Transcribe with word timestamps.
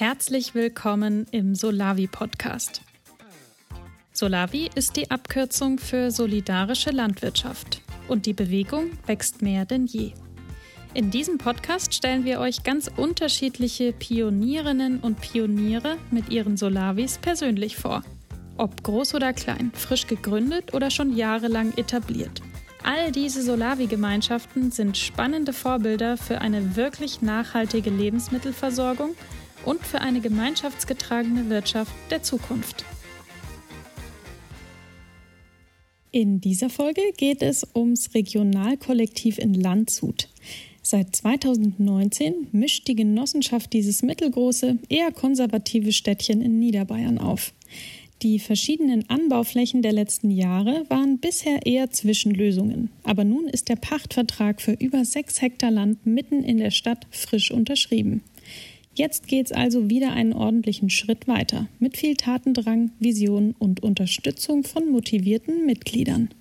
Herzlich 0.00 0.54
willkommen 0.54 1.26
im 1.32 1.56
Solavi 1.56 2.06
Podcast. 2.06 2.82
Solavi 4.12 4.70
ist 4.76 4.94
die 4.94 5.10
Abkürzung 5.10 5.78
für 5.78 6.12
solidarische 6.12 6.90
Landwirtschaft 6.90 7.82
und 8.06 8.24
die 8.24 8.32
Bewegung 8.32 8.92
wächst 9.06 9.42
mehr 9.42 9.64
denn 9.64 9.86
je. 9.86 10.12
In 10.94 11.10
diesem 11.10 11.38
Podcast 11.38 11.94
stellen 11.94 12.24
wir 12.24 12.38
euch 12.38 12.62
ganz 12.62 12.88
unterschiedliche 12.96 13.92
Pionierinnen 13.92 15.00
und 15.00 15.20
Pioniere 15.20 15.96
mit 16.12 16.28
ihren 16.28 16.56
Solavis 16.56 17.18
persönlich 17.18 17.76
vor. 17.76 18.04
Ob 18.56 18.84
groß 18.84 19.16
oder 19.16 19.32
klein, 19.32 19.72
frisch 19.74 20.06
gegründet 20.06 20.74
oder 20.74 20.92
schon 20.92 21.16
jahrelang 21.16 21.76
etabliert. 21.76 22.40
All 22.84 23.10
diese 23.10 23.42
Solavi-Gemeinschaften 23.42 24.70
sind 24.70 24.96
spannende 24.96 25.52
Vorbilder 25.52 26.16
für 26.16 26.40
eine 26.40 26.76
wirklich 26.76 27.20
nachhaltige 27.20 27.90
Lebensmittelversorgung 27.90 29.16
und 29.64 29.80
für 29.80 30.00
eine 30.00 30.20
gemeinschaftsgetragene 30.20 31.50
Wirtschaft 31.50 31.92
der 32.10 32.22
Zukunft. 32.22 32.84
In 36.10 36.40
dieser 36.40 36.70
Folge 36.70 37.02
geht 37.16 37.42
es 37.42 37.66
ums 37.74 38.14
Regionalkollektiv 38.14 39.38
in 39.38 39.54
Landshut. 39.54 40.28
Seit 40.82 41.14
2019 41.14 42.48
mischt 42.52 42.88
die 42.88 42.96
Genossenschaft 42.96 43.72
dieses 43.74 44.02
mittelgroße, 44.02 44.78
eher 44.88 45.12
konservative 45.12 45.92
Städtchen 45.92 46.40
in 46.40 46.58
Niederbayern 46.58 47.18
auf. 47.18 47.52
Die 48.22 48.38
verschiedenen 48.38 49.08
Anbauflächen 49.08 49.82
der 49.82 49.92
letzten 49.92 50.30
Jahre 50.30 50.86
waren 50.88 51.18
bisher 51.18 51.66
eher 51.66 51.90
Zwischenlösungen. 51.90 52.90
Aber 53.04 53.22
nun 53.22 53.46
ist 53.46 53.68
der 53.68 53.76
Pachtvertrag 53.76 54.60
für 54.60 54.72
über 54.72 55.04
sechs 55.04 55.40
Hektar 55.40 55.70
Land 55.70 56.04
mitten 56.04 56.42
in 56.42 56.56
der 56.56 56.72
Stadt 56.72 57.06
frisch 57.10 57.50
unterschrieben. 57.50 58.22
Jetzt 58.98 59.28
geht's 59.28 59.52
also 59.52 59.88
wieder 59.88 60.12
einen 60.12 60.32
ordentlichen 60.32 60.90
Schritt 60.90 61.28
weiter, 61.28 61.68
mit 61.78 61.96
viel 61.96 62.16
Tatendrang, 62.16 62.90
Vision 62.98 63.54
und 63.56 63.80
Unterstützung 63.80 64.64
von 64.64 64.90
motivierten 64.90 65.64
Mitgliedern. 65.64 66.34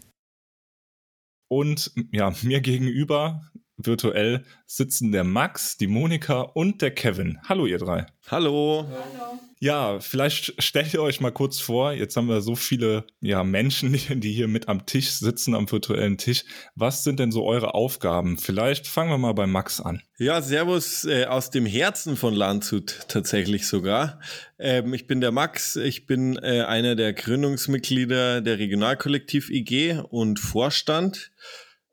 Und 1.50 1.92
ja, 2.12 2.34
mir 2.42 2.60
gegenüber 2.62 3.44
virtuell 3.78 4.44
sitzen 4.66 5.12
der 5.12 5.24
Max, 5.24 5.78
die 5.78 5.88
Monika 5.88 6.42
und 6.42 6.82
der 6.82 6.92
Kevin. 6.92 7.38
Hallo 7.48 7.66
ihr 7.66 7.78
drei. 7.78 8.08
Hallo. 8.30 8.86
Hallo. 8.90 9.40
Ja, 9.60 10.00
vielleicht 10.00 10.62
stellt 10.62 10.94
ihr 10.94 11.02
euch 11.02 11.20
mal 11.20 11.32
kurz 11.32 11.60
vor, 11.60 11.92
jetzt 11.92 12.16
haben 12.16 12.28
wir 12.28 12.42
so 12.42 12.56
viele 12.56 13.06
ja, 13.22 13.44
Menschen, 13.44 13.94
die 14.10 14.32
hier 14.32 14.48
mit 14.48 14.68
am 14.68 14.86
Tisch 14.86 15.10
sitzen, 15.10 15.56
am 15.56 15.72
virtuellen 15.72 16.18
Tisch. 16.18 16.44
Was 16.76 17.04
sind 17.04 17.20
denn 17.20 17.32
so 17.32 17.44
eure 17.46 17.74
Aufgaben? 17.74 18.38
Vielleicht 18.38 18.88
fangen 18.88 19.10
wir 19.10 19.18
mal 19.18 19.34
bei 19.34 19.48
Max 19.48 19.82
an. 19.82 20.02
Ja, 20.20 20.42
Servus 20.42 21.06
äh, 21.06 21.26
aus 21.26 21.50
dem 21.50 21.66
Herzen 21.66 22.18
von 22.18 22.36
Landshut 22.36 23.08
tatsächlich 23.08 23.68
sogar. 23.68 24.20
Ähm, 24.60 24.94
ich 24.94 25.08
bin 25.08 25.22
der 25.22 25.32
Max, 25.32 25.76
ich 25.76 26.06
bin 26.06 26.38
äh, 26.38 26.62
einer 26.62 26.96
der 26.96 27.14
Gründungsmitglieder 27.14 28.42
der 28.42 28.60
Regionalkollektiv 28.60 29.50
IG 29.50 30.00
und 30.10 30.40
Vorstand. 30.40 31.32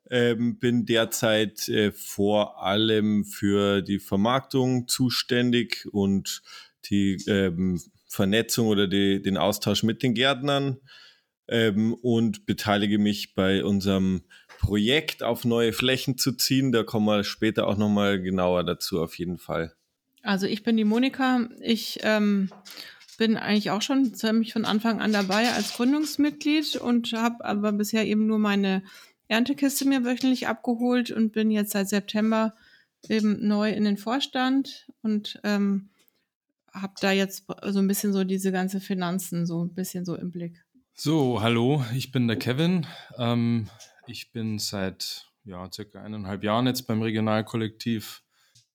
Ähm, 0.09 0.59
bin 0.59 0.85
derzeit 0.85 1.67
äh, 1.67 1.91
vor 1.91 2.63
allem 2.63 3.25
für 3.25 3.81
die 3.81 3.99
Vermarktung 3.99 4.87
zuständig 4.87 5.87
und 5.91 6.43
die 6.85 7.15
ähm, 7.27 7.81
Vernetzung 8.07 8.67
oder 8.67 8.87
die, 8.87 9.21
den 9.21 9.37
Austausch 9.37 9.83
mit 9.83 10.03
den 10.03 10.13
Gärtnern 10.13 10.77
ähm, 11.47 11.93
und 11.93 12.45
beteilige 12.45 12.99
mich 12.99 13.33
bei 13.35 13.63
unserem 13.63 14.23
Projekt 14.59 15.23
auf 15.23 15.45
neue 15.45 15.73
Flächen 15.73 16.17
zu 16.17 16.33
ziehen. 16.33 16.71
Da 16.71 16.83
kommen 16.83 17.05
wir 17.05 17.23
später 17.23 17.67
auch 17.67 17.77
nochmal 17.77 18.21
genauer 18.21 18.63
dazu 18.63 19.01
auf 19.01 19.17
jeden 19.17 19.37
Fall. 19.37 19.73
Also 20.21 20.47
ich 20.47 20.63
bin 20.63 20.77
die 20.77 20.85
Monika. 20.85 21.47
Ich 21.61 21.99
ähm, 22.03 22.49
bin 23.17 23.37
eigentlich 23.37 23.71
auch 23.71 23.81
schon 23.81 24.13
ziemlich 24.13 24.53
von 24.53 24.65
Anfang 24.65 25.01
an 25.01 25.13
dabei 25.13 25.51
als 25.51 25.73
Gründungsmitglied 25.73 26.77
und 26.77 27.13
habe 27.13 27.45
aber 27.45 27.71
bisher 27.71 28.05
eben 28.05 28.25
nur 28.25 28.39
meine 28.39 28.83
Erntekiste 29.27 29.87
mir 29.87 30.03
wöchentlich 30.03 30.47
abgeholt 30.47 31.11
und 31.11 31.31
bin 31.31 31.51
jetzt 31.51 31.71
seit 31.71 31.89
September 31.89 32.53
eben 33.09 33.47
neu 33.47 33.71
in 33.71 33.83
den 33.83 33.97
Vorstand 33.97 34.87
und 35.01 35.39
ähm, 35.43 35.89
habe 36.73 36.93
da 36.99 37.11
jetzt 37.11 37.45
so 37.63 37.79
ein 37.79 37.87
bisschen 37.87 38.13
so 38.13 38.23
diese 38.23 38.51
ganze 38.51 38.79
Finanzen 38.79 39.45
so 39.45 39.63
ein 39.63 39.73
bisschen 39.73 40.05
so 40.05 40.15
im 40.15 40.31
Blick. 40.31 40.63
So, 40.93 41.41
hallo, 41.41 41.83
ich 41.93 42.11
bin 42.11 42.27
der 42.27 42.37
Kevin. 42.37 42.87
Ähm, 43.17 43.69
ich 44.07 44.31
bin 44.31 44.59
seit 44.59 45.27
ja, 45.43 45.69
circa 45.71 46.01
eineinhalb 46.01 46.43
Jahren 46.43 46.67
jetzt 46.67 46.87
beim 46.87 47.01
Regionalkollektiv. 47.01 48.23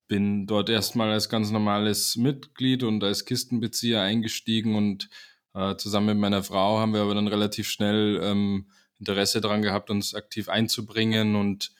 Bin 0.06 0.46
dort 0.46 0.68
erstmal 0.68 1.10
als 1.12 1.28
ganz 1.28 1.50
normales 1.50 2.16
Mitglied 2.16 2.82
und 2.82 3.02
als 3.04 3.24
Kistenbezieher 3.24 4.02
eingestiegen 4.02 4.74
und 4.74 5.08
äh, 5.54 5.76
zusammen 5.76 6.06
mit 6.06 6.18
meiner 6.18 6.42
Frau 6.42 6.78
haben 6.78 6.94
wir 6.94 7.02
aber 7.02 7.14
dann 7.14 7.28
relativ 7.28 7.68
schnell 7.68 8.20
ähm, 8.22 8.70
Interesse 9.00 9.40
daran 9.40 9.62
gehabt, 9.62 9.90
uns 9.90 10.14
aktiv 10.14 10.48
einzubringen 10.48 11.34
und 11.34 11.72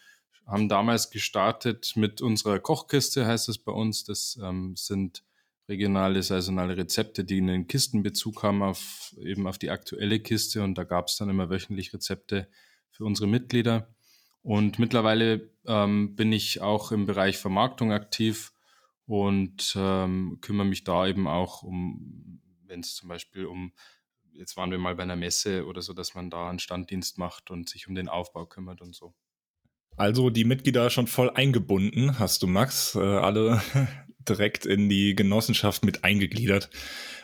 haben 0.47 0.69
damals 0.69 1.11
gestartet 1.11 1.93
mit 1.95 2.21
unserer 2.21 2.59
Kochkiste, 2.59 3.27
heißt 3.27 3.49
es 3.49 3.59
bei 3.59 3.73
uns. 3.73 4.05
Das 4.05 4.39
ähm, 4.43 4.75
sind 4.75 5.23
regionale, 5.69 6.23
saisonale 6.23 6.77
Rezepte, 6.77 7.25
die 7.25 7.39
einen 7.39 7.69
Kistenbezug 7.69 8.43
haben 8.43 8.63
auf 8.63 9.15
eben 9.21 9.47
auf 9.47 9.59
die 9.59 9.71
aktuelle 9.71 10.19
Kiste 10.19 10.65
und 10.65 10.77
da 10.77 10.85
gab 10.85 11.07
es 11.07 11.17
dann 11.17 11.31
immer 11.31 11.49
wöchentlich 11.51 11.95
Rezepte 11.95 12.49
für 12.91 13.05
unsere 13.05 13.29
Mitglieder. 13.29 13.95
Und 14.43 14.79
mittlerweile 14.79 15.51
ähm, 15.67 16.17
bin 16.17 16.33
ich 16.33 16.61
auch 16.61 16.91
im 16.91 17.07
Bereich 17.07 17.37
Vermarktung 17.37 17.93
aktiv 17.93 18.53
und 19.07 19.75
ähm, 19.77 20.39
kümmere 20.41 20.67
mich 20.67 20.85
da 20.85 21.07
eben 21.07 21.29
auch 21.29 21.63
um, 21.63 22.41
wenn 22.67 22.81
es 22.81 22.95
zum 22.95 23.09
Beispiel 23.09 23.45
um 23.45 23.73
jetzt 24.33 24.57
waren 24.57 24.71
wir 24.71 24.79
mal 24.79 24.95
bei 24.95 25.03
einer 25.03 25.17
Messe 25.17 25.67
oder 25.67 25.83
so, 25.83 25.93
dass 25.93 26.15
man 26.15 26.31
da 26.31 26.49
einen 26.49 26.59
Standdienst 26.59 27.19
macht 27.19 27.51
und 27.51 27.69
sich 27.69 27.89
um 27.89 27.95
den 27.95 28.09
Aufbau 28.09 28.47
kümmert 28.47 28.81
und 28.81 28.95
so. 28.95 29.15
Also 29.97 30.31
die 30.31 30.45
Mitglieder 30.45 30.89
schon 30.91 31.07
voll 31.07 31.31
eingebunden, 31.31 32.19
hast 32.19 32.43
du, 32.43 32.47
Max, 32.47 32.95
äh, 32.95 33.01
alle 33.01 33.61
direkt 34.29 34.67
in 34.67 34.89
die 34.89 35.15
Genossenschaft 35.15 35.85
mit 35.85 36.05
eingegliedert. 36.05 36.71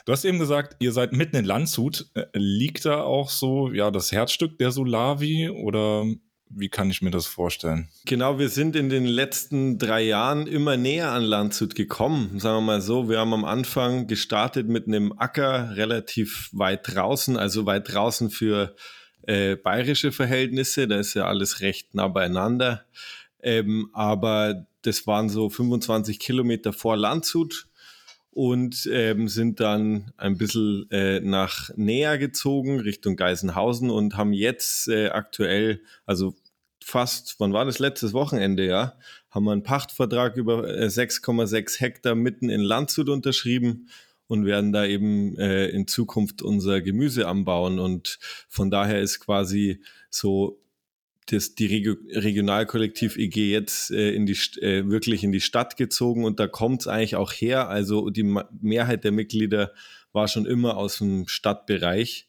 Du 0.05 0.13
hast 0.13 0.25
eben 0.25 0.39
gesagt, 0.39 0.77
ihr 0.81 0.93
seid 0.93 1.13
mitten 1.13 1.37
in 1.37 1.45
Landshut. 1.45 2.11
Äh, 2.15 2.27
liegt 2.35 2.85
da 2.85 3.03
auch 3.03 3.31
so 3.31 3.73
ja 3.73 3.91
das 3.91 4.13
Herzstück 4.13 4.59
der 4.59 4.71
Solavi 4.71 5.49
oder 5.51 6.05
wie 6.49 6.69
kann 6.69 6.91
ich 6.91 7.03
mir 7.03 7.11
das 7.11 7.27
vorstellen? 7.27 7.89
Genau, 8.05 8.39
wir 8.39 8.49
sind 8.49 8.77
in 8.77 8.89
den 8.89 9.05
letzten 9.05 9.79
drei 9.79 10.03
Jahren 10.03 10.47
immer 10.47 10.77
näher 10.77 11.11
an 11.11 11.23
Landshut 11.23 11.75
gekommen. 11.75 12.39
Sagen 12.39 12.59
wir 12.59 12.73
mal 12.73 12.81
so, 12.81 13.09
wir 13.09 13.19
haben 13.19 13.35
am 13.35 13.45
Anfang 13.45 14.07
gestartet 14.07 14.69
mit 14.69 14.87
einem 14.87 15.13
Acker 15.17 15.77
relativ 15.77 16.51
weit 16.53 16.95
draußen, 16.95 17.37
also 17.37 17.67
weit 17.67 17.93
draußen 17.93 18.31
für 18.31 18.75
äh, 19.23 19.57
bayerische 19.57 20.13
Verhältnisse. 20.13 20.87
Da 20.87 20.99
ist 20.99 21.15
ja 21.15 21.27
alles 21.27 21.61
recht 21.61 21.95
nah 21.95 22.09
beieinander. 22.09 22.85
Ähm, 23.43 23.91
aber 23.93 24.67
das 24.83 25.07
waren 25.07 25.29
so 25.29 25.51
25 25.51 26.19
Kilometer 26.19 26.73
vor 26.73 26.97
Landshut 26.97 27.66
und 28.37 28.87
ähm, 28.93 29.29
sind 29.29 29.61
dann 29.61 30.13
ein 30.19 30.37
bisschen 30.37 30.91
äh, 30.91 31.21
nach 31.21 31.71
näher 31.75 32.19
gezogen 32.19 32.81
Richtung 32.81 33.17
Geisenhausen 33.17 33.89
und 33.89 34.19
haben 34.19 34.35
jetzt 34.35 34.89
äh, 34.89 35.09
aktuell, 35.09 35.81
also 36.05 36.35
fast, 36.85 37.37
wann 37.39 37.55
war 37.55 37.65
das? 37.65 37.79
Letztes 37.79 38.13
Wochenende, 38.13 38.67
ja, 38.67 38.99
haben 39.31 39.45
wir 39.45 39.53
einen 39.53 39.63
Pachtvertrag 39.63 40.37
über 40.37 40.69
äh, 40.69 40.85
6,6 40.85 41.81
Hektar 41.81 42.15
mitten 42.15 42.51
in 42.51 42.61
Landshut 42.61 43.09
unterschrieben 43.09 43.89
und 44.27 44.45
werden 44.45 44.71
da 44.71 44.85
eben 44.85 45.39
äh, 45.39 45.69
in 45.69 45.87
Zukunft 45.87 46.43
unser 46.43 46.83
Gemüse 46.83 47.29
anbauen. 47.29 47.79
Und 47.79 48.19
von 48.51 48.71
daher 48.71 49.01
ist 49.01 49.19
quasi 49.19 49.81
so 50.11 50.61
das, 51.27 51.55
die 51.55 51.67
Regio 51.67 51.97
Regionalkollektiv 52.11 53.17
EG 53.17 53.51
jetzt 53.51 53.91
äh, 53.91 54.13
in 54.13 54.27
die, 54.27 54.39
äh, 54.61 54.89
wirklich 54.89 55.25
in 55.25 55.33
die 55.33 55.41
Stadt 55.41 55.77
gezogen 55.77 56.25
und 56.25 56.39
da 56.41 56.47
kommt 56.47 56.83
es 56.83 56.87
eigentlich 56.87 57.17
auch 57.17 57.33
her. 57.33 57.69
Also 57.69 58.11
die 58.11 58.23
Mehrheit 58.61 59.05
der 59.05 59.13
Mitglieder 59.13 59.73
war 60.13 60.29
schon 60.29 60.47
immer 60.47 60.77
aus 60.77 60.99
dem 60.99 61.29
Stadtbereich, 61.29 62.29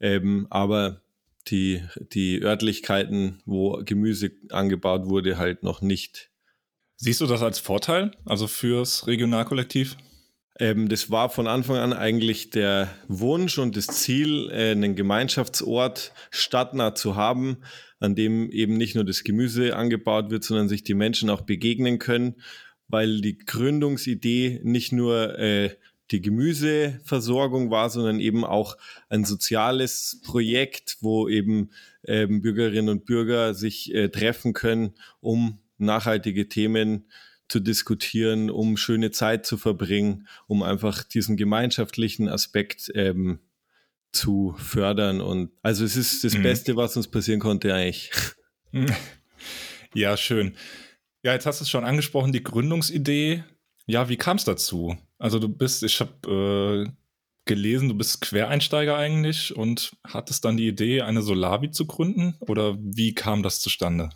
ähm, 0.00 0.46
aber 0.50 1.00
die, 1.48 1.82
die 2.12 2.42
Örtlichkeiten, 2.42 3.42
wo 3.44 3.82
Gemüse 3.84 4.30
angebaut 4.50 5.06
wurde, 5.06 5.38
halt 5.38 5.62
noch 5.62 5.82
nicht. 5.82 6.30
Siehst 6.96 7.20
du 7.20 7.26
das 7.26 7.42
als 7.42 7.58
Vorteil, 7.58 8.12
also 8.24 8.46
fürs 8.46 9.06
Regionalkollektiv? 9.06 9.96
Ähm, 10.58 10.88
das 10.88 11.10
war 11.10 11.30
von 11.30 11.46
Anfang 11.46 11.76
an 11.76 11.92
eigentlich 11.92 12.50
der 12.50 12.88
Wunsch 13.08 13.58
und 13.58 13.76
das 13.76 13.86
Ziel, 13.86 14.50
äh, 14.50 14.70
einen 14.70 14.94
Gemeinschaftsort 14.94 16.12
stadtnah 16.30 16.94
zu 16.94 17.16
haben, 17.16 17.58
an 17.98 18.14
dem 18.14 18.50
eben 18.50 18.76
nicht 18.76 18.94
nur 18.94 19.04
das 19.04 19.24
Gemüse 19.24 19.76
angebaut 19.76 20.30
wird, 20.30 20.44
sondern 20.44 20.68
sich 20.68 20.84
die 20.84 20.94
Menschen 20.94 21.30
auch 21.30 21.40
begegnen 21.40 21.98
können, 21.98 22.36
weil 22.88 23.20
die 23.20 23.38
Gründungsidee 23.38 24.60
nicht 24.62 24.92
nur 24.92 25.38
äh, 25.38 25.70
die 26.10 26.20
Gemüseversorgung 26.20 27.70
war, 27.70 27.90
sondern 27.90 28.20
eben 28.20 28.44
auch 28.44 28.76
ein 29.08 29.24
soziales 29.24 30.20
Projekt, 30.22 30.98
wo 31.00 31.28
eben 31.28 31.70
ähm, 32.06 32.42
Bürgerinnen 32.42 32.90
und 32.90 33.06
Bürger 33.06 33.54
sich 33.54 33.92
äh, 33.94 34.10
treffen 34.10 34.52
können, 34.52 34.94
um 35.20 35.58
nachhaltige 35.78 36.48
Themen 36.48 37.06
zu 37.54 37.60
diskutieren, 37.60 38.50
um 38.50 38.76
schöne 38.76 39.12
Zeit 39.12 39.46
zu 39.46 39.56
verbringen, 39.56 40.26
um 40.48 40.64
einfach 40.64 41.04
diesen 41.04 41.36
gemeinschaftlichen 41.36 42.28
Aspekt 42.28 42.90
ähm, 42.96 43.38
zu 44.10 44.56
fördern. 44.58 45.20
Und 45.20 45.52
also 45.62 45.84
es 45.84 45.94
ist 45.94 46.24
das 46.24 46.34
mhm. 46.34 46.42
Beste, 46.42 46.74
was 46.74 46.96
uns 46.96 47.06
passieren 47.06 47.40
konnte 47.40 47.72
eigentlich. 47.72 48.10
Ja, 49.96 50.16
schön. 50.16 50.56
Ja, 51.22 51.34
jetzt 51.34 51.46
hast 51.46 51.60
du 51.60 51.62
es 51.62 51.70
schon 51.70 51.84
angesprochen, 51.84 52.32
die 52.32 52.42
Gründungsidee. 52.42 53.44
Ja, 53.86 54.08
wie 54.08 54.16
kam 54.16 54.38
es 54.38 54.42
dazu? 54.42 54.96
Also 55.20 55.38
du 55.38 55.48
bist, 55.48 55.84
ich 55.84 56.00
habe 56.00 56.88
äh, 56.88 56.92
gelesen, 57.44 57.90
du 57.90 57.94
bist 57.94 58.20
Quereinsteiger 58.20 58.96
eigentlich 58.96 59.54
und 59.54 59.96
hattest 60.02 60.44
dann 60.44 60.56
die 60.56 60.66
Idee, 60.66 61.02
eine 61.02 61.22
Solavi 61.22 61.70
zu 61.70 61.86
gründen? 61.86 62.34
Oder 62.40 62.76
wie 62.80 63.14
kam 63.14 63.44
das 63.44 63.60
zustande? 63.60 64.10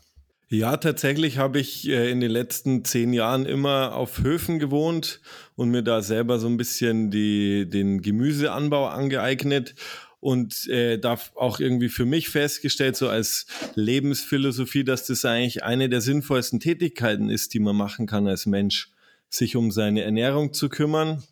Ja, 0.51 0.79
tatsächlich 0.79 1.37
habe 1.37 1.61
ich 1.61 1.87
äh, 1.89 2.11
in 2.11 2.21
den 2.21 2.31
letzten 2.31 2.83
zehn 2.83 3.13
Jahren 3.13 3.45
immer 3.45 3.95
auf 3.95 4.21
Höfen 4.23 4.59
gewohnt 4.59 5.21
und 5.57 5.69
mir 5.71 5.83
da 5.83 6.01
selber 6.01 6.39
so 6.39 6.47
ein 6.47 6.57
bisschen 6.57 7.11
die, 7.11 7.69
den 7.69 8.01
Gemüseanbau 8.01 8.87
angeeignet 8.87 9.75
und 10.21 10.67
äh, 10.69 10.99
da 10.99 11.19
auch 11.35 11.61
irgendwie 11.61 11.91
für 11.91 12.07
mich 12.07 12.31
festgestellt, 12.31 12.97
so 12.97 13.11
als 13.11 13.45
Lebensphilosophie, 13.75 14.85
dass 14.85 15.05
das 15.07 15.27
eigentlich 15.27 15.65
eine 15.65 15.91
der 15.91 16.01
sinnvollsten 16.01 16.61
Tätigkeiten 16.61 17.29
ist, 17.29 17.53
die 17.53 17.61
man 17.61 17.77
machen 17.77 18.07
kann 18.07 18.27
als 18.27 18.47
Mensch, 18.47 18.91
sich 19.29 19.55
um 19.55 19.71
seine 19.71 20.03
Ernährung 20.03 20.55
zu 20.55 20.71
kümmern. 20.71 21.23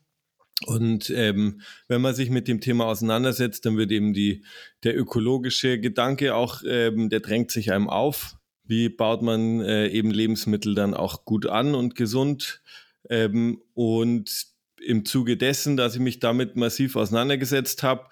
Und 0.66 1.08
ähm, 1.08 1.62
wenn 1.88 2.02
man 2.02 2.14
sich 2.14 2.28
mit 2.28 2.48
dem 2.48 2.60
Thema 2.60 2.84
auseinandersetzt, 2.84 3.64
dann 3.64 3.78
wird 3.78 3.92
eben 3.92 4.12
die, 4.12 4.44
der 4.84 4.94
ökologische 4.94 5.80
Gedanke 5.80 6.34
auch, 6.34 6.62
ähm, 6.66 7.08
der 7.08 7.20
drängt 7.20 7.50
sich 7.50 7.72
einem 7.72 7.88
auf 7.88 8.35
wie 8.66 8.88
baut 8.88 9.22
man 9.22 9.60
äh, 9.60 9.88
eben 9.88 10.10
Lebensmittel 10.10 10.74
dann 10.74 10.94
auch 10.94 11.24
gut 11.24 11.46
an 11.46 11.74
und 11.74 11.94
gesund. 11.94 12.62
Ähm, 13.08 13.62
und 13.74 14.46
im 14.84 15.04
Zuge 15.04 15.36
dessen, 15.36 15.76
dass 15.76 15.94
ich 15.94 16.00
mich 16.00 16.18
damit 16.20 16.56
massiv 16.56 16.96
auseinandergesetzt 16.96 17.82
habe, 17.82 18.08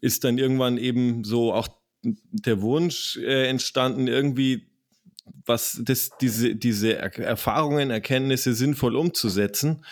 ist 0.00 0.24
dann 0.24 0.38
irgendwann 0.38 0.78
eben 0.78 1.24
so 1.24 1.52
auch 1.52 1.68
der 2.02 2.62
Wunsch 2.62 3.16
äh, 3.18 3.46
entstanden, 3.48 4.06
irgendwie 4.06 4.66
was 5.46 5.80
das, 5.84 6.10
diese, 6.20 6.54
diese 6.56 6.96
Erfahrungen, 6.96 7.90
Erkenntnisse 7.90 8.54
sinnvoll 8.54 8.96
umzusetzen. 8.96 9.84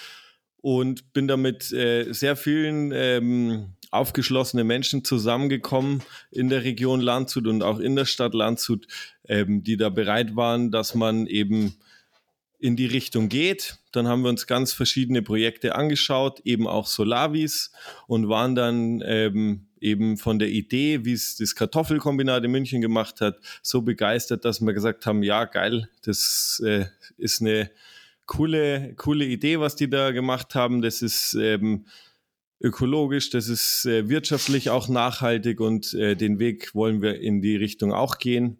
Und 0.60 1.12
bin 1.12 1.28
damit 1.28 1.72
äh, 1.72 2.12
sehr 2.12 2.34
vielen 2.34 2.90
ähm, 2.92 3.74
aufgeschlossene 3.90 4.64
Menschen 4.64 5.04
zusammengekommen 5.04 6.02
in 6.30 6.48
der 6.48 6.64
Region 6.64 7.00
Landshut 7.00 7.46
und 7.46 7.62
auch 7.62 7.78
in 7.78 7.96
der 7.96 8.04
Stadt 8.04 8.34
Landshut, 8.34 8.86
ähm, 9.24 9.62
die 9.62 9.76
da 9.76 9.88
bereit 9.88 10.36
waren, 10.36 10.70
dass 10.70 10.94
man 10.94 11.26
eben 11.26 11.76
in 12.58 12.76
die 12.76 12.86
Richtung 12.86 13.28
geht. 13.28 13.78
Dann 13.92 14.08
haben 14.08 14.22
wir 14.22 14.30
uns 14.30 14.46
ganz 14.46 14.72
verschiedene 14.72 15.22
Projekte 15.22 15.74
angeschaut, 15.76 16.40
eben 16.44 16.66
auch 16.66 16.86
Solavis 16.86 17.72
und 18.06 18.28
waren 18.28 18.54
dann 18.54 19.02
ähm, 19.04 19.68
eben 19.80 20.16
von 20.16 20.38
der 20.38 20.48
Idee, 20.48 21.04
wie 21.04 21.12
es 21.12 21.36
das 21.36 21.54
Kartoffelkombinat 21.54 22.44
in 22.44 22.50
München 22.50 22.80
gemacht 22.80 23.20
hat, 23.20 23.38
so 23.62 23.82
begeistert, 23.82 24.44
dass 24.44 24.60
wir 24.60 24.72
gesagt 24.72 25.06
haben, 25.06 25.22
ja, 25.22 25.44
geil, 25.44 25.88
das 26.02 26.60
äh, 26.64 26.86
ist 27.16 27.40
eine 27.40 27.70
coole, 28.26 28.94
coole 28.96 29.24
Idee, 29.24 29.60
was 29.60 29.76
die 29.76 29.88
da 29.88 30.10
gemacht 30.10 30.54
haben. 30.54 30.82
Das 30.82 31.00
ist 31.00 31.34
ähm, 31.34 31.86
ökologisch, 32.60 33.30
das 33.30 33.48
ist 33.48 33.86
äh, 33.86 34.08
wirtschaftlich 34.08 34.70
auch 34.70 34.88
nachhaltig 34.88 35.60
und 35.60 35.94
äh, 35.94 36.16
den 36.16 36.38
Weg 36.38 36.74
wollen 36.74 37.02
wir 37.02 37.20
in 37.20 37.40
die 37.40 37.56
Richtung 37.56 37.92
auch 37.92 38.18
gehen. 38.18 38.58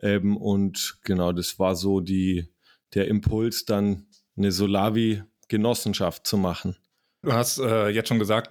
Ähm, 0.00 0.36
und 0.36 0.98
genau, 1.04 1.32
das 1.32 1.58
war 1.58 1.76
so 1.76 2.00
die, 2.00 2.48
der 2.94 3.08
Impuls, 3.08 3.64
dann 3.64 4.06
eine 4.36 4.52
Solavi-Genossenschaft 4.52 6.26
zu 6.26 6.36
machen. 6.36 6.76
Du 7.22 7.32
hast 7.32 7.58
äh, 7.58 7.88
jetzt 7.88 8.08
schon 8.08 8.20
gesagt, 8.20 8.50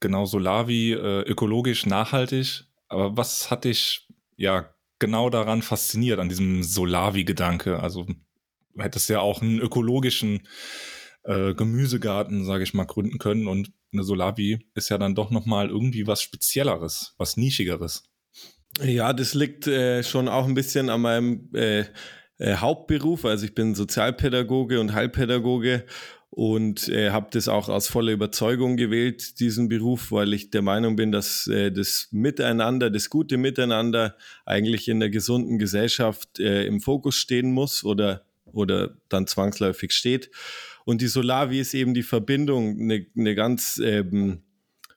genau 0.00 0.26
Solavi, 0.26 0.92
äh, 0.92 1.22
ökologisch, 1.22 1.86
nachhaltig. 1.86 2.64
Aber 2.88 3.16
was 3.16 3.50
hat 3.50 3.64
dich 3.64 4.08
ja 4.36 4.74
genau 4.98 5.30
daran 5.30 5.62
fasziniert, 5.62 6.18
an 6.18 6.28
diesem 6.28 6.62
Solavi-Gedanke? 6.62 7.80
Also 7.80 8.06
hättest 8.76 9.08
ja 9.08 9.20
auch 9.20 9.42
einen 9.42 9.60
ökologischen 9.60 10.46
äh, 11.22 11.54
Gemüsegarten, 11.54 12.44
sage 12.44 12.64
ich 12.64 12.74
mal, 12.74 12.86
gründen 12.86 13.18
können 13.18 13.46
und 13.46 13.72
eine 13.92 14.04
Solavi 14.04 14.66
ist 14.74 14.88
ja 14.88 14.98
dann 14.98 15.14
doch 15.14 15.30
nochmal 15.30 15.68
irgendwie 15.68 16.06
was 16.06 16.22
Spezielleres, 16.22 17.14
was 17.18 17.36
Nischigeres. 17.36 18.04
Ja, 18.82 19.12
das 19.12 19.34
liegt 19.34 19.66
äh, 19.66 20.02
schon 20.02 20.28
auch 20.28 20.46
ein 20.46 20.54
bisschen 20.54 20.90
an 20.90 21.00
meinem 21.00 21.50
äh, 21.54 21.84
äh, 22.38 22.56
Hauptberuf. 22.56 23.24
Also 23.24 23.44
ich 23.44 23.54
bin 23.54 23.74
Sozialpädagoge 23.74 24.80
und 24.80 24.94
Heilpädagoge 24.94 25.84
und 26.30 26.88
äh, 26.88 27.10
habe 27.10 27.28
das 27.32 27.48
auch 27.48 27.68
aus 27.68 27.88
voller 27.88 28.12
Überzeugung 28.12 28.76
gewählt, 28.76 29.40
diesen 29.40 29.68
Beruf, 29.68 30.12
weil 30.12 30.32
ich 30.32 30.50
der 30.50 30.62
Meinung 30.62 30.94
bin, 30.94 31.10
dass 31.10 31.48
äh, 31.48 31.72
das 31.72 32.08
Miteinander, 32.12 32.88
das 32.88 33.10
gute 33.10 33.36
Miteinander 33.36 34.16
eigentlich 34.46 34.88
in 34.88 35.00
der 35.00 35.10
gesunden 35.10 35.58
Gesellschaft 35.58 36.38
äh, 36.38 36.64
im 36.64 36.80
Fokus 36.80 37.16
stehen 37.16 37.52
muss 37.52 37.84
oder, 37.84 38.24
oder 38.44 38.96
dann 39.08 39.26
zwangsläufig 39.26 39.92
steht. 39.92 40.30
Und 40.90 41.00
die 41.02 41.06
Solavi 41.06 41.60
ist 41.60 41.72
eben 41.72 41.94
die 41.94 42.02
Verbindung, 42.02 42.80
eine, 42.80 43.06
eine 43.16 43.36
ganz 43.36 43.80
ähm, 43.80 44.42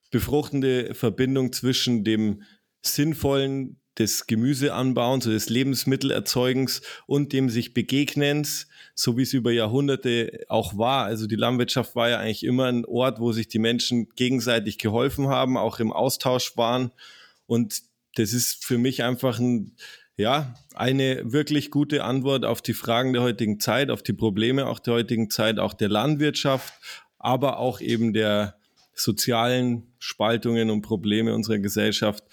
befruchtende 0.09 0.95
Verbindung 0.95 1.53
zwischen 1.53 2.03
dem 2.03 2.41
sinnvollen 2.81 3.79
des 3.99 4.25
Gemüseanbauens, 4.25 5.25
des 5.25 5.49
Lebensmittelerzeugens 5.49 6.81
und 7.05 7.31
dem 7.31 7.47
sich 7.47 7.75
Begegnens, 7.75 8.65
so 8.95 9.17
wie 9.17 9.21
es 9.21 9.33
über 9.33 9.51
Jahrhunderte 9.51 10.45
auch 10.47 10.79
war. 10.79 11.05
Also 11.05 11.27
die 11.27 11.35
Landwirtschaft 11.35 11.95
war 11.95 12.09
ja 12.09 12.17
eigentlich 12.17 12.43
immer 12.43 12.65
ein 12.65 12.85
Ort, 12.85 13.19
wo 13.19 13.31
sich 13.31 13.47
die 13.47 13.59
Menschen 13.59 14.09
gegenseitig 14.15 14.79
geholfen 14.79 15.27
haben, 15.27 15.57
auch 15.57 15.79
im 15.79 15.93
Austausch 15.93 16.57
waren. 16.57 16.89
Und 17.45 17.83
das 18.15 18.33
ist 18.33 18.65
für 18.65 18.79
mich 18.79 19.03
einfach 19.03 19.37
ein, 19.37 19.75
ja, 20.17 20.53
eine 20.75 21.21
wirklich 21.31 21.71
gute 21.71 22.03
Antwort 22.03 22.45
auf 22.45 22.61
die 22.61 22.73
Fragen 22.73 23.13
der 23.13 23.23
heutigen 23.23 23.59
Zeit, 23.59 23.89
auf 23.89 24.03
die 24.03 24.13
Probleme 24.13 24.67
auch 24.67 24.79
der 24.79 24.93
heutigen 24.93 25.29
Zeit, 25.29 25.59
auch 25.59 25.73
der 25.73 25.89
Landwirtschaft, 25.89 26.73
aber 27.17 27.57
auch 27.57 27.81
eben 27.81 28.13
der 28.13 28.55
sozialen 28.93 29.93
Spaltungen 29.97 30.69
und 30.69 30.81
Probleme 30.81 31.33
unserer 31.33 31.59
Gesellschaft. 31.59 32.23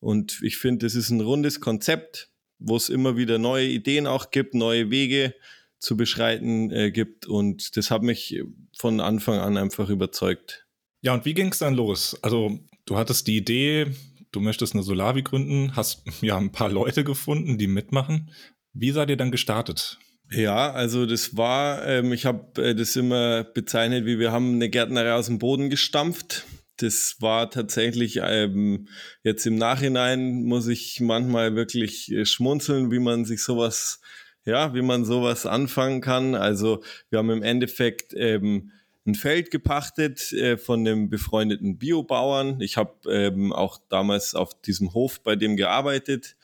Und 0.00 0.40
ich 0.42 0.58
finde, 0.58 0.86
es 0.86 0.94
ist 0.94 1.10
ein 1.10 1.20
rundes 1.20 1.60
Konzept, 1.60 2.30
wo 2.58 2.76
es 2.76 2.88
immer 2.90 3.16
wieder 3.16 3.38
neue 3.38 3.66
Ideen 3.66 4.06
auch 4.06 4.30
gibt, 4.30 4.54
neue 4.54 4.90
Wege 4.90 5.34
zu 5.78 5.96
beschreiten 5.96 6.70
äh, 6.70 6.90
gibt. 6.90 7.26
Und 7.26 7.76
das 7.76 7.90
hat 7.90 8.02
mich 8.02 8.42
von 8.76 9.00
Anfang 9.00 9.38
an 9.38 9.56
einfach 9.56 9.88
überzeugt. 9.88 10.66
Ja, 11.00 11.14
und 11.14 11.24
wie 11.24 11.32
ging 11.34 11.48
es 11.48 11.58
dann 11.58 11.74
los? 11.74 12.18
Also 12.22 12.58
du 12.84 12.98
hattest 12.98 13.26
die 13.26 13.38
Idee, 13.38 13.86
du 14.32 14.40
möchtest 14.40 14.74
eine 14.74 14.82
Solavi 14.82 15.22
gründen, 15.22 15.76
hast 15.76 16.02
ja 16.20 16.36
ein 16.36 16.52
paar 16.52 16.70
Leute 16.70 17.04
gefunden, 17.04 17.58
die 17.58 17.66
mitmachen. 17.66 18.30
Wie 18.72 18.90
seid 18.90 19.10
ihr 19.10 19.16
dann 19.16 19.32
gestartet? 19.32 19.98
Ja, 20.32 20.70
also 20.70 21.06
das 21.06 21.36
war, 21.36 21.84
ähm, 21.86 22.12
ich 22.12 22.24
habe 22.24 22.62
äh, 22.62 22.74
das 22.74 22.94
immer 22.94 23.42
bezeichnet, 23.42 24.06
wie 24.06 24.20
wir 24.20 24.30
haben 24.30 24.54
eine 24.54 24.68
Gärtnerei 24.68 25.12
aus 25.14 25.26
dem 25.26 25.40
Boden 25.40 25.70
gestampft. 25.70 26.46
Das 26.76 27.16
war 27.18 27.50
tatsächlich 27.50 28.20
ähm, 28.22 28.88
jetzt 29.24 29.44
im 29.46 29.56
Nachhinein 29.56 30.44
muss 30.44 30.68
ich 30.68 31.00
manchmal 31.00 31.56
wirklich 31.56 32.12
äh, 32.12 32.24
schmunzeln, 32.24 32.92
wie 32.92 33.00
man 33.00 33.24
sich 33.24 33.42
sowas, 33.42 34.00
ja, 34.44 34.72
wie 34.72 34.82
man 34.82 35.04
sowas 35.04 35.46
anfangen 35.46 36.00
kann. 36.00 36.36
Also 36.36 36.82
wir 37.10 37.18
haben 37.18 37.30
im 37.30 37.42
Endeffekt 37.42 38.14
ähm, 38.16 38.70
ein 39.10 39.14
Feld 39.14 39.50
gepachtet 39.50 40.32
äh, 40.32 40.56
von 40.56 40.80
einem 40.80 41.10
befreundeten 41.10 41.78
Biobauern. 41.78 42.60
Ich 42.60 42.76
habe 42.76 42.94
ähm, 43.10 43.52
auch 43.52 43.78
damals 43.88 44.34
auf 44.34 44.60
diesem 44.62 44.94
Hof 44.94 45.22
bei 45.22 45.36
dem 45.36 45.56
gearbeitet 45.56 46.36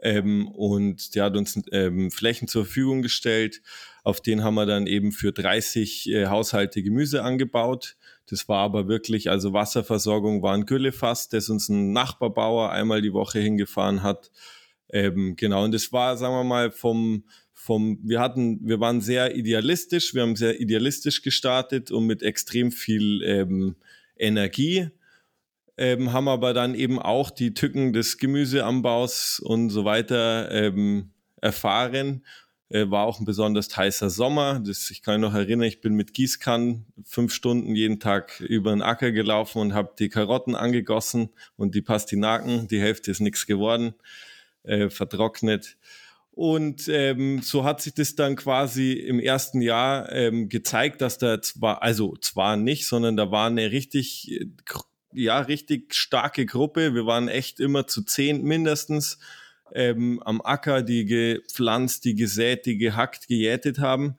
ähm, 0.00 0.48
und 0.48 1.14
der 1.14 1.24
hat 1.24 1.36
uns 1.36 1.60
ähm, 1.72 2.10
Flächen 2.10 2.48
zur 2.48 2.64
Verfügung 2.64 3.02
gestellt. 3.02 3.62
Auf 4.04 4.20
denen 4.20 4.44
haben 4.44 4.54
wir 4.54 4.66
dann 4.66 4.86
eben 4.86 5.12
für 5.12 5.32
30 5.32 6.10
äh, 6.10 6.26
Haushalte 6.26 6.82
Gemüse 6.82 7.22
angebaut. 7.22 7.96
Das 8.26 8.48
war 8.48 8.60
aber 8.60 8.88
wirklich, 8.88 9.30
also 9.30 9.52
Wasserversorgung 9.52 10.42
war 10.42 10.54
ein 10.54 10.66
Güllefass, 10.66 11.28
das 11.28 11.48
uns 11.48 11.68
ein 11.68 11.92
Nachbarbauer 11.92 12.70
einmal 12.70 13.02
die 13.02 13.12
Woche 13.12 13.40
hingefahren 13.40 14.02
hat. 14.02 14.30
Ähm, 14.90 15.34
genau, 15.36 15.64
und 15.64 15.72
das 15.72 15.92
war, 15.92 16.16
sagen 16.16 16.34
wir 16.34 16.44
mal, 16.44 16.70
vom, 16.70 17.24
vom, 17.68 17.98
wir 18.02 18.18
hatten, 18.18 18.66
wir 18.66 18.80
waren 18.80 19.02
sehr 19.02 19.36
idealistisch, 19.36 20.14
wir 20.14 20.22
haben 20.22 20.36
sehr 20.36 20.58
idealistisch 20.58 21.20
gestartet 21.20 21.90
und 21.90 22.06
mit 22.06 22.22
extrem 22.22 22.72
viel 22.72 23.22
ähm, 23.24 23.76
Energie, 24.16 24.88
ähm, 25.76 26.14
haben 26.14 26.28
aber 26.28 26.54
dann 26.54 26.74
eben 26.74 26.98
auch 26.98 27.30
die 27.30 27.52
Tücken 27.52 27.92
des 27.92 28.16
Gemüseanbaus 28.16 29.38
und 29.38 29.68
so 29.68 29.84
weiter 29.84 30.50
ähm, 30.50 31.10
erfahren. 31.42 32.24
Äh, 32.70 32.90
war 32.90 33.04
auch 33.04 33.20
ein 33.20 33.26
besonders 33.26 33.76
heißer 33.76 34.08
Sommer. 34.08 34.62
Das, 34.64 34.88
ich 34.90 35.02
kann 35.02 35.20
mich 35.20 35.30
noch 35.30 35.36
erinnern, 35.36 35.68
ich 35.68 35.82
bin 35.82 35.92
mit 35.92 36.14
Gießkannen 36.14 36.86
fünf 37.04 37.34
Stunden 37.34 37.74
jeden 37.74 38.00
Tag 38.00 38.40
über 38.40 38.70
den 38.70 38.80
Acker 38.80 39.12
gelaufen 39.12 39.60
und 39.60 39.74
habe 39.74 39.92
die 39.98 40.08
Karotten 40.08 40.54
angegossen 40.54 41.28
und 41.56 41.74
die 41.74 41.82
Pastinaken. 41.82 42.66
Die 42.68 42.80
Hälfte 42.80 43.10
ist 43.10 43.20
nichts 43.20 43.44
geworden, 43.44 43.92
äh, 44.62 44.88
vertrocknet. 44.88 45.76
Und 46.38 46.86
ähm, 46.86 47.42
so 47.42 47.64
hat 47.64 47.80
sich 47.80 47.94
das 47.94 48.14
dann 48.14 48.36
quasi 48.36 48.92
im 48.92 49.18
ersten 49.18 49.60
Jahr 49.60 50.12
ähm, 50.12 50.48
gezeigt, 50.48 51.00
dass 51.00 51.18
da 51.18 51.42
zwar, 51.42 51.82
also 51.82 52.14
zwar 52.20 52.56
nicht, 52.56 52.86
sondern 52.86 53.16
da 53.16 53.32
war 53.32 53.48
eine 53.48 53.72
richtig, 53.72 54.46
ja, 55.12 55.40
richtig 55.40 55.96
starke 55.96 56.46
Gruppe. 56.46 56.94
Wir 56.94 57.06
waren 57.06 57.26
echt 57.26 57.58
immer 57.58 57.88
zu 57.88 58.04
zehn 58.04 58.44
mindestens 58.44 59.18
ähm, 59.74 60.22
am 60.24 60.40
Acker, 60.40 60.82
die 60.82 61.06
gepflanzt, 61.06 62.04
die 62.04 62.14
gesät, 62.14 62.66
die 62.66 62.78
gehackt, 62.78 63.26
gejätet 63.26 63.80
haben 63.80 64.16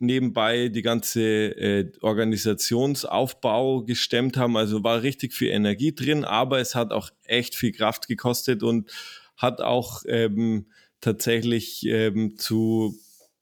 nebenbei 0.00 0.68
die 0.68 0.82
ganze 0.82 1.22
äh, 1.22 1.92
Organisationsaufbau 2.00 3.82
gestemmt 3.82 4.38
haben. 4.38 4.56
Also 4.56 4.82
war 4.82 5.02
richtig 5.02 5.34
viel 5.34 5.50
Energie 5.50 5.94
drin, 5.94 6.24
aber 6.24 6.58
es 6.58 6.74
hat 6.74 6.90
auch 6.90 7.10
echt 7.26 7.54
viel 7.54 7.70
Kraft 7.70 8.08
gekostet 8.08 8.62
und 8.62 8.90
hat 9.36 9.60
auch 9.60 10.02
ähm, 10.08 10.66
tatsächlich 11.00 11.86
ähm, 11.86 12.36
zu, 12.36 12.94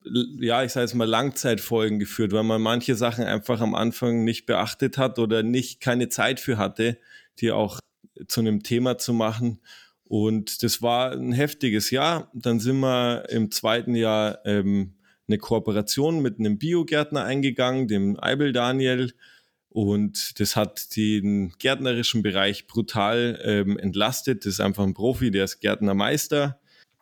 ja, 0.03 0.63
ich 0.63 0.71
sage 0.71 0.85
jetzt 0.85 0.95
mal 0.95 1.07
Langzeitfolgen 1.07 1.99
geführt, 1.99 2.31
weil 2.31 2.43
man 2.43 2.61
manche 2.61 2.95
Sachen 2.95 3.25
einfach 3.25 3.61
am 3.61 3.75
Anfang 3.75 4.23
nicht 4.23 4.45
beachtet 4.45 4.97
hat 4.97 5.19
oder 5.19 5.43
nicht 5.43 5.81
keine 5.81 6.09
Zeit 6.09 6.39
für 6.39 6.57
hatte, 6.57 6.97
die 7.39 7.51
auch 7.51 7.79
zu 8.27 8.41
einem 8.41 8.63
Thema 8.63 8.97
zu 8.97 9.13
machen. 9.13 9.59
Und 10.03 10.63
das 10.63 10.81
war 10.81 11.11
ein 11.11 11.33
heftiges 11.33 11.91
Jahr. 11.91 12.31
Dann 12.33 12.59
sind 12.59 12.79
wir 12.79 13.29
im 13.29 13.51
zweiten 13.51 13.95
Jahr 13.95 14.39
ähm, 14.45 14.95
eine 15.27 15.37
Kooperation 15.37 16.21
mit 16.21 16.39
einem 16.39 16.57
Biogärtner 16.57 17.23
eingegangen, 17.23 17.87
dem 17.87 18.19
Eibel 18.19 18.51
Daniel. 18.51 19.13
Und 19.69 20.39
das 20.39 20.55
hat 20.55 20.95
den 20.95 21.53
gärtnerischen 21.59 22.23
Bereich 22.23 22.65
brutal 22.65 23.39
ähm, 23.43 23.77
entlastet. 23.77 24.45
Das 24.45 24.53
ist 24.53 24.59
einfach 24.61 24.83
ein 24.83 24.95
Profi, 24.95 25.29
der 25.29 25.43
ist 25.43 25.59
Gärtnermeister. 25.59 26.59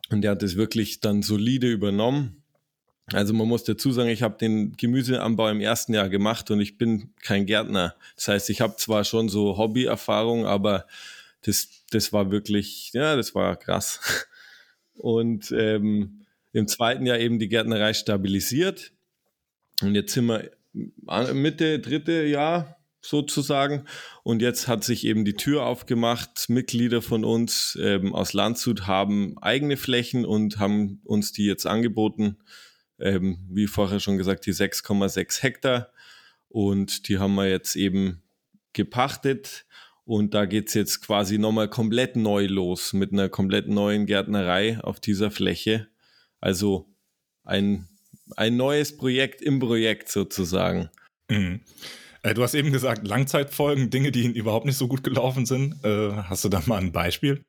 Und 0.09 0.21
der 0.21 0.31
hat 0.31 0.41
das 0.41 0.55
wirklich 0.55 0.99
dann 0.99 1.21
solide 1.21 1.69
übernommen. 1.71 2.43
Also 3.13 3.33
man 3.33 3.47
muss 3.47 3.63
dazu 3.63 3.91
sagen, 3.91 4.09
ich 4.09 4.21
habe 4.21 4.37
den 4.37 4.75
Gemüseanbau 4.75 5.49
im 5.49 5.61
ersten 5.61 5.93
Jahr 5.93 6.09
gemacht 6.09 6.51
und 6.51 6.59
ich 6.59 6.77
bin 6.77 7.13
kein 7.21 7.45
Gärtner. 7.45 7.95
Das 8.15 8.27
heißt, 8.27 8.49
ich 8.49 8.59
habe 8.59 8.75
zwar 8.77 9.05
schon 9.05 9.29
so 9.29 9.57
Hobbyerfahrung, 9.57 10.45
aber 10.45 10.85
das, 11.43 11.69
das 11.89 12.11
war 12.11 12.31
wirklich, 12.31 12.91
ja, 12.93 13.15
das 13.15 13.33
war 13.33 13.55
krass. 13.55 14.27
Und 14.97 15.51
ähm, 15.51 16.25
im 16.53 16.67
zweiten 16.67 17.05
Jahr 17.05 17.19
eben 17.19 17.39
die 17.39 17.49
Gärtnerei 17.49 17.93
stabilisiert. 17.93 18.91
Und 19.81 19.93
jetzt 19.93 20.13
sind 20.13 20.25
wir 20.25 20.51
Mitte, 21.33 21.79
dritte 21.79 22.25
Jahr 22.25 22.76
sozusagen. 23.07 23.85
Und 24.23 24.41
jetzt 24.41 24.67
hat 24.67 24.83
sich 24.83 25.05
eben 25.05 25.25
die 25.25 25.35
Tür 25.35 25.65
aufgemacht. 25.65 26.49
Mitglieder 26.49 27.01
von 27.01 27.23
uns 27.23 27.77
ähm, 27.81 28.13
aus 28.13 28.33
Landshut 28.33 28.85
haben 28.85 29.37
eigene 29.39 29.77
Flächen 29.77 30.25
und 30.25 30.59
haben 30.59 31.01
uns 31.05 31.31
die 31.31 31.45
jetzt 31.45 31.65
angeboten. 31.65 32.37
Ähm, 32.99 33.39
wie 33.49 33.67
vorher 33.67 33.99
schon 33.99 34.17
gesagt, 34.17 34.45
die 34.45 34.53
6,6 34.53 35.41
Hektar. 35.41 35.91
Und 36.49 37.07
die 37.07 37.17
haben 37.19 37.35
wir 37.35 37.49
jetzt 37.49 37.75
eben 37.75 38.21
gepachtet. 38.73 39.65
Und 40.03 40.33
da 40.33 40.45
geht 40.45 40.69
es 40.69 40.73
jetzt 40.73 41.01
quasi 41.01 41.37
nochmal 41.37 41.69
komplett 41.69 42.15
neu 42.15 42.45
los 42.45 42.93
mit 42.93 43.11
einer 43.11 43.29
komplett 43.29 43.67
neuen 43.67 44.05
Gärtnerei 44.05 44.79
auf 44.81 44.99
dieser 44.99 45.31
Fläche. 45.31 45.87
Also 46.39 46.89
ein, 47.43 47.87
ein 48.35 48.55
neues 48.55 48.95
Projekt 48.95 49.41
im 49.41 49.59
Projekt 49.59 50.09
sozusagen. 50.09 50.89
Mhm. 51.29 51.61
Äh, 52.27 52.33
du 52.33 52.43
hast 52.43 52.53
eben 52.53 52.71
gesagt, 52.71 53.07
Langzeitfolgen, 53.07 53.89
Dinge, 53.89 54.11
die 54.11 54.25
überhaupt 54.27 54.65
nicht 54.65 54.77
so 54.77 54.87
gut 54.87 55.03
gelaufen 55.03 55.45
sind. 55.45 55.83
Äh, 55.83 56.11
hast 56.11 56.43
du 56.43 56.49
da 56.49 56.61
mal 56.65 56.77
ein 56.77 56.91
Beispiel? 56.91 57.43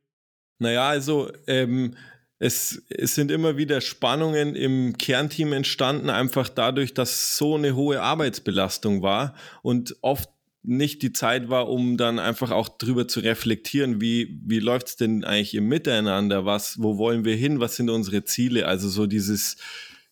Naja, 0.58 0.88
also 0.88 1.30
ähm, 1.46 1.94
es, 2.38 2.82
es 2.88 3.14
sind 3.14 3.30
immer 3.30 3.56
wieder 3.56 3.80
Spannungen 3.80 4.54
im 4.54 4.96
Kernteam 4.96 5.52
entstanden, 5.52 6.10
einfach 6.10 6.48
dadurch, 6.48 6.94
dass 6.94 7.36
so 7.36 7.56
eine 7.56 7.74
hohe 7.74 8.00
Arbeitsbelastung 8.02 9.02
war 9.02 9.34
und 9.62 9.96
oft 10.02 10.30
nicht 10.62 11.02
die 11.02 11.12
Zeit 11.12 11.48
war, 11.48 11.68
um 11.68 11.96
dann 11.96 12.18
einfach 12.18 12.50
auch 12.50 12.68
drüber 12.68 13.08
zu 13.08 13.20
reflektieren, 13.20 14.00
wie, 14.00 14.40
wie 14.44 14.58
läuft 14.58 14.88
es 14.88 14.96
denn 14.96 15.24
eigentlich 15.24 15.54
im 15.54 15.68
Miteinander, 15.68 16.44
was, 16.44 16.80
wo 16.82 16.98
wollen 16.98 17.24
wir 17.24 17.36
hin, 17.36 17.60
was 17.60 17.76
sind 17.76 17.90
unsere 17.90 18.24
Ziele, 18.24 18.66
also 18.66 18.88
so 18.88 19.06
dieses, 19.06 19.56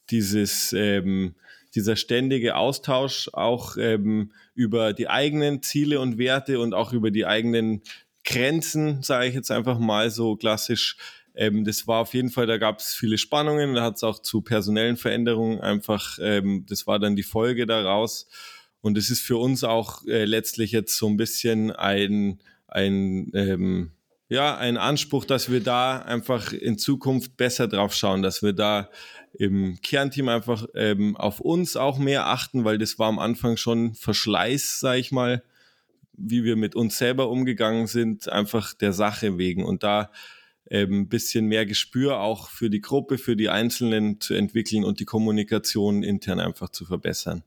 dieses 0.08 0.72
ähm, 0.72 1.34
dieser 1.76 1.96
ständige 1.96 2.56
Austausch 2.56 3.30
auch 3.32 3.76
ähm, 3.76 4.32
über 4.54 4.92
die 4.92 5.08
eigenen 5.08 5.62
Ziele 5.62 6.00
und 6.00 6.18
Werte 6.18 6.58
und 6.58 6.74
auch 6.74 6.92
über 6.92 7.10
die 7.10 7.26
eigenen 7.26 7.82
Grenzen, 8.24 9.02
sage 9.02 9.28
ich 9.28 9.34
jetzt 9.34 9.50
einfach 9.50 9.78
mal 9.78 10.10
so 10.10 10.36
klassisch. 10.36 10.96
Ähm, 11.34 11.64
das 11.64 11.86
war 11.86 12.00
auf 12.00 12.14
jeden 12.14 12.30
Fall, 12.30 12.46
da 12.46 12.56
gab 12.56 12.80
es 12.80 12.94
viele 12.94 13.18
Spannungen, 13.18 13.74
da 13.74 13.82
hat 13.82 13.96
es 13.96 14.02
auch 14.02 14.20
zu 14.20 14.40
personellen 14.40 14.96
Veränderungen 14.96 15.60
einfach, 15.60 16.18
ähm, 16.20 16.64
das 16.68 16.86
war 16.86 16.98
dann 16.98 17.14
die 17.14 17.22
Folge 17.22 17.66
daraus. 17.66 18.28
Und 18.80 18.96
es 18.96 19.10
ist 19.10 19.20
für 19.20 19.36
uns 19.36 19.62
auch 19.62 20.04
äh, 20.06 20.24
letztlich 20.24 20.72
jetzt 20.72 20.96
so 20.96 21.08
ein 21.08 21.16
bisschen 21.16 21.70
ein, 21.72 22.40
ein 22.68 23.30
ähm, 23.34 23.92
ja, 24.28 24.56
ein 24.56 24.76
Anspruch, 24.76 25.24
dass 25.24 25.50
wir 25.50 25.60
da 25.60 25.98
einfach 26.00 26.52
in 26.52 26.78
Zukunft 26.78 27.36
besser 27.36 27.68
drauf 27.68 27.94
schauen, 27.94 28.22
dass 28.22 28.42
wir 28.42 28.52
da 28.52 28.90
im 29.32 29.78
Kernteam 29.82 30.28
einfach 30.28 30.66
ähm, 30.74 31.16
auf 31.16 31.40
uns 31.40 31.76
auch 31.76 31.98
mehr 31.98 32.26
achten, 32.26 32.64
weil 32.64 32.78
das 32.78 32.98
war 32.98 33.08
am 33.08 33.18
Anfang 33.18 33.56
schon 33.56 33.94
Verschleiß, 33.94 34.80
sag 34.80 34.98
ich 34.98 35.12
mal, 35.12 35.42
wie 36.14 36.42
wir 36.44 36.56
mit 36.56 36.74
uns 36.74 36.98
selber 36.98 37.28
umgegangen 37.28 37.86
sind, 37.86 38.28
einfach 38.28 38.74
der 38.74 38.92
Sache 38.92 39.38
wegen 39.38 39.64
und 39.64 39.82
da 39.82 40.10
ähm, 40.70 41.02
ein 41.02 41.08
bisschen 41.08 41.46
mehr 41.46 41.66
Gespür 41.66 42.20
auch 42.20 42.48
für 42.48 42.70
die 42.70 42.80
Gruppe, 42.80 43.18
für 43.18 43.36
die 43.36 43.50
Einzelnen 43.50 44.20
zu 44.20 44.34
entwickeln 44.34 44.84
und 44.84 44.98
die 44.98 45.04
Kommunikation 45.04 46.02
intern 46.02 46.40
einfach 46.40 46.70
zu 46.70 46.84
verbessern. 46.84 47.44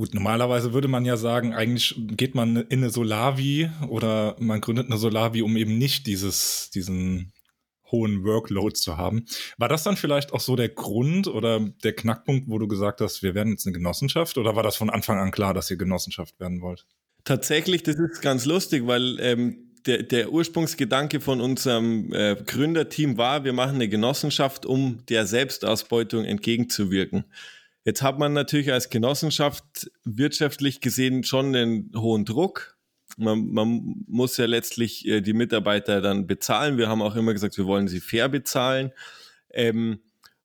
Gut, 0.00 0.14
normalerweise 0.14 0.72
würde 0.72 0.88
man 0.88 1.04
ja 1.04 1.18
sagen, 1.18 1.52
eigentlich 1.52 1.94
geht 1.98 2.34
man 2.34 2.56
in 2.56 2.78
eine 2.78 2.88
Solavi 2.88 3.68
oder 3.86 4.34
man 4.38 4.62
gründet 4.62 4.86
eine 4.86 4.96
Solavi, 4.96 5.42
um 5.42 5.58
eben 5.58 5.76
nicht 5.76 6.06
dieses, 6.06 6.70
diesen 6.70 7.34
hohen 7.90 8.24
Workload 8.24 8.72
zu 8.76 8.96
haben. 8.96 9.26
War 9.58 9.68
das 9.68 9.82
dann 9.82 9.98
vielleicht 9.98 10.32
auch 10.32 10.40
so 10.40 10.56
der 10.56 10.70
Grund 10.70 11.28
oder 11.28 11.60
der 11.84 11.92
Knackpunkt, 11.92 12.48
wo 12.48 12.58
du 12.58 12.66
gesagt 12.66 13.02
hast, 13.02 13.22
wir 13.22 13.34
werden 13.34 13.50
jetzt 13.50 13.66
eine 13.66 13.74
Genossenschaft 13.74 14.38
oder 14.38 14.56
war 14.56 14.62
das 14.62 14.76
von 14.76 14.88
Anfang 14.88 15.18
an 15.18 15.32
klar, 15.32 15.52
dass 15.52 15.70
ihr 15.70 15.76
Genossenschaft 15.76 16.40
werden 16.40 16.62
wollt? 16.62 16.86
Tatsächlich, 17.24 17.82
das 17.82 17.96
ist 17.96 18.22
ganz 18.22 18.46
lustig, 18.46 18.86
weil 18.86 19.20
ähm, 19.20 19.70
der, 19.84 20.02
der 20.02 20.32
Ursprungsgedanke 20.32 21.20
von 21.20 21.42
unserem 21.42 22.10
äh, 22.14 22.36
Gründerteam 22.36 23.18
war, 23.18 23.44
wir 23.44 23.52
machen 23.52 23.74
eine 23.74 23.90
Genossenschaft, 23.90 24.64
um 24.64 25.04
der 25.10 25.26
Selbstausbeutung 25.26 26.24
entgegenzuwirken. 26.24 27.26
Jetzt 27.84 28.02
hat 28.02 28.18
man 28.18 28.32
natürlich 28.32 28.72
als 28.72 28.90
Genossenschaft 28.90 29.90
wirtschaftlich 30.04 30.80
gesehen 30.80 31.24
schon 31.24 31.54
einen 31.54 31.90
hohen 31.96 32.24
Druck, 32.24 32.78
man, 33.16 33.48
man 33.48 34.04
muss 34.06 34.36
ja 34.36 34.46
letztlich 34.46 35.06
äh, 35.06 35.20
die 35.20 35.32
Mitarbeiter 35.32 36.00
dann 36.00 36.26
bezahlen. 36.26 36.78
Wir 36.78 36.88
haben 36.88 37.02
auch 37.02 37.16
immer 37.16 37.32
gesagt, 37.32 37.56
wir 37.56 37.66
wollen 37.66 37.88
sie 37.88 38.00
fair 38.00 38.28
bezahlen. 38.28 38.92
Ähm, 39.52 40.00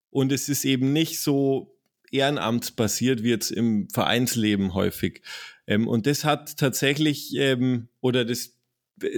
und 0.09 0.31
es 0.31 0.49
ist 0.49 0.65
eben 0.65 0.93
nicht 0.93 1.19
so 1.19 1.77
ehrenamtsbasiert 2.11 3.23
wie 3.23 3.29
jetzt 3.29 3.51
im 3.51 3.89
Vereinsleben 3.89 4.73
häufig. 4.73 5.21
Ähm, 5.67 5.87
und 5.87 6.07
das 6.07 6.23
hat 6.23 6.57
tatsächlich, 6.57 7.35
ähm, 7.35 7.89
oder 8.01 8.25
das, 8.25 8.54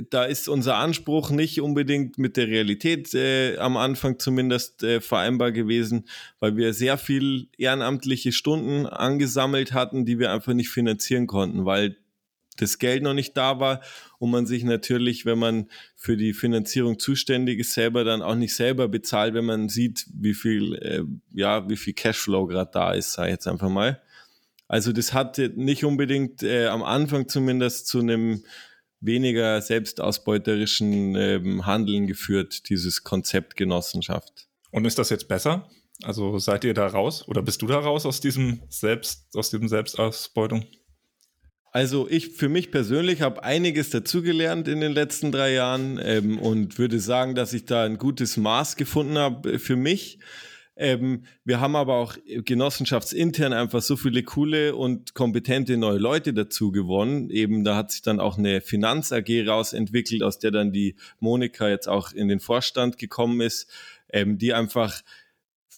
da 0.10 0.24
ist 0.24 0.50
unser 0.50 0.78
Anspruch 0.78 1.30
nicht 1.30 1.62
unbedingt 1.62 2.18
mit 2.18 2.36
der 2.36 2.48
Realität 2.48 3.14
äh, 3.14 3.58
am 3.58 3.78
Anfang 3.78 4.18
zumindest 4.18 4.84
äh, 4.84 5.02
vereinbar 5.02 5.52
gewesen, 5.52 6.08
weil 6.40 6.58
wir 6.58 6.74
sehr 6.74 6.98
viel 6.98 7.50
ehrenamtliche 7.58 8.32
Stunden 8.32 8.88
angesammelt 8.88 9.74
hatten, 9.74 10.06
die 10.06 10.18
wir 10.18 10.32
einfach 10.32 10.54
nicht 10.54 10.70
finanzieren 10.70 11.28
konnten, 11.28 11.66
weil 11.66 11.98
das 12.58 12.80
Geld 12.80 13.04
noch 13.04 13.14
nicht 13.14 13.38
da 13.38 13.60
war 13.60 13.82
und 14.18 14.32
man 14.32 14.48
sich 14.48 14.64
natürlich, 14.64 15.28
wenn 15.28 15.38
man 15.38 15.68
für 15.96 16.18
die 16.18 16.34
Finanzierung 16.34 16.98
zuständig 16.98 17.60
ist, 17.60 17.74
selber 17.74 18.04
dann 18.04 18.24
auch 18.24 18.34
nicht 18.34 18.56
selber 18.56 18.88
bezahlt, 18.88 19.36
wenn 19.36 19.46
man 19.46 19.70
sieht, 19.70 20.08
wie 20.12 20.34
viel, 20.34 20.74
äh, 20.76 21.04
ja, 21.34 21.70
wie 21.70 21.78
viel 21.78 21.94
Cashflow 21.94 22.48
gerade 22.48 22.72
da 22.74 22.94
ist, 22.94 23.14
sage 23.14 23.30
ich 23.30 23.34
jetzt 23.34 23.48
einfach 23.48 23.70
mal. 23.70 24.02
Also 24.68 24.92
das 24.92 25.14
hat 25.14 25.38
nicht 25.56 25.86
unbedingt 25.86 26.44
äh, 26.44 26.68
am 26.68 26.84
Anfang 26.84 27.30
zumindest 27.30 27.88
zu 27.88 28.00
einem 28.00 28.44
weniger 29.00 29.62
selbstausbeuterischen 29.62 31.16
ähm, 31.16 31.66
Handeln 31.66 32.08
geführt, 32.08 32.70
dieses 32.70 33.04
Konzept 33.04 33.56
Genossenschaft. 33.56 34.48
Und 34.72 34.86
ist 34.86 34.98
das 34.98 35.10
jetzt 35.10 35.28
besser? 35.28 35.70
Also 36.04 36.38
seid 36.38 36.64
ihr 36.64 36.74
da 36.74 36.88
raus 36.88 37.28
oder 37.28 37.42
bist 37.42 37.62
du 37.62 37.68
da 37.68 37.80
raus 37.80 38.06
aus 38.06 38.22
diesem 38.22 38.62
Selbst, 38.70 39.36
aus 39.36 39.50
diesem 39.50 39.68
Selbstausbeutung? 39.68 40.66
Also 41.72 42.08
ich 42.10 42.30
für 42.30 42.50
mich 42.50 42.72
persönlich 42.72 43.22
habe 43.22 43.44
einiges 43.44 43.90
dazugelernt 43.90 44.68
in 44.68 44.80
den 44.80 44.94
letzten 44.94 45.32
drei 45.32 45.54
Jahren 45.54 46.00
ähm, 46.02 46.40
und 46.40 46.80
würde 46.80 47.00
sagen, 47.00 47.36
dass 47.36 47.54
ich 47.54 47.66
da 47.66 47.84
ein 47.84 47.98
gutes 47.98 48.38
Maß 48.38 48.78
gefunden 48.78 49.18
habe 49.18 49.60
für 49.60 49.76
mich. 49.76 50.20
Ähm, 50.78 51.24
wir 51.44 51.60
haben 51.60 51.76
aber 51.76 51.96
auch 51.96 52.16
genossenschaftsintern 52.26 53.52
einfach 53.52 53.82
so 53.82 53.96
viele 53.96 54.22
coole 54.24 54.76
und 54.76 55.16
kompetente 55.16 55.76
neue 55.76 55.98
Leute 55.98 56.34
dazu 56.34 56.72
gewonnen. 56.72 57.30
Eben 57.32 57.64
da 57.64 57.76
hat 57.76 57.92
sich 57.92 58.04
dann 58.04 58.20
auch 58.20 58.38
eine 58.38 58.62
Finanz 58.62 59.12
AG 59.12 59.48
rausentwickelt, 59.48 60.22
aus 60.22 60.38
der 60.38 60.52
dann 60.52 60.72
die 60.72 60.96
Monika 61.20 61.68
jetzt 61.68 61.88
auch 61.88 62.14
in 62.14 62.28
den 62.28 62.40
Vorstand 62.40 62.98
gekommen 62.98 63.42
ist, 63.42 63.70
ähm, 64.14 64.38
die 64.38 64.54
einfach 64.54 65.02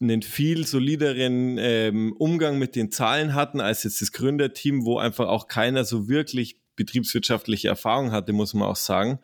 einen 0.02 0.22
viel 0.22 0.66
solideren 0.66 1.58
ähm, 1.60 2.14
Umgang 2.18 2.58
mit 2.58 2.76
den 2.76 2.92
Zahlen 2.92 3.34
hatten 3.34 3.62
als 3.62 3.84
jetzt 3.84 4.02
das 4.02 4.12
Gründerteam, 4.12 4.86
wo 4.86 4.98
einfach 4.98 5.28
auch 5.28 5.48
keiner 5.48 5.86
so 5.86 6.08
wirklich 6.08 6.58
betriebswirtschaftliche 6.76 7.68
Erfahrung 7.68 8.12
hatte, 8.12 8.34
muss 8.34 8.54
man 8.54 8.68
auch 8.68 8.78
sagen. 8.78 9.20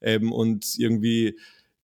Ähm, 0.00 0.32
und 0.32 0.78
irgendwie 0.78 1.38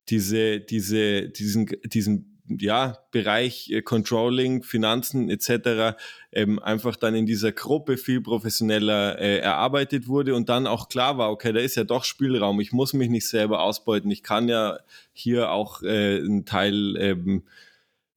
diese, 0.08 0.60
diese, 0.60 1.28
diesen, 1.28 1.66
diesen 1.84 2.31
ja, 2.48 2.98
Bereich 3.10 3.70
äh, 3.70 3.82
Controlling, 3.82 4.62
Finanzen 4.62 5.30
etc. 5.30 5.96
Ähm, 6.32 6.58
einfach 6.58 6.96
dann 6.96 7.14
in 7.14 7.26
dieser 7.26 7.52
Gruppe 7.52 7.96
viel 7.96 8.20
professioneller 8.20 9.18
äh, 9.18 9.38
erarbeitet 9.38 10.08
wurde 10.08 10.34
und 10.34 10.48
dann 10.48 10.66
auch 10.66 10.88
klar 10.88 11.18
war, 11.18 11.30
okay, 11.30 11.52
da 11.52 11.60
ist 11.60 11.76
ja 11.76 11.84
doch 11.84 12.04
Spielraum, 12.04 12.60
ich 12.60 12.72
muss 12.72 12.92
mich 12.92 13.08
nicht 13.08 13.28
selber 13.28 13.62
ausbeuten, 13.62 14.10
ich 14.10 14.22
kann 14.22 14.48
ja 14.48 14.78
hier 15.12 15.50
auch 15.50 15.82
äh, 15.82 16.18
einen 16.18 16.44
Teil 16.44 16.96
ähm, 16.96 17.44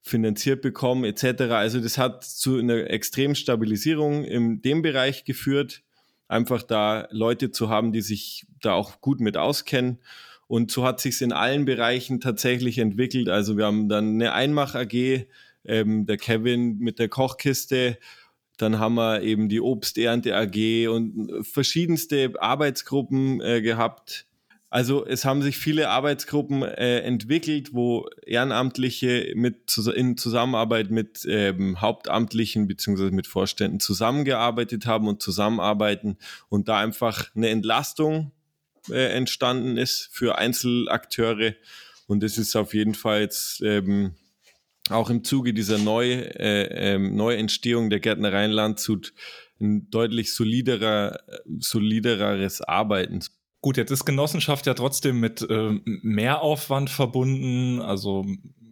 finanziert 0.02 0.62
bekommen 0.62 1.04
etc. 1.04 1.44
Also 1.52 1.80
das 1.80 1.98
hat 1.98 2.24
zu 2.24 2.58
einer 2.58 2.90
extremen 2.90 3.36
Stabilisierung 3.36 4.24
in 4.24 4.62
dem 4.62 4.82
Bereich 4.82 5.24
geführt, 5.24 5.82
einfach 6.28 6.64
da 6.64 7.08
Leute 7.12 7.52
zu 7.52 7.70
haben, 7.70 7.92
die 7.92 8.02
sich 8.02 8.46
da 8.62 8.74
auch 8.74 9.02
gut 9.02 9.20
mit 9.20 9.38
auskennen. 9.38 10.00
Und 10.48 10.72
so 10.72 10.86
hat 10.86 11.00
sich 11.00 11.22
in 11.22 11.32
allen 11.32 11.66
Bereichen 11.66 12.20
tatsächlich 12.20 12.78
entwickelt. 12.78 13.30
Also 13.30 13.58
wir 13.58 13.66
haben 13.66 13.90
dann 13.90 14.16
eine 14.16 14.34
Einmach 14.34 14.76
AG, 14.76 15.26
ähm, 15.66 16.06
der 16.06 16.18
Kevin 16.18 16.78
mit 16.78 17.00
der 17.00 17.10
Kochkiste, 17.10 17.98
dann 18.58 18.80
haben 18.80 18.96
wir 18.96 19.22
eben 19.22 19.50
die 19.50 19.60
Obsternte 19.60 20.36
AG 20.36 20.88
und 20.88 21.46
verschiedenste 21.46 22.34
Arbeitsgruppen 22.40 23.42
äh, 23.42 23.62
gehabt, 23.62 24.28
also 24.76 25.06
es 25.06 25.24
haben 25.24 25.42
sich 25.42 25.58
viele 25.58 25.90
Arbeitsgruppen 25.90 26.62
äh, 26.62 27.00
entwickelt, 27.00 27.74
wo 27.74 28.10
Ehrenamtliche 28.26 29.32
mit 29.34 29.78
in 29.96 30.18
Zusammenarbeit 30.18 30.92
mit 30.92 31.26
ähm, 31.30 31.80
Hauptamtlichen 31.80 32.68
beziehungsweise 32.68 33.12
mit 33.12 33.26
Vorständen 33.26 33.80
zusammengearbeitet 33.80 34.86
haben 34.86 35.08
und 35.08 35.22
zusammenarbeiten 35.22 36.18
und 36.50 36.68
da 36.68 36.80
einfach 36.80 37.34
eine 37.36 37.48
Entlastung 37.48 38.34
äh, 38.90 39.14
entstanden 39.14 39.78
ist 39.78 40.10
für 40.12 40.38
Einzelakteure 40.38 41.56
und 42.08 42.22
das 42.24 42.38
ist 42.38 42.56
auf 42.56 42.74
jeden 42.74 42.96
Fall 42.96 43.22
jetzt 43.22 43.62
ähm, 43.62 44.16
auch 44.90 45.10
im 45.10 45.24
Zuge 45.24 45.54
dieser 45.54 45.78
Neu, 45.78 46.12
äh, 46.12 46.94
äh, 46.94 47.00
Neuentstehung 47.00 47.90
der 47.90 48.00
Gärtnerei 48.00 48.48
Landshut 48.48 49.14
ein 49.60 49.90
deutlich 49.90 50.34
soliderer, 50.34 51.20
solidereres 51.60 52.62
Arbeiten. 52.62 53.22
Gut, 53.62 53.78
jetzt 53.78 53.92
ist 53.92 54.06
Genossenschaft 54.06 54.68
ja 54.68 54.74
trotzdem 54.74 55.20
mit 55.20 55.42
äh, 55.50 55.80
Mehraufwand 55.84 56.90
verbunden, 56.90 57.82
also 57.82 58.26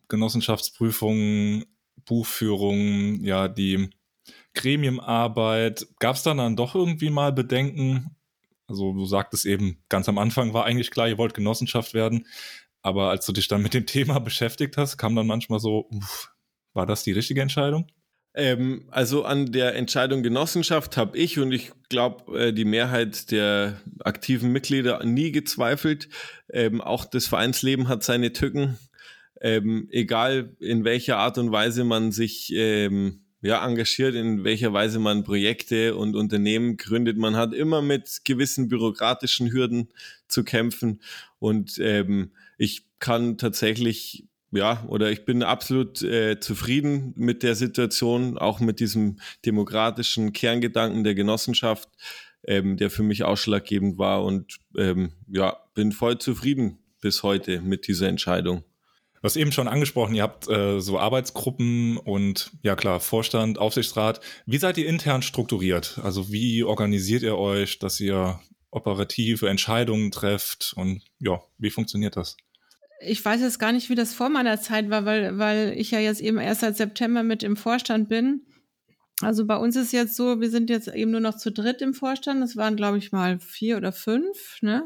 Genossenschaftsprüfungen, 0.09 1.65
Buchführung, 2.05 3.23
ja, 3.23 3.47
die 3.47 3.89
Gremienarbeit. 4.53 5.87
Gab 5.99 6.15
es 6.15 6.23
dann 6.23 6.37
dann 6.37 6.55
doch 6.55 6.75
irgendwie 6.75 7.09
mal 7.09 7.31
Bedenken? 7.31 8.15
Also 8.67 8.93
du 8.93 9.05
sagtest 9.05 9.45
eben, 9.45 9.83
ganz 9.89 10.07
am 10.09 10.17
Anfang 10.17 10.53
war 10.53 10.65
eigentlich 10.65 10.91
klar, 10.91 11.07
ihr 11.07 11.17
wollt 11.17 11.33
Genossenschaft 11.33 11.93
werden, 11.93 12.27
aber 12.81 13.09
als 13.09 13.25
du 13.25 13.31
dich 13.31 13.47
dann 13.47 13.61
mit 13.61 13.73
dem 13.73 13.85
Thema 13.85 14.19
beschäftigt 14.19 14.77
hast, 14.77 14.97
kam 14.97 15.15
dann 15.15 15.27
manchmal 15.27 15.59
so, 15.59 15.87
uff, 15.89 16.31
war 16.73 16.85
das 16.85 17.03
die 17.03 17.11
richtige 17.11 17.41
Entscheidung? 17.41 17.87
Ähm, 18.35 18.85
also 18.89 19.25
an 19.25 19.51
der 19.51 19.75
Entscheidung 19.75 20.23
Genossenschaft 20.23 20.97
habe 20.97 21.17
ich 21.17 21.37
und 21.39 21.51
ich 21.51 21.71
glaube 21.89 22.47
äh, 22.47 22.53
die 22.53 22.65
Mehrheit 22.65 23.31
der 23.31 23.79
aktiven 23.99 24.51
Mitglieder 24.51 25.03
nie 25.05 25.31
gezweifelt. 25.31 26.09
Ähm, 26.51 26.81
auch 26.81 27.05
das 27.05 27.27
Vereinsleben 27.27 27.87
hat 27.87 28.03
seine 28.03 28.33
Tücken. 28.33 28.79
Ähm, 29.39 29.87
egal 29.91 30.55
in 30.59 30.83
welcher 30.83 31.17
Art 31.17 31.37
und 31.37 31.51
Weise 31.51 31.83
man 31.83 32.11
sich 32.11 32.51
ähm, 32.55 33.22
ja, 33.43 33.63
engagiert, 33.65 34.15
in 34.15 34.45
welcher 34.45 34.71
Weise 34.71 34.99
man 34.99 35.25
Projekte 35.25 35.95
und 35.95 36.15
Unternehmen 36.15 36.77
gründet. 36.77 37.17
Man 37.17 37.35
hat 37.35 37.53
immer 37.53 37.81
mit 37.81 38.21
gewissen 38.23 38.69
bürokratischen 38.69 39.51
Hürden 39.51 39.89
zu 40.29 40.45
kämpfen. 40.45 41.01
Und 41.39 41.77
ähm, 41.79 42.31
ich 42.57 42.85
kann 42.99 43.37
tatsächlich 43.37 44.25
ja, 44.51 44.85
oder 44.87 45.11
ich 45.11 45.25
bin 45.25 45.41
absolut 45.43 46.03
äh, 46.03 46.39
zufrieden 46.39 47.13
mit 47.17 47.43
der 47.43 47.55
Situation, 47.55 48.37
auch 48.37 48.59
mit 48.59 48.79
diesem 48.79 49.17
demokratischen 49.45 50.31
Kerngedanken 50.31 51.03
der 51.03 51.15
Genossenschaft, 51.15 51.89
ähm, 52.45 52.77
der 52.77 52.91
für 52.91 53.03
mich 53.03 53.23
ausschlaggebend 53.23 53.97
war 53.97 54.23
und 54.23 54.59
ähm, 54.77 55.13
ja, 55.27 55.57
bin 55.73 55.91
voll 55.91 56.19
zufrieden 56.19 56.77
bis 57.01 57.23
heute 57.23 57.61
mit 57.61 57.87
dieser 57.87 58.07
Entscheidung. 58.07 58.63
Du 59.23 59.27
hast 59.27 59.37
eben 59.37 59.53
schon 59.53 59.69
angesprochen, 59.69 60.15
ihr 60.15 60.23
habt 60.23 60.49
äh, 60.49 60.81
so 60.81 60.99
Arbeitsgruppen 60.99 61.95
und 61.95 62.51
ja 62.61 62.75
klar, 62.75 62.99
Vorstand, 62.99 63.57
Aufsichtsrat. 63.57 64.19
Wie 64.45 64.57
seid 64.57 64.77
ihr 64.77 64.85
intern 64.85 65.21
strukturiert? 65.21 65.97
Also 66.03 66.29
wie 66.29 66.65
organisiert 66.65 67.23
ihr 67.23 67.37
euch, 67.37 67.79
dass 67.79 68.01
ihr 68.01 68.41
operative 68.69 69.47
Entscheidungen 69.47 70.11
trefft 70.11 70.73
und 70.75 71.03
ja, 71.19 71.41
wie 71.57 71.69
funktioniert 71.69 72.17
das? 72.17 72.35
ich 72.99 73.23
weiß 73.23 73.39
jetzt 73.39 73.59
gar 73.59 73.71
nicht, 73.71 73.89
wie 73.89 73.95
das 73.95 74.13
vor 74.13 74.27
meiner 74.27 74.59
Zeit 74.59 74.89
war, 74.89 75.05
weil, 75.05 75.37
weil 75.37 75.73
ich 75.77 75.91
ja 75.91 75.99
jetzt 75.99 76.19
eben 76.19 76.37
erst 76.37 76.61
seit 76.61 76.75
September 76.75 77.23
mit 77.23 77.43
im 77.43 77.55
Vorstand 77.55 78.09
bin. 78.09 78.41
Also 79.21 79.45
bei 79.45 79.55
uns 79.55 79.77
ist 79.77 79.93
jetzt 79.93 80.15
so, 80.15 80.41
wir 80.41 80.49
sind 80.49 80.69
jetzt 80.69 80.89
eben 80.89 81.11
nur 81.11 81.19
noch 81.21 81.37
zu 81.37 81.51
dritt 81.51 81.81
im 81.81 81.93
Vorstand. 81.93 82.41
Das 82.41 82.57
waren, 82.57 82.75
glaube 82.75 82.97
ich, 82.97 83.13
mal 83.13 83.39
vier 83.39 83.77
oder 83.77 83.93
fünf, 83.93 84.57
ne? 84.61 84.83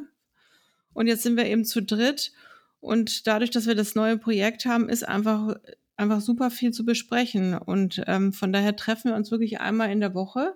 Und 0.93 1.08
jetzt 1.08 1.23
sind 1.23 1.38
wir 1.38 1.45
eben 1.45 1.65
zu 1.65 1.82
dritt. 1.82 2.32
Und 2.80 3.28
dadurch, 3.28 3.50
dass 3.50 3.68
wir 3.68 3.76
das 3.76 3.96
neue 3.96 4.18
Projekt 4.18 4.66
haben, 4.66 4.90
ist 4.90 5.08
einfach, 5.08 5.56
einfach 5.96 6.22
super 6.22 6.52
viel 6.52 6.72
zu 6.72 6.86
besprechen. 6.86 7.58
Und 7.58 8.04
ähm, 8.08 8.34
von 8.34 8.54
daher 8.54 8.76
treffen 8.76 9.12
wir 9.12 9.16
uns 9.16 9.32
wirklich 9.32 9.60
einmal 9.60 9.92
in 9.92 10.00
der 10.00 10.13
Woche. 10.13 10.56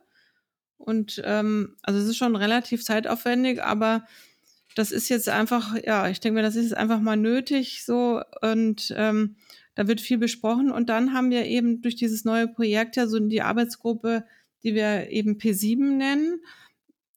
Und 0.78 1.22
ähm, 1.26 1.76
also 1.84 2.00
es 2.00 2.06
ist 2.08 2.18
schon 2.18 2.36
relativ 2.36 2.84
zeitaufwendig, 2.84 3.64
aber 3.64 4.06
das 4.76 4.92
ist 4.92 5.10
jetzt 5.10 5.30
einfach, 5.30 5.76
ja, 5.84 6.08
ich 6.10 6.20
denke 6.20 6.36
mir, 6.36 6.42
das 6.42 6.56
ist 6.56 6.76
einfach 6.76 7.00
mal 7.00 7.18
nötig 7.18 7.84
so 7.86 8.22
und 8.42 8.94
ähm, 8.96 9.36
da 9.76 9.88
wird 9.88 10.02
viel 10.02 10.18
besprochen 10.18 10.72
und 10.72 10.90
dann 10.90 11.14
haben 11.14 11.30
wir 11.30 11.46
eben 11.46 11.82
durch 11.82 11.96
dieses 11.96 12.26
neue 12.26 12.48
Projekt 12.48 12.96
ja 12.96 13.08
so 13.08 13.20
die 13.20 13.42
Arbeitsgruppe, 13.42 14.26
die 14.64 14.74
wir 14.74 15.10
eben 15.10 15.38
P7 15.38 15.98
nennen 15.98 16.42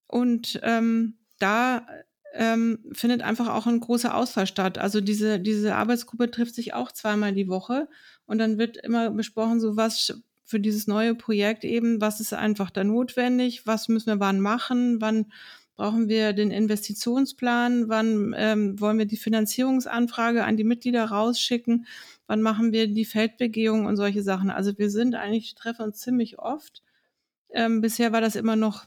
und 0.06 0.60
ähm, 0.62 1.18
da 1.38 1.86
ähm, 2.34 2.78
findet 2.92 3.22
einfach 3.22 3.48
auch 3.48 3.66
ein 3.66 3.80
großer 3.80 4.14
Ausfall 4.14 4.46
statt. 4.46 4.78
Also 4.78 5.00
diese, 5.00 5.40
diese 5.40 5.74
Arbeitsgruppe 5.76 6.30
trifft 6.30 6.54
sich 6.54 6.74
auch 6.74 6.92
zweimal 6.92 7.32
die 7.32 7.48
Woche 7.48 7.88
und 8.26 8.38
dann 8.38 8.58
wird 8.58 8.76
immer 8.76 9.10
besprochen, 9.10 9.60
so 9.60 9.76
was 9.76 10.20
für 10.44 10.60
dieses 10.60 10.86
neue 10.86 11.14
Projekt 11.14 11.64
eben, 11.64 12.00
was 12.00 12.20
ist 12.20 12.34
einfach 12.34 12.70
da 12.70 12.84
notwendig, 12.84 13.66
was 13.66 13.88
müssen 13.88 14.08
wir 14.08 14.20
wann 14.20 14.40
machen, 14.40 15.00
wann 15.00 15.26
Brauchen 15.76 16.08
wir 16.08 16.32
den 16.32 16.52
Investitionsplan? 16.52 17.88
Wann 17.88 18.32
ähm, 18.36 18.80
wollen 18.80 18.98
wir 18.98 19.06
die 19.06 19.16
Finanzierungsanfrage 19.16 20.44
an 20.44 20.56
die 20.56 20.62
Mitglieder 20.62 21.04
rausschicken? 21.06 21.86
Wann 22.28 22.42
machen 22.42 22.72
wir 22.72 22.86
die 22.86 23.04
Feldbegehung 23.04 23.86
und 23.86 23.96
solche 23.96 24.22
Sachen? 24.22 24.50
Also 24.50 24.78
wir 24.78 24.88
sind 24.88 25.16
eigentlich, 25.16 25.54
treffen 25.56 25.82
uns 25.82 25.98
ziemlich 25.98 26.38
oft. 26.38 26.82
Ähm, 27.50 27.80
bisher 27.80 28.12
war 28.12 28.20
das 28.20 28.36
immer 28.36 28.54
noch 28.54 28.86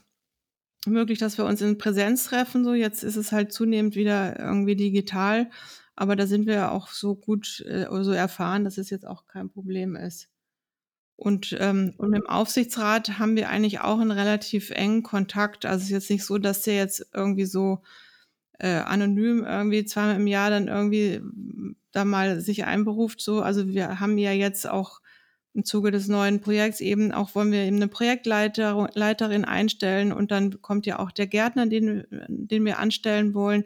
möglich, 0.90 1.18
dass 1.18 1.38
wir 1.38 1.44
uns 1.44 1.60
in 1.60 1.78
Präsenz 1.78 2.24
treffen. 2.24 2.64
So 2.64 2.74
jetzt 2.74 3.02
ist 3.02 3.16
es 3.16 3.32
halt 3.32 3.52
zunehmend 3.52 3.96
wieder 3.96 4.38
irgendwie 4.38 4.76
digital. 4.76 5.50
Aber 5.96 6.14
da 6.16 6.26
sind 6.26 6.46
wir 6.46 6.70
auch 6.72 6.88
so 6.88 7.16
gut, 7.16 7.64
äh, 7.66 7.86
so 8.02 8.12
erfahren, 8.12 8.64
dass 8.64 8.78
es 8.78 8.90
jetzt 8.90 9.06
auch 9.06 9.26
kein 9.26 9.50
Problem 9.50 9.96
ist. 9.96 10.28
Und, 11.16 11.56
ähm, 11.58 11.94
und 11.98 12.14
im 12.14 12.26
Aufsichtsrat 12.26 13.18
haben 13.18 13.34
wir 13.34 13.48
eigentlich 13.48 13.80
auch 13.80 13.98
einen 13.98 14.12
relativ 14.12 14.70
engen 14.70 15.02
Kontakt. 15.02 15.66
Also 15.66 15.78
es 15.78 15.84
ist 15.86 15.90
jetzt 15.90 16.10
nicht 16.10 16.24
so, 16.24 16.38
dass 16.38 16.62
der 16.62 16.76
jetzt 16.76 17.08
irgendwie 17.12 17.46
so 17.46 17.82
äh, 18.60 18.68
anonym 18.68 19.44
irgendwie 19.44 19.84
zweimal 19.84 20.16
im 20.16 20.28
Jahr 20.28 20.50
dann 20.50 20.68
irgendwie 20.68 21.18
mm, 21.18 21.74
da 21.90 22.04
mal 22.04 22.40
sich 22.40 22.64
einberuft. 22.64 23.20
So, 23.20 23.42
also 23.42 23.66
wir 23.66 23.98
haben 23.98 24.16
ja 24.18 24.30
jetzt 24.32 24.68
auch 24.68 25.00
im 25.58 25.64
Zuge 25.64 25.90
des 25.90 26.06
neuen 26.06 26.40
Projekts 26.40 26.80
eben 26.80 27.10
auch 27.10 27.34
wollen 27.34 27.50
wir 27.50 27.64
eben 27.64 27.76
eine 27.76 27.88
Projektleiterin 27.88 29.44
einstellen 29.44 30.12
und 30.12 30.30
dann 30.30 30.62
kommt 30.62 30.86
ja 30.86 31.00
auch 31.00 31.10
der 31.10 31.26
Gärtner, 31.26 31.66
den, 31.66 32.04
den 32.28 32.64
wir 32.64 32.78
anstellen 32.78 33.34
wollen. 33.34 33.64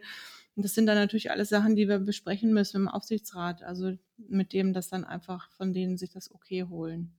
Und 0.54 0.64
das 0.64 0.74
sind 0.74 0.86
dann 0.86 0.96
natürlich 0.96 1.30
alles 1.30 1.50
Sachen, 1.50 1.76
die 1.76 1.88
wir 1.88 1.98
besprechen 1.98 2.54
müssen 2.54 2.78
im 2.78 2.88
Aufsichtsrat. 2.88 3.62
Also 3.62 3.92
mit 4.16 4.54
dem 4.54 4.72
das 4.72 4.88
dann 4.88 5.04
einfach 5.04 5.50
von 5.50 5.74
denen 5.74 5.98
sich 5.98 6.08
das 6.08 6.30
okay 6.32 6.64
holen. 6.64 7.12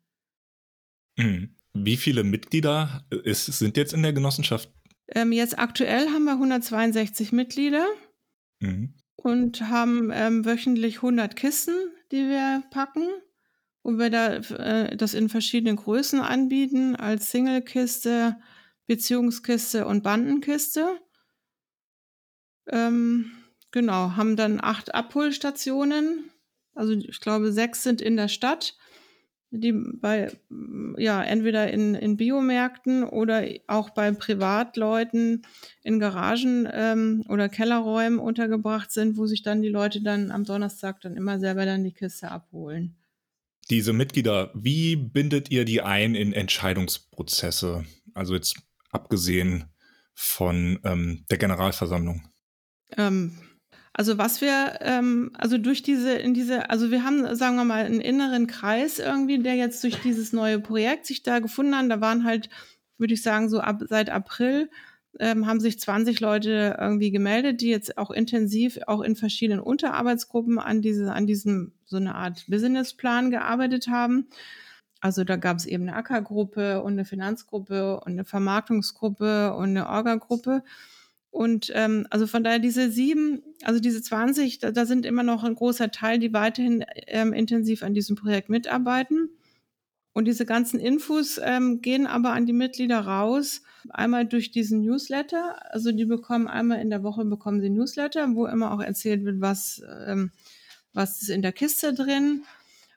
Mhm. 1.19 1.55
Wie 1.75 1.97
viele 1.97 2.23
Mitglieder 2.23 3.05
ist, 3.11 3.45
sind 3.45 3.77
jetzt 3.77 3.93
in 3.93 4.01
der 4.01 4.13
Genossenschaft? 4.13 4.71
Ähm, 5.09 5.31
jetzt 5.31 5.59
aktuell 5.59 6.07
haben 6.07 6.23
wir 6.23 6.33
162 6.33 7.31
Mitglieder 7.31 7.85
mhm. 8.59 8.95
und 9.17 9.61
haben 9.61 10.09
ähm, 10.11 10.45
wöchentlich 10.45 10.95
100 10.95 11.35
Kisten, 11.35 11.75
die 12.11 12.27
wir 12.27 12.63
packen, 12.71 13.07
wo 13.83 13.97
wir 13.97 14.09
da, 14.09 14.35
äh, 14.35 14.95
das 14.95 15.13
in 15.13 15.29
verschiedenen 15.29 15.75
Größen 15.75 16.21
anbieten, 16.21 16.95
als 16.95 17.31
Single-Kiste, 17.31 18.37
Beziehungskiste 18.87 19.85
und 19.85 20.03
Bandenkiste. 20.03 20.99
Ähm, 22.67 23.31
genau, 23.71 24.15
haben 24.15 24.35
dann 24.35 24.59
acht 24.61 24.95
Abholstationen. 24.95 26.31
Also 26.73 26.93
ich 26.93 27.19
glaube, 27.19 27.51
sechs 27.51 27.83
sind 27.83 28.01
in 28.01 28.17
der 28.17 28.29
Stadt 28.29 28.75
die 29.55 29.71
bei, 29.71 30.31
ja, 30.97 31.21
entweder 31.21 31.71
in, 31.71 31.93
in 31.93 32.17
Biomärkten 32.17 33.03
oder 33.03 33.45
auch 33.67 33.91
bei 33.91 34.11
Privatleuten 34.11 35.43
in 35.83 35.99
Garagen 35.99 36.67
ähm, 36.71 37.23
oder 37.29 37.49
Kellerräumen 37.49 38.17
untergebracht 38.17 38.91
sind, 38.91 39.15
wo 39.15 39.27
sich 39.27 39.43
dann 39.43 39.61
die 39.61 39.69
Leute 39.69 40.01
dann 40.01 40.31
am 40.31 40.43
Donnerstag 40.43 41.01
dann 41.01 41.15
immer 41.15 41.39
selber 41.39 41.65
dann 41.65 41.83
die 41.83 41.93
Kiste 41.93 42.31
abholen. 42.31 42.95
Diese 43.69 43.93
Mitglieder, 43.93 44.51
wie 44.53 44.95
bindet 44.95 45.49
ihr 45.51 45.65
die 45.65 45.81
ein 45.81 46.15
in 46.15 46.33
Entscheidungsprozesse? 46.33 47.85
Also 48.13 48.35
jetzt 48.35 48.57
abgesehen 48.91 49.65
von 50.13 50.79
ähm, 50.83 51.25
der 51.29 51.37
Generalversammlung. 51.37 52.27
Ähm, 52.97 53.37
also 53.93 54.17
was 54.17 54.41
wir, 54.41 54.79
ähm, 54.81 55.31
also 55.35 55.57
durch 55.57 55.83
diese, 55.83 56.13
in 56.13 56.33
diese, 56.33 56.69
also 56.69 56.91
wir 56.91 57.03
haben, 57.03 57.35
sagen 57.35 57.55
wir 57.55 57.63
mal, 57.63 57.85
einen 57.85 58.01
inneren 58.01 58.47
Kreis 58.47 58.99
irgendwie, 58.99 59.39
der 59.39 59.55
jetzt 59.55 59.83
durch 59.83 60.01
dieses 60.01 60.33
neue 60.33 60.59
Projekt 60.59 61.05
sich 61.05 61.23
da 61.23 61.39
gefunden 61.39 61.75
hat. 61.75 61.89
Da 61.89 62.01
waren 62.01 62.23
halt, 62.23 62.49
würde 62.97 63.13
ich 63.13 63.21
sagen, 63.21 63.49
so 63.49 63.59
ab 63.59 63.81
seit 63.87 64.09
April 64.09 64.69
ähm, 65.19 65.45
haben 65.45 65.59
sich 65.59 65.79
20 65.79 66.19
Leute 66.19 66.77
irgendwie 66.79 67.11
gemeldet, 67.11 67.61
die 67.61 67.69
jetzt 67.69 67.97
auch 67.97 68.11
intensiv 68.11 68.79
auch 68.87 69.01
in 69.01 69.15
verschiedenen 69.15 69.59
Unterarbeitsgruppen 69.59 70.59
an 70.59 70.81
diese, 70.81 71.13
an 71.13 71.27
diesem 71.27 71.73
so 71.85 71.97
eine 71.97 72.15
Art 72.15 72.45
Businessplan 72.47 73.29
gearbeitet 73.29 73.87
haben. 73.87 74.27
Also 74.99 75.23
da 75.23 75.35
gab 75.35 75.57
es 75.57 75.65
eben 75.65 75.83
eine 75.83 75.97
Ackergruppe 75.97 76.81
und 76.81 76.93
eine 76.93 77.05
Finanzgruppe 77.05 77.99
und 77.99 78.13
eine 78.13 78.25
Vermarktungsgruppe 78.25 79.53
und 79.53 79.69
eine 79.69 79.87
Orga-Gruppe. 79.89 80.63
Und 81.29 81.71
ähm, 81.73 82.07
also 82.09 82.25
von 82.25 82.43
daher 82.43 82.59
diese 82.59 82.89
sieben, 82.89 83.41
also 83.63 83.79
diese 83.79 84.01
20, 84.01 84.59
da, 84.59 84.71
da 84.71 84.85
sind 84.85 85.05
immer 85.05 85.23
noch 85.23 85.43
ein 85.43 85.55
großer 85.55 85.91
Teil, 85.91 86.19
die 86.19 86.31
weiterhin 86.31 86.85
ähm, 87.07 87.33
intensiv 87.33 87.83
an 87.83 87.93
diesem 87.93 88.15
Projekt 88.15 88.49
mitarbeiten. 88.49 89.29
Und 90.13 90.25
diese 90.25 90.45
ganzen 90.45 90.79
Infos 90.79 91.39
ähm, 91.43 91.81
gehen 91.81 92.05
aber 92.05 92.33
an 92.33 92.45
die 92.45 92.53
Mitglieder 92.53 92.99
raus. 92.99 93.61
Einmal 93.89 94.25
durch 94.25 94.51
diesen 94.51 94.81
Newsletter. 94.81 95.73
Also 95.73 95.91
die 95.91 96.05
bekommen 96.05 96.47
einmal 96.47 96.79
in 96.79 96.91
der 96.91 97.03
Woche 97.03 97.25
bekommen 97.25 97.61
sie 97.61 97.69
Newsletter, 97.69 98.35
wo 98.35 98.45
immer 98.45 98.71
auch 98.71 98.81
erzählt 98.81 99.25
wird, 99.25 99.41
was, 99.41 99.81
ähm, 100.05 100.31
was 100.93 101.21
ist 101.21 101.29
in 101.29 101.41
der 101.41 101.51
Kiste 101.51 101.93
drin 101.93 102.43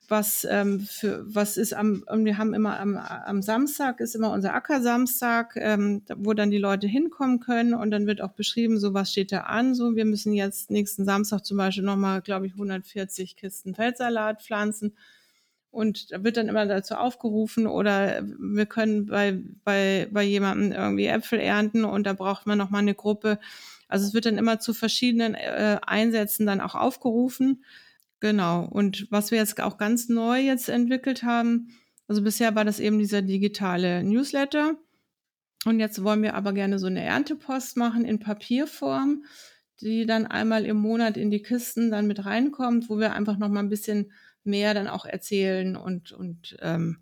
was 0.09 0.47
ähm, 0.49 0.81
für 0.81 1.25
was 1.27 1.57
ist 1.57 1.75
am 1.75 2.05
wir 2.09 2.39
haben 2.39 2.55
immer 2.55 2.79
am, 2.79 2.97
am 2.97 3.43
Samstag 3.43 4.01
ist 4.01 4.15
immer 4.15 4.33
unser 4.33 4.55
Ackersamstag, 4.55 5.57
ähm, 5.57 6.03
wo 6.17 6.33
dann 6.33 6.51
die 6.51 6.59
Leute 6.59 6.87
hinkommen 6.87 7.41
können 7.41 7.75
und 7.75 7.91
dann 7.91 8.07
wird 8.07 8.21
auch 8.21 8.33
beschrieben, 8.33 8.79
so 8.79 8.95
was 8.95 9.11
steht 9.11 9.33
da 9.33 9.41
an, 9.41 9.75
so 9.75 9.97
wir 9.97 10.05
müssen 10.05 10.33
jetzt 10.33 10.71
nächsten 10.71 11.05
Samstag 11.05 11.45
zum 11.45 11.57
Beispiel 11.57 11.85
nochmal, 11.85 12.23
glaube 12.23 12.47
ich, 12.47 12.53
140 12.53 13.37
Kisten 13.37 13.75
Feldsalat 13.75 14.43
pflanzen 14.43 14.97
und 15.77 16.13
da 16.13 16.25
wird 16.25 16.37
dann 16.37 16.49
immer 16.49 16.67
dazu 16.67 16.95
aufgerufen 16.95 17.67
oder 17.67 18.23
wir 18.39 18.67
können 18.67 19.07
bei 19.07 19.41
bei 19.65 20.09
bei 20.11 20.23
jemandem 20.23 20.73
irgendwie 20.73 21.07
Äpfel 21.07 21.39
ernten 21.39 21.85
und 21.85 22.07
da 22.07 22.13
braucht 22.13 22.47
man 22.47 22.59
nochmal 22.59 22.83
eine 22.83 22.95
Gruppe. 22.95 23.39
Also 23.89 24.07
es 24.07 24.15
wird 24.15 24.27
dann 24.27 24.39
immer 24.39 24.59
zu 24.59 24.75
verschiedenen 24.75 25.35
äh, 25.35 25.79
Einsätzen 25.87 26.47
dann 26.47 26.61
auch 26.61 26.75
aufgerufen 26.75 27.63
Genau. 28.21 28.65
Und 28.65 29.07
was 29.11 29.31
wir 29.31 29.39
jetzt 29.39 29.61
auch 29.61 29.79
ganz 29.79 30.09
neu 30.09 30.41
jetzt 30.41 30.69
entwickelt 30.69 31.23
haben, 31.23 31.69
also 32.09 32.23
bisher 32.23 32.55
war 32.55 32.65
das 32.65 32.81
eben 32.81 32.99
dieser 32.99 33.23
digitale 33.23 34.03
Newsletter. 34.03 34.77
Und 35.65 35.81
jetzt 35.81 36.03
wollen 36.03 36.23
wir 36.23 36.35
aber 36.35 36.53
gerne 36.53 36.79
so 36.79 36.87
eine 36.87 37.03
Erntepost 37.03 37.77
machen 37.77 38.05
in 38.05 38.21
Papierform, 38.21 39.25
die 39.81 40.07
dann 40.07 40.27
einmal 40.27 40.65
im 40.65 40.77
Monat 40.77 41.17
in 41.17 41.31
die 41.31 41.43
Kisten 41.43 41.91
dann 41.91 42.07
mit 42.07 42.25
reinkommt, 42.25 42.89
wo 42.89 42.99
wir 42.99 43.13
einfach 43.13 43.37
noch 43.37 43.49
mal 43.49 43.61
ein 43.61 43.69
bisschen 43.69 44.13
mehr 44.47 44.75
dann 44.75 44.89
auch 44.89 45.05
erzählen 45.05 45.77
und, 45.77 46.13
und 46.13 46.57
ähm, 46.61 46.99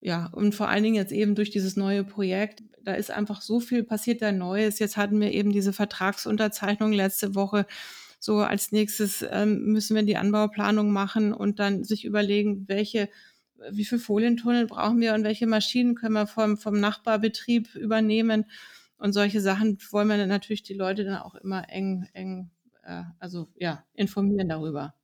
ja, 0.00 0.26
und 0.26 0.54
vor 0.54 0.68
allen 0.68 0.84
Dingen 0.84 0.94
jetzt 0.94 1.12
eben 1.12 1.34
durch 1.34 1.50
dieses 1.50 1.76
neue 1.76 2.04
Projekt, 2.04 2.62
da 2.82 2.94
ist 2.94 3.10
einfach 3.10 3.42
so 3.42 3.58
viel 3.60 3.82
passiert 3.82 4.22
da 4.22 4.30
Neues. 4.30 4.78
Jetzt 4.78 4.96
hatten 4.96 5.20
wir 5.20 5.32
eben 5.32 5.52
diese 5.52 5.72
Vertragsunterzeichnung 5.72 6.92
letzte 6.92 7.34
Woche 7.34 7.66
so 8.20 8.38
als 8.38 8.72
nächstes 8.72 9.24
ähm, 9.30 9.66
müssen 9.66 9.94
wir 9.94 10.02
die 10.02 10.16
Anbauplanung 10.16 10.92
machen 10.92 11.32
und 11.32 11.60
dann 11.60 11.84
sich 11.84 12.04
überlegen, 12.04 12.64
welche 12.68 13.08
wie 13.70 13.84
viel 13.84 13.98
Folientunnel 13.98 14.66
brauchen 14.66 15.00
wir 15.00 15.14
und 15.14 15.24
welche 15.24 15.46
Maschinen 15.46 15.94
können 15.94 16.14
wir 16.14 16.26
vom, 16.26 16.56
vom 16.56 16.78
Nachbarbetrieb 16.80 17.74
übernehmen. 17.74 18.46
Und 18.98 19.12
solche 19.12 19.40
Sachen 19.40 19.78
wollen 19.90 20.08
wir 20.08 20.16
dann 20.16 20.28
natürlich 20.28 20.62
die 20.62 20.74
Leute 20.74 21.04
dann 21.04 21.18
auch 21.18 21.34
immer 21.34 21.68
eng, 21.68 22.08
eng, 22.12 22.50
äh, 22.84 23.02
also 23.18 23.48
ja, 23.56 23.84
informieren 23.94 24.48
darüber. 24.48 24.94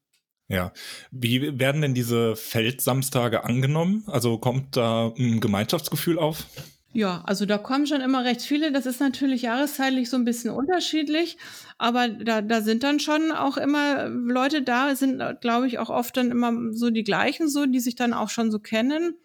Ja. 0.49 0.73
Wie 1.11 1.59
werden 1.59 1.83
denn 1.83 1.95
diese 1.95 2.37
Feldsamstage 2.37 3.45
angenommen? 3.45 4.05
Also 4.07 4.39
kommt 4.39 4.77
da 4.77 5.13
ein 5.19 5.41
Gemeinschaftsgefühl 5.41 6.19
auf? 6.19 6.47
Ja, 6.93 7.23
also 7.25 7.45
da 7.45 7.59
kommen 7.59 7.89
schon 7.89 8.01
immer 8.01 8.25
recht 8.25 8.43
viele. 8.43 8.71
Das 8.71 8.87
ist 8.87 9.01
natürlich 9.01 9.43
jahreszeitlich 9.43 10.09
so 10.09 10.17
ein 10.17 10.25
bisschen 10.25 10.51
unterschiedlich, 10.51 11.39
aber 11.77 12.09
da, 12.09 12.41
da 12.41 12.61
sind 12.61 12.85
dann 12.85 13.01
schon 13.01 13.33
auch 13.33 13.57
immer 13.57 14.09
Leute 14.09 14.63
da, 14.63 14.95
sind, 14.95 15.21
glaube 15.41 15.67
ich, 15.67 15.81
auch 15.81 15.91
oft 15.91 16.17
dann 16.17 16.31
immer 16.31 16.53
so 16.73 16.91
die 16.91 17.03
gleichen, 17.03 17.49
so, 17.49 17.67
die 17.67 17.81
sich 17.81 17.97
dann 17.97 18.13
auch 18.13 18.29
schon 18.29 18.53
so 18.53 18.61
kennen. 18.61 19.17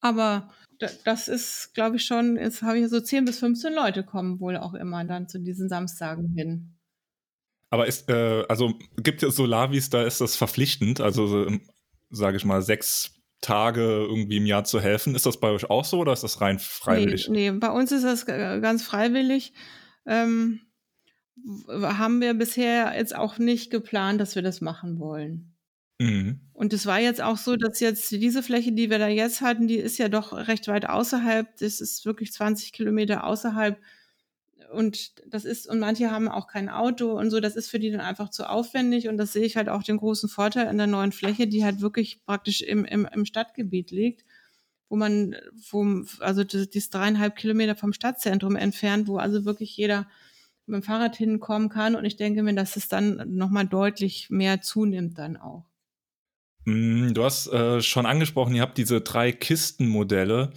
Aber 0.00 0.50
das 1.04 1.28
ist, 1.28 1.72
glaube 1.74 1.96
ich, 1.96 2.04
schon, 2.04 2.36
jetzt 2.36 2.62
habe 2.62 2.78
ich 2.78 2.88
so 2.88 3.00
10 3.00 3.24
bis 3.24 3.38
15 3.38 3.72
Leute 3.72 4.04
kommen 4.04 4.38
wohl 4.38 4.58
auch 4.58 4.74
immer 4.74 5.04
dann 5.04 5.26
zu 5.26 5.40
diesen 5.40 5.70
Samstagen 5.70 6.34
hin. 6.36 6.77
Aber 7.70 7.86
ist, 7.86 8.08
äh, 8.08 8.44
also 8.48 8.74
gibt 8.96 9.22
es 9.22 9.36
Solavis, 9.36 9.90
da 9.90 10.02
ist 10.02 10.20
das 10.20 10.36
verpflichtend, 10.36 11.00
also 11.00 11.50
sage 12.10 12.36
ich 12.36 12.44
mal, 12.44 12.62
sechs 12.62 13.14
Tage 13.40 13.82
irgendwie 13.82 14.38
im 14.38 14.46
Jahr 14.46 14.64
zu 14.64 14.80
helfen. 14.80 15.14
Ist 15.14 15.26
das 15.26 15.38
bei 15.38 15.50
euch 15.50 15.70
auch 15.70 15.84
so 15.84 15.98
oder 15.98 16.12
ist 16.12 16.24
das 16.24 16.40
rein 16.40 16.58
freiwillig? 16.58 17.28
Nee, 17.28 17.50
nee 17.50 17.58
bei 17.58 17.70
uns 17.70 17.92
ist 17.92 18.04
das 18.04 18.26
ganz 18.26 18.82
freiwillig. 18.82 19.52
Ähm, 20.06 20.60
haben 21.82 22.20
wir 22.20 22.34
bisher 22.34 22.94
jetzt 22.96 23.14
auch 23.14 23.38
nicht 23.38 23.70
geplant, 23.70 24.20
dass 24.20 24.34
wir 24.34 24.42
das 24.42 24.60
machen 24.60 24.98
wollen. 24.98 25.54
Mhm. 26.00 26.40
Und 26.52 26.72
es 26.72 26.86
war 26.86 27.00
jetzt 27.00 27.20
auch 27.20 27.36
so, 27.36 27.56
dass 27.56 27.80
jetzt 27.80 28.10
diese 28.10 28.42
Fläche, 28.42 28.72
die 28.72 28.90
wir 28.90 28.98
da 28.98 29.08
jetzt 29.08 29.40
hatten, 29.40 29.68
die 29.68 29.76
ist 29.76 29.98
ja 29.98 30.08
doch 30.08 30.32
recht 30.32 30.66
weit 30.68 30.88
außerhalb. 30.88 31.56
Das 31.58 31.80
ist 31.80 32.04
wirklich 32.06 32.32
20 32.32 32.72
Kilometer 32.72 33.24
außerhalb 33.24 33.80
und 34.72 35.12
das 35.26 35.44
ist, 35.44 35.68
und 35.68 35.78
manche 35.78 36.10
haben 36.10 36.28
auch 36.28 36.46
kein 36.46 36.68
Auto 36.68 37.18
und 37.18 37.30
so, 37.30 37.40
das 37.40 37.56
ist 37.56 37.70
für 37.70 37.78
die 37.78 37.90
dann 37.90 38.00
einfach 38.00 38.30
zu 38.30 38.48
aufwendig 38.48 39.08
und 39.08 39.16
das 39.16 39.32
sehe 39.32 39.44
ich 39.44 39.56
halt 39.56 39.68
auch 39.68 39.82
den 39.82 39.96
großen 39.96 40.28
Vorteil 40.28 40.68
an 40.68 40.78
der 40.78 40.86
neuen 40.86 41.12
Fläche, 41.12 41.46
die 41.46 41.64
halt 41.64 41.80
wirklich 41.80 42.24
praktisch 42.24 42.60
im, 42.60 42.84
im, 42.84 43.06
im 43.12 43.24
Stadtgebiet 43.24 43.90
liegt, 43.90 44.24
wo 44.88 44.96
man, 44.96 45.36
wo, 45.70 46.04
also 46.20 46.44
das, 46.44 46.70
das 46.70 46.90
dreieinhalb 46.90 47.36
Kilometer 47.36 47.76
vom 47.76 47.92
Stadtzentrum 47.92 48.56
entfernt, 48.56 49.08
wo 49.08 49.16
also 49.16 49.44
wirklich 49.44 49.76
jeder 49.76 50.06
mit 50.66 50.82
dem 50.82 50.82
Fahrrad 50.82 51.16
hinkommen 51.16 51.68
kann 51.68 51.96
und 51.96 52.04
ich 52.04 52.16
denke 52.16 52.42
mir, 52.42 52.54
dass 52.54 52.76
es 52.76 52.88
dann 52.88 53.22
nochmal 53.26 53.66
deutlich 53.66 54.28
mehr 54.30 54.60
zunimmt 54.60 55.18
dann 55.18 55.36
auch. 55.36 55.64
Mm, 56.64 57.14
du 57.14 57.24
hast 57.24 57.46
äh, 57.48 57.80
schon 57.80 58.04
angesprochen, 58.04 58.54
ihr 58.54 58.62
habt 58.62 58.76
diese 58.76 59.00
drei 59.00 59.32
Kistenmodelle. 59.32 60.52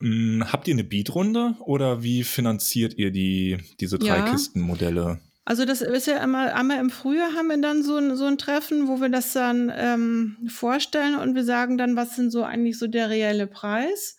Hm, 0.00 0.44
habt 0.52 0.68
ihr 0.68 0.74
eine 0.74 0.84
Beatrunde 0.84 1.56
oder 1.60 2.02
wie 2.02 2.24
finanziert 2.24 2.94
ihr 2.94 3.10
die, 3.10 3.58
diese 3.80 3.98
drei 3.98 4.18
ja. 4.18 4.30
Kistenmodelle? 4.30 5.20
Also 5.46 5.66
das 5.66 5.82
ist 5.82 6.06
ja 6.06 6.20
einmal, 6.20 6.50
einmal 6.50 6.78
im 6.78 6.88
Frühjahr 6.88 7.34
haben 7.34 7.48
wir 7.48 7.60
dann 7.60 7.82
so 7.82 7.96
ein, 7.96 8.16
so 8.16 8.24
ein 8.24 8.38
Treffen, 8.38 8.88
wo 8.88 9.00
wir 9.00 9.10
das 9.10 9.32
dann 9.34 9.70
ähm, 9.74 10.38
vorstellen 10.48 11.16
und 11.16 11.34
wir 11.34 11.44
sagen 11.44 11.76
dann, 11.76 11.96
was 11.96 12.16
sind 12.16 12.30
so 12.30 12.44
eigentlich 12.44 12.78
so 12.78 12.86
der 12.86 13.10
reelle 13.10 13.46
Preis. 13.46 14.16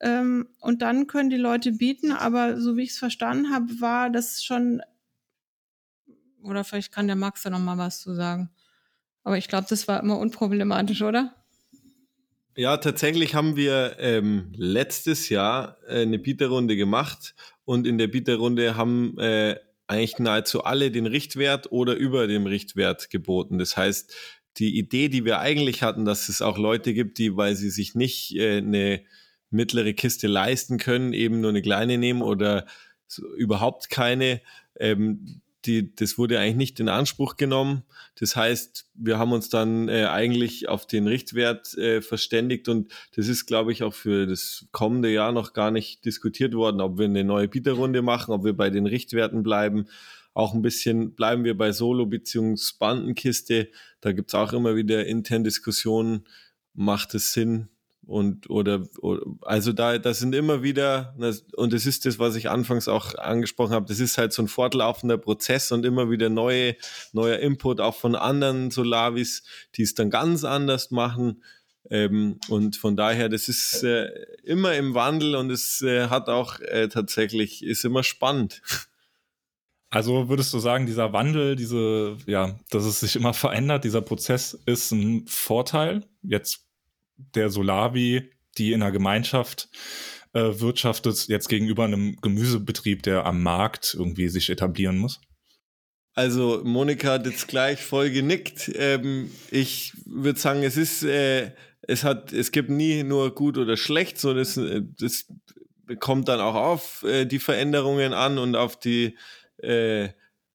Ähm, 0.00 0.48
und 0.60 0.82
dann 0.82 1.08
können 1.08 1.30
die 1.30 1.36
Leute 1.36 1.72
bieten, 1.72 2.12
aber 2.12 2.60
so 2.60 2.76
wie 2.76 2.82
ich 2.82 2.90
es 2.90 2.98
verstanden 2.98 3.52
habe, 3.52 3.80
war 3.80 4.08
das 4.08 4.44
schon, 4.44 4.82
oder 6.42 6.62
vielleicht 6.62 6.92
kann 6.92 7.08
der 7.08 7.16
Max 7.16 7.42
da 7.42 7.50
noch 7.50 7.58
mal 7.58 7.78
was 7.78 8.00
zu 8.00 8.14
sagen. 8.14 8.50
Aber 9.24 9.38
ich 9.38 9.48
glaube, 9.48 9.66
das 9.68 9.88
war 9.88 10.00
immer 10.00 10.18
unproblematisch, 10.18 11.02
oder? 11.02 11.41
Ja, 12.54 12.76
tatsächlich 12.76 13.34
haben 13.34 13.56
wir 13.56 13.96
ähm, 13.98 14.52
letztes 14.54 15.30
Jahr 15.30 15.78
äh, 15.88 16.02
eine 16.02 16.18
Bieterrunde 16.18 16.76
gemacht 16.76 17.34
und 17.64 17.86
in 17.86 17.96
der 17.96 18.08
Bieterrunde 18.08 18.76
haben 18.76 19.18
äh, 19.18 19.56
eigentlich 19.86 20.18
nahezu 20.18 20.64
alle 20.64 20.90
den 20.90 21.06
Richtwert 21.06 21.72
oder 21.72 21.94
über 21.94 22.26
dem 22.26 22.46
Richtwert 22.46 23.08
geboten. 23.10 23.58
Das 23.58 23.76
heißt, 23.76 24.14
die 24.58 24.76
Idee, 24.78 25.08
die 25.08 25.24
wir 25.24 25.40
eigentlich 25.40 25.82
hatten, 25.82 26.04
dass 26.04 26.28
es 26.28 26.42
auch 26.42 26.58
Leute 26.58 26.92
gibt, 26.92 27.18
die, 27.18 27.36
weil 27.36 27.56
sie 27.56 27.70
sich 27.70 27.94
nicht 27.94 28.36
äh, 28.36 28.58
eine 28.58 29.02
mittlere 29.50 29.94
Kiste 29.94 30.26
leisten 30.26 30.78
können, 30.78 31.12
eben 31.12 31.40
nur 31.40 31.50
eine 31.50 31.62
kleine 31.62 31.98
nehmen 31.98 32.22
oder 32.22 32.66
so, 33.06 33.26
überhaupt 33.34 33.90
keine, 33.90 34.40
ähm, 34.78 35.41
die, 35.64 35.94
das 35.94 36.18
wurde 36.18 36.38
eigentlich 36.38 36.56
nicht 36.56 36.80
in 36.80 36.88
Anspruch 36.88 37.36
genommen. 37.36 37.82
Das 38.18 38.36
heißt, 38.36 38.86
wir 38.94 39.18
haben 39.18 39.32
uns 39.32 39.48
dann 39.48 39.88
äh, 39.88 40.06
eigentlich 40.06 40.68
auf 40.68 40.86
den 40.86 41.06
Richtwert 41.06 41.74
äh, 41.78 42.02
verständigt 42.02 42.68
und 42.68 42.92
das 43.14 43.28
ist, 43.28 43.46
glaube 43.46 43.72
ich, 43.72 43.82
auch 43.82 43.94
für 43.94 44.26
das 44.26 44.66
kommende 44.72 45.12
Jahr 45.12 45.32
noch 45.32 45.52
gar 45.52 45.70
nicht 45.70 46.04
diskutiert 46.04 46.54
worden, 46.54 46.80
ob 46.80 46.98
wir 46.98 47.06
eine 47.06 47.24
neue 47.24 47.48
Bieterrunde 47.48 48.02
machen, 48.02 48.32
ob 48.32 48.44
wir 48.44 48.56
bei 48.56 48.70
den 48.70 48.86
Richtwerten 48.86 49.42
bleiben. 49.42 49.86
Auch 50.34 50.54
ein 50.54 50.62
bisschen 50.62 51.14
bleiben 51.14 51.44
wir 51.44 51.56
bei 51.56 51.72
Solo- 51.72 52.06
bzw. 52.06 52.56
Bandenkiste. 52.78 53.68
Da 54.00 54.12
gibt's 54.12 54.34
auch 54.34 54.52
immer 54.52 54.76
wieder 54.76 55.06
intern 55.06 55.44
Diskussionen, 55.44 56.24
macht 56.74 57.14
es 57.14 57.32
Sinn, 57.32 57.68
und 58.06 58.50
oder, 58.50 58.86
oder 59.00 59.22
also 59.42 59.72
da 59.72 59.98
das 59.98 60.18
sind 60.18 60.34
immer 60.34 60.62
wieder 60.62 61.14
und 61.56 61.72
das 61.72 61.86
ist 61.86 62.04
das 62.04 62.18
was 62.18 62.34
ich 62.34 62.50
anfangs 62.50 62.88
auch 62.88 63.14
angesprochen 63.14 63.74
habe 63.74 63.86
das 63.86 64.00
ist 64.00 64.18
halt 64.18 64.32
so 64.32 64.42
ein 64.42 64.48
fortlaufender 64.48 65.18
Prozess 65.18 65.70
und 65.70 65.86
immer 65.86 66.10
wieder 66.10 66.28
neue 66.28 66.76
neuer 67.12 67.38
Input 67.38 67.80
auch 67.80 67.94
von 67.94 68.16
anderen 68.16 68.70
Solavis 68.70 69.44
die 69.76 69.82
es 69.82 69.94
dann 69.94 70.10
ganz 70.10 70.44
anders 70.44 70.90
machen. 70.90 71.42
Ähm, 71.90 72.38
und 72.48 72.76
von 72.76 72.96
daher 72.96 73.28
das 73.28 73.48
ist 73.48 73.82
äh, 73.82 74.08
immer 74.44 74.74
im 74.74 74.94
Wandel 74.94 75.34
und 75.34 75.50
es 75.50 75.82
äh, 75.82 76.08
hat 76.08 76.28
auch 76.28 76.60
äh, 76.60 76.88
tatsächlich 76.88 77.64
ist 77.64 77.84
immer 77.84 78.04
spannend. 78.04 78.62
Also 79.90 80.30
würdest 80.30 80.54
du 80.54 80.58
sagen, 80.58 80.86
dieser 80.86 81.12
Wandel, 81.12 81.54
diese, 81.54 82.16
ja, 82.24 82.58
dass 82.70 82.84
es 82.84 83.00
sich 83.00 83.14
immer 83.14 83.34
verändert, 83.34 83.84
dieser 83.84 84.00
Prozess 84.00 84.58
ist 84.64 84.90
ein 84.90 85.26
Vorteil? 85.26 86.02
Jetzt 86.22 86.64
der 87.34 87.50
Solavi, 87.50 88.30
die 88.58 88.72
in 88.72 88.82
einer 88.82 88.92
Gemeinschaft 88.92 89.68
äh, 90.32 90.60
wirtschaftet, 90.60 91.28
jetzt 91.28 91.48
gegenüber 91.48 91.84
einem 91.84 92.16
Gemüsebetrieb, 92.20 93.02
der 93.02 93.26
am 93.26 93.42
Markt 93.42 93.94
irgendwie 93.98 94.28
sich 94.28 94.50
etablieren 94.50 94.98
muss? 94.98 95.20
Also 96.14 96.60
Monika 96.64 97.12
hat 97.12 97.26
jetzt 97.26 97.48
gleich 97.48 97.82
voll 97.82 98.10
genickt. 98.10 98.70
Ähm, 98.74 99.30
ich 99.50 99.92
würde 100.04 100.38
sagen, 100.38 100.62
es 100.62 100.76
ist, 100.76 101.02
äh, 101.04 101.52
es 101.82 102.04
hat, 102.04 102.32
es 102.32 102.52
gibt 102.52 102.68
nie 102.68 103.02
nur 103.02 103.34
gut 103.34 103.56
oder 103.56 103.76
schlecht, 103.76 104.18
sondern 104.18 104.42
es, 104.42 104.56
es 104.56 105.26
kommt 105.98 106.28
dann 106.28 106.40
auch 106.40 106.54
auf 106.54 107.02
äh, 107.04 107.24
die 107.24 107.38
Veränderungen 107.38 108.12
an 108.12 108.38
und 108.38 108.56
auf 108.56 108.78
die 108.78 109.16
äh, 109.58 110.10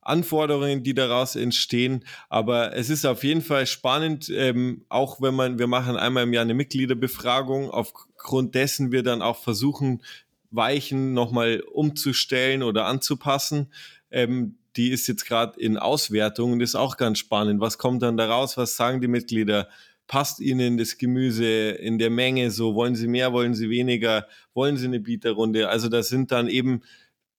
Anforderungen, 0.07 0.83
die 0.83 0.93
daraus 0.93 1.35
entstehen. 1.35 2.03
Aber 2.29 2.75
es 2.75 2.89
ist 2.89 3.05
auf 3.05 3.23
jeden 3.23 3.41
Fall 3.41 3.67
spannend, 3.67 4.29
ähm, 4.29 4.85
auch 4.89 5.21
wenn 5.21 5.35
man, 5.35 5.59
wir 5.59 5.67
machen 5.67 5.97
einmal 5.97 6.23
im 6.23 6.33
Jahr 6.33 6.43
eine 6.43 6.53
Mitgliederbefragung, 6.53 7.69
aufgrund 7.69 8.55
dessen 8.55 8.91
wir 8.91 9.03
dann 9.03 9.21
auch 9.21 9.37
versuchen, 9.37 10.01
Weichen 10.51 11.13
nochmal 11.13 11.61
umzustellen 11.71 12.63
oder 12.63 12.85
anzupassen. 12.85 13.71
Ähm, 14.11 14.57
die 14.77 14.91
ist 14.91 15.07
jetzt 15.07 15.25
gerade 15.25 15.59
in 15.59 15.77
Auswertung 15.77 16.53
und 16.53 16.61
ist 16.61 16.75
auch 16.75 16.97
ganz 16.97 17.17
spannend. 17.19 17.59
Was 17.59 17.77
kommt 17.77 18.03
dann 18.03 18.15
daraus? 18.15 18.57
Was 18.57 18.77
sagen 18.77 19.01
die 19.01 19.07
Mitglieder? 19.07 19.67
Passt 20.05 20.39
ihnen 20.39 20.77
das 20.77 20.97
Gemüse 20.97 21.71
in 21.71 21.97
der 21.97 22.09
Menge 22.09 22.51
so? 22.51 22.75
Wollen 22.75 22.95
sie 22.95 23.07
mehr? 23.07 23.33
Wollen 23.33 23.55
sie 23.55 23.69
weniger? 23.69 24.27
Wollen 24.53 24.77
sie 24.77 24.85
eine 24.85 24.99
Bieterrunde? 24.99 25.67
Also 25.67 25.89
das 25.89 26.09
sind 26.09 26.31
dann 26.31 26.47
eben 26.47 26.81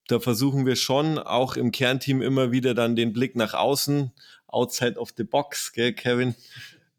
da 0.08 0.20
versuchen 0.20 0.66
wir 0.66 0.76
schon 0.76 1.18
auch 1.18 1.56
im 1.56 1.70
Kernteam 1.70 2.22
immer 2.22 2.50
wieder 2.50 2.74
dann 2.74 2.96
den 2.96 3.12
Blick 3.12 3.36
nach 3.36 3.54
außen, 3.54 4.12
outside 4.46 4.98
of 4.98 5.10
the 5.16 5.24
box, 5.24 5.72
gell, 5.72 5.92
Kevin, 5.92 6.34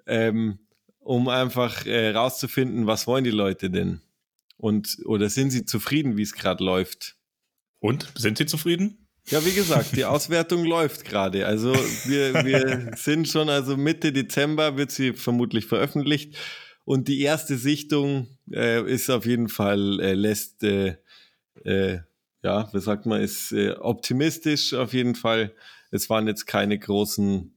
ähm, 0.07 0.59
um 0.99 1.27
einfach 1.27 1.85
äh, 1.85 2.11
rauszufinden, 2.11 2.87
was 2.87 3.07
wollen 3.07 3.23
die 3.23 3.31
Leute 3.31 3.69
denn? 3.69 4.01
Und 4.57 4.97
oder 5.05 5.29
sind 5.29 5.51
sie 5.51 5.65
zufrieden, 5.65 6.17
wie 6.17 6.21
es 6.21 6.33
gerade 6.33 6.63
läuft? 6.63 7.15
Und 7.79 8.11
sind 8.15 8.37
sie 8.37 8.45
zufrieden? 8.45 9.07
Ja, 9.27 9.45
wie 9.45 9.53
gesagt, 9.53 9.95
die 9.95 10.05
Auswertung 10.05 10.65
läuft 10.65 11.05
gerade. 11.05 11.45
Also 11.45 11.73
wir, 12.05 12.45
wir 12.45 12.91
sind 12.97 13.27
schon, 13.27 13.49
also 13.49 13.77
Mitte 13.77 14.11
Dezember 14.11 14.77
wird 14.77 14.91
sie 14.91 15.13
vermutlich 15.13 15.65
veröffentlicht. 15.65 16.35
Und 16.83 17.07
die 17.07 17.21
erste 17.21 17.57
Sichtung 17.57 18.27
äh, 18.51 18.81
ist 18.91 19.09
auf 19.09 19.25
jeden 19.25 19.47
Fall, 19.47 19.99
äh, 20.01 20.13
lässt 20.13 20.63
äh, 20.63 20.97
äh, 21.63 21.99
ja, 22.43 22.71
wie 22.73 22.79
sagt 22.79 23.05
man, 23.05 23.21
ist 23.21 23.51
äh, 23.51 23.71
optimistisch 23.71 24.73
auf 24.73 24.93
jeden 24.93 25.15
Fall. 25.15 25.53
Es 25.91 26.09
waren 26.09 26.27
jetzt 26.27 26.45
keine 26.45 26.77
großen, 26.77 27.53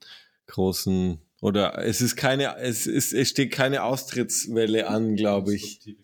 großen 0.47 1.21
oder 1.41 1.79
es 1.79 2.01
ist 2.01 2.17
keine, 2.17 2.57
es 2.57 2.87
ist, 2.87 3.13
es 3.13 3.29
steht 3.29 3.53
keine 3.53 3.83
Austrittswelle 3.83 4.89
an, 4.89 5.17
glaube 5.17 5.55
ich. 5.55 5.97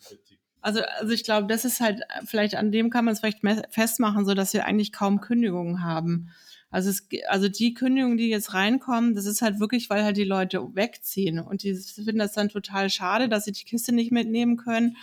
Also, 0.60 0.80
also 0.98 1.12
ich 1.12 1.24
glaube, 1.24 1.46
das 1.46 1.64
ist 1.64 1.80
halt, 1.80 2.02
vielleicht 2.24 2.56
an 2.56 2.72
dem 2.72 2.90
kann 2.90 3.04
man 3.04 3.14
es 3.14 3.20
vielleicht 3.20 3.40
festmachen, 3.70 4.26
so 4.26 4.34
dass 4.34 4.52
wir 4.52 4.64
eigentlich 4.64 4.92
kaum 4.92 5.20
Kündigungen 5.20 5.82
haben. 5.82 6.30
Also, 6.70 6.90
es, 6.90 7.06
also 7.28 7.48
die 7.48 7.72
Kündigungen, 7.72 8.18
die 8.18 8.28
jetzt 8.28 8.52
reinkommen, 8.52 9.14
das 9.14 9.24
ist 9.24 9.40
halt 9.40 9.58
wirklich, 9.60 9.88
weil 9.88 10.04
halt 10.04 10.16
die 10.16 10.24
Leute 10.24 10.60
wegziehen 10.74 11.38
und 11.38 11.62
die 11.62 11.74
finden 11.74 12.18
das 12.18 12.32
dann 12.32 12.48
total 12.48 12.90
schade, 12.90 13.28
dass 13.28 13.44
sie 13.44 13.52
die 13.52 13.64
Kiste 13.64 13.94
nicht 13.94 14.12
mitnehmen 14.12 14.56
können 14.56 14.96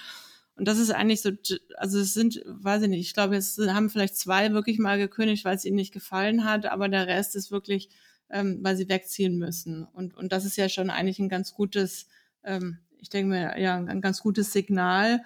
und 0.57 0.67
das 0.67 0.77
ist 0.77 0.91
eigentlich 0.91 1.21
so, 1.21 1.31
also 1.75 1.99
es 1.99 2.13
sind, 2.13 2.41
weiß 2.45 2.83
ich 2.83 2.89
nicht, 2.89 3.01
ich 3.01 3.13
glaube, 3.13 3.35
es 3.35 3.57
haben 3.57 3.89
vielleicht 3.89 4.15
zwei 4.15 4.53
wirklich 4.53 4.79
mal 4.79 4.97
gekündigt, 4.97 5.43
weil 5.43 5.55
es 5.55 5.65
ihnen 5.65 5.75
nicht 5.75 5.93
gefallen 5.93 6.45
hat, 6.45 6.65
aber 6.65 6.87
der 6.87 7.07
Rest 7.07 7.35
ist 7.35 7.51
wirklich, 7.51 7.89
ähm, 8.29 8.59
weil 8.61 8.77
sie 8.77 8.87
wegziehen 8.87 9.37
müssen. 9.37 9.83
Und, 9.83 10.15
und 10.15 10.31
das 10.31 10.45
ist 10.45 10.55
ja 10.55 10.69
schon 10.69 10.89
eigentlich 10.89 11.19
ein 11.19 11.29
ganz 11.29 11.53
gutes, 11.53 12.07
ähm, 12.43 12.79
ich 12.97 13.09
denke 13.09 13.29
mir, 13.29 13.59
ja, 13.59 13.75
ein 13.75 14.01
ganz 14.01 14.21
gutes 14.21 14.53
Signal. 14.53 15.23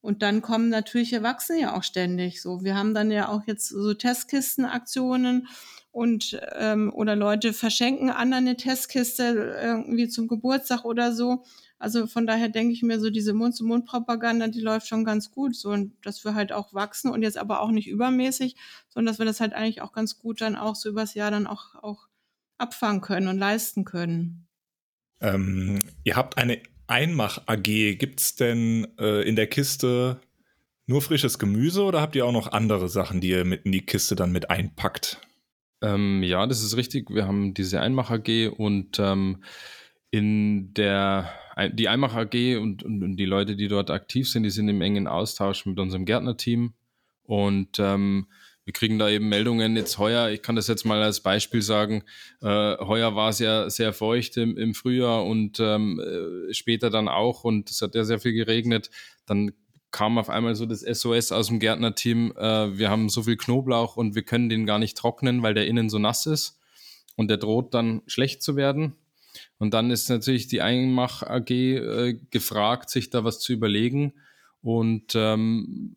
Und 0.00 0.22
dann 0.22 0.40
kommen 0.40 0.70
natürlich, 0.70 1.12
erwachsen 1.12 1.58
ja 1.58 1.76
auch 1.76 1.82
ständig 1.82 2.40
so. 2.40 2.64
Wir 2.64 2.76
haben 2.76 2.94
dann 2.94 3.10
ja 3.10 3.28
auch 3.28 3.42
jetzt 3.46 3.68
so 3.68 3.92
Testkistenaktionen 3.92 5.48
und 5.92 6.40
ähm, 6.56 6.92
oder 6.94 7.16
Leute 7.16 7.52
verschenken 7.52 8.10
anderen 8.10 8.46
eine 8.46 8.56
Testkiste 8.56 9.58
irgendwie 9.60 10.08
zum 10.08 10.28
Geburtstag 10.28 10.84
oder 10.84 11.12
so. 11.12 11.44
Also 11.78 12.06
von 12.06 12.26
daher 12.26 12.48
denke 12.48 12.72
ich 12.74 12.82
mir 12.82 13.00
so, 13.00 13.10
diese 13.10 13.32
Mund-zu-Mund-Propaganda, 13.32 14.48
die 14.48 14.60
läuft 14.60 14.86
schon 14.86 15.04
ganz 15.04 15.30
gut. 15.30 15.56
So, 15.56 15.70
und 15.70 15.94
dass 16.04 16.24
wir 16.24 16.34
halt 16.34 16.52
auch 16.52 16.74
wachsen 16.74 17.10
und 17.10 17.22
jetzt 17.22 17.38
aber 17.38 17.60
auch 17.60 17.70
nicht 17.70 17.88
übermäßig, 17.88 18.54
sondern 18.88 19.12
dass 19.12 19.18
wir 19.18 19.26
das 19.26 19.40
halt 19.40 19.54
eigentlich 19.54 19.80
auch 19.80 19.92
ganz 19.92 20.18
gut 20.18 20.40
dann 20.42 20.56
auch 20.56 20.76
so 20.76 20.90
übers 20.90 21.14
Jahr 21.14 21.30
dann 21.30 21.46
auch, 21.46 21.74
auch 21.82 22.08
abfangen 22.58 23.00
können 23.00 23.28
und 23.28 23.38
leisten 23.38 23.84
können. 23.84 24.46
Ähm, 25.20 25.80
ihr 26.04 26.16
habt 26.16 26.38
eine 26.38 26.62
Einmach-AG. 26.90 27.96
Gibt 27.96 28.20
es 28.20 28.34
denn 28.34 28.86
äh, 28.98 29.22
in 29.28 29.36
der 29.36 29.46
Kiste 29.46 30.20
nur 30.86 31.02
frisches 31.02 31.38
Gemüse 31.38 31.84
oder 31.84 32.00
habt 32.00 32.16
ihr 32.16 32.26
auch 32.26 32.32
noch 32.32 32.52
andere 32.52 32.88
Sachen, 32.88 33.20
die 33.20 33.30
ihr 33.30 33.44
mit 33.44 33.64
in 33.64 33.72
die 33.72 33.86
Kiste 33.86 34.16
dann 34.16 34.32
mit 34.32 34.50
einpackt? 34.50 35.20
Ähm, 35.82 36.22
ja, 36.22 36.46
das 36.46 36.62
ist 36.62 36.76
richtig. 36.76 37.10
Wir 37.10 37.26
haben 37.26 37.54
diese 37.54 37.80
Einmach-AG 37.80 38.48
und 38.56 38.98
ähm, 38.98 39.42
in 40.10 40.74
der 40.74 41.30
die 41.68 41.88
Eimach 41.88 42.14
AG 42.14 42.56
und, 42.56 42.82
und, 42.82 43.02
und, 43.02 43.16
die 43.16 43.26
Leute, 43.26 43.56
die 43.56 43.68
dort 43.68 43.90
aktiv 43.90 44.28
sind, 44.28 44.44
die 44.44 44.50
sind 44.50 44.68
im 44.68 44.80
engen 44.80 45.06
Austausch 45.06 45.66
mit 45.66 45.78
unserem 45.78 46.04
Gärtnerteam 46.04 46.72
und 47.24 47.78
ähm, 47.78 48.26
wir 48.70 48.72
kriegen 48.72 49.00
da 49.00 49.08
eben 49.08 49.28
Meldungen 49.28 49.74
jetzt 49.74 49.98
heuer, 49.98 50.30
ich 50.30 50.42
kann 50.42 50.54
das 50.54 50.68
jetzt 50.68 50.84
mal 50.84 51.02
als 51.02 51.18
Beispiel 51.18 51.60
sagen, 51.60 52.04
äh, 52.40 52.76
heuer 52.78 53.16
war 53.16 53.30
es 53.30 53.40
ja 53.40 53.68
sehr 53.68 53.92
feucht 53.92 54.36
im, 54.36 54.56
im 54.56 54.74
Frühjahr 54.74 55.26
und 55.26 55.58
ähm, 55.58 55.98
äh, 55.98 56.54
später 56.54 56.88
dann 56.88 57.08
auch 57.08 57.42
und 57.42 57.68
es 57.68 57.82
hat 57.82 57.96
ja 57.96 58.04
sehr 58.04 58.20
viel 58.20 58.32
geregnet, 58.32 58.88
dann 59.26 59.50
kam 59.90 60.18
auf 60.18 60.30
einmal 60.30 60.54
so 60.54 60.66
das 60.66 60.82
SOS 60.82 61.32
aus 61.32 61.48
dem 61.48 61.58
Gärtnerteam, 61.58 62.32
äh, 62.36 62.78
wir 62.78 62.90
haben 62.90 63.08
so 63.08 63.24
viel 63.24 63.36
Knoblauch 63.36 63.96
und 63.96 64.14
wir 64.14 64.22
können 64.22 64.48
den 64.48 64.66
gar 64.66 64.78
nicht 64.78 64.96
trocknen, 64.96 65.42
weil 65.42 65.54
der 65.54 65.66
innen 65.66 65.90
so 65.90 65.98
nass 65.98 66.26
ist 66.26 66.60
und 67.16 67.26
der 67.26 67.38
droht 67.38 67.74
dann 67.74 68.02
schlecht 68.06 68.40
zu 68.40 68.54
werden. 68.54 68.94
Und 69.58 69.74
dann 69.74 69.90
ist 69.90 70.08
natürlich 70.08 70.46
die 70.46 70.62
Einmach 70.62 71.24
AG 71.24 71.50
äh, 71.50 72.14
gefragt, 72.30 72.88
sich 72.88 73.10
da 73.10 73.24
was 73.24 73.40
zu 73.40 73.52
überlegen. 73.52 74.12
Und 74.62 75.14
ähm, 75.16 75.96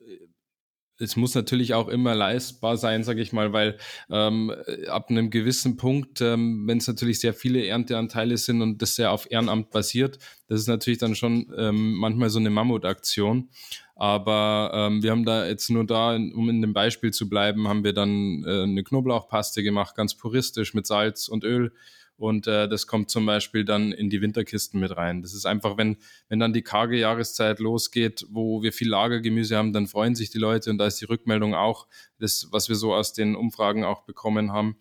es 1.04 1.16
muss 1.16 1.36
natürlich 1.36 1.74
auch 1.74 1.88
immer 1.88 2.16
leistbar 2.16 2.78
sein, 2.78 3.04
sage 3.04 3.22
ich 3.22 3.34
mal, 3.34 3.54
weil 3.54 3.78
ähm, 4.10 4.52
ab 4.88 5.10
einem 5.10 5.30
gewissen 5.30 5.78
Punkt, 5.78 6.22
ähm, 6.22 6.68
wenn 6.68 6.78
es 6.78 6.88
natürlich 6.88 7.20
sehr 7.20 7.34
viele 7.34 7.66
Ernteanteile 7.66 8.38
sind 8.38 8.62
und 8.62 8.82
das 8.82 8.96
sehr 8.96 9.12
auf 9.12 9.30
Ehrenamt 9.30 9.72
basiert, 9.72 10.18
das 10.48 10.62
ist 10.62 10.68
natürlich 10.68 11.00
dann 11.00 11.16
schon 11.16 11.52
ähm, 11.58 11.96
manchmal 11.96 12.30
so 12.30 12.40
eine 12.40 12.50
Mammutaktion. 12.50 13.50
Aber 13.96 14.72
ähm, 14.74 15.04
wir 15.04 15.12
haben 15.12 15.26
da 15.26 15.46
jetzt 15.48 15.70
nur 15.70 15.86
da, 15.86 16.16
um 16.16 16.50
in 16.50 16.62
dem 16.62 16.74
Beispiel 16.74 17.12
zu 17.12 17.30
bleiben, 17.30 17.68
haben 17.68 17.84
wir 17.84 17.94
dann 17.94 18.44
äh, 18.46 18.64
eine 18.64 18.84
Knoblauchpaste 18.84 19.62
gemacht, 19.62 19.96
ganz 19.96 20.16
puristisch 20.16 20.74
mit 20.74 20.88
Salz 20.88 21.28
und 21.28 21.44
Öl 21.44 21.72
und 22.18 22.48
äh, 22.48 22.68
das 22.68 22.88
kommt 22.88 23.10
zum 23.10 23.26
Beispiel 23.26 23.66
dann 23.66 23.92
in 23.92 24.10
die 24.10 24.22
Winterkisten 24.22 24.80
mit 24.80 24.96
rein. 24.96 25.22
Das 25.22 25.34
ist 25.34 25.46
einfach, 25.46 25.78
wenn, 25.78 25.98
wenn 26.30 26.40
dann 26.40 26.54
die 26.54 26.62
karge 26.62 26.98
Jahreszeit 26.98 27.60
losgeht, 27.60 28.26
wo 28.30 28.62
wir 28.62 28.72
viel 28.72 28.90
Lagergemüse 28.90 29.58
haben, 29.58 29.74
dann 29.74 29.88
freuen 29.88 30.16
sich 30.16 30.30
die 30.30 30.38
Leute 30.38 30.70
und 30.70 30.78
da 30.78 30.88
ist 30.88 31.02
die 31.02 31.06
Rückmeldung 31.06 31.56
auch, 31.56 31.88
das, 32.20 32.48
was 32.52 32.70
wir 32.70 32.76
so 32.76 32.94
aus 32.94 33.14
den 33.14 33.36
Umfragen 33.36 33.84
auch 33.84 34.04
bekommen 34.04 34.52
haben, 34.52 34.78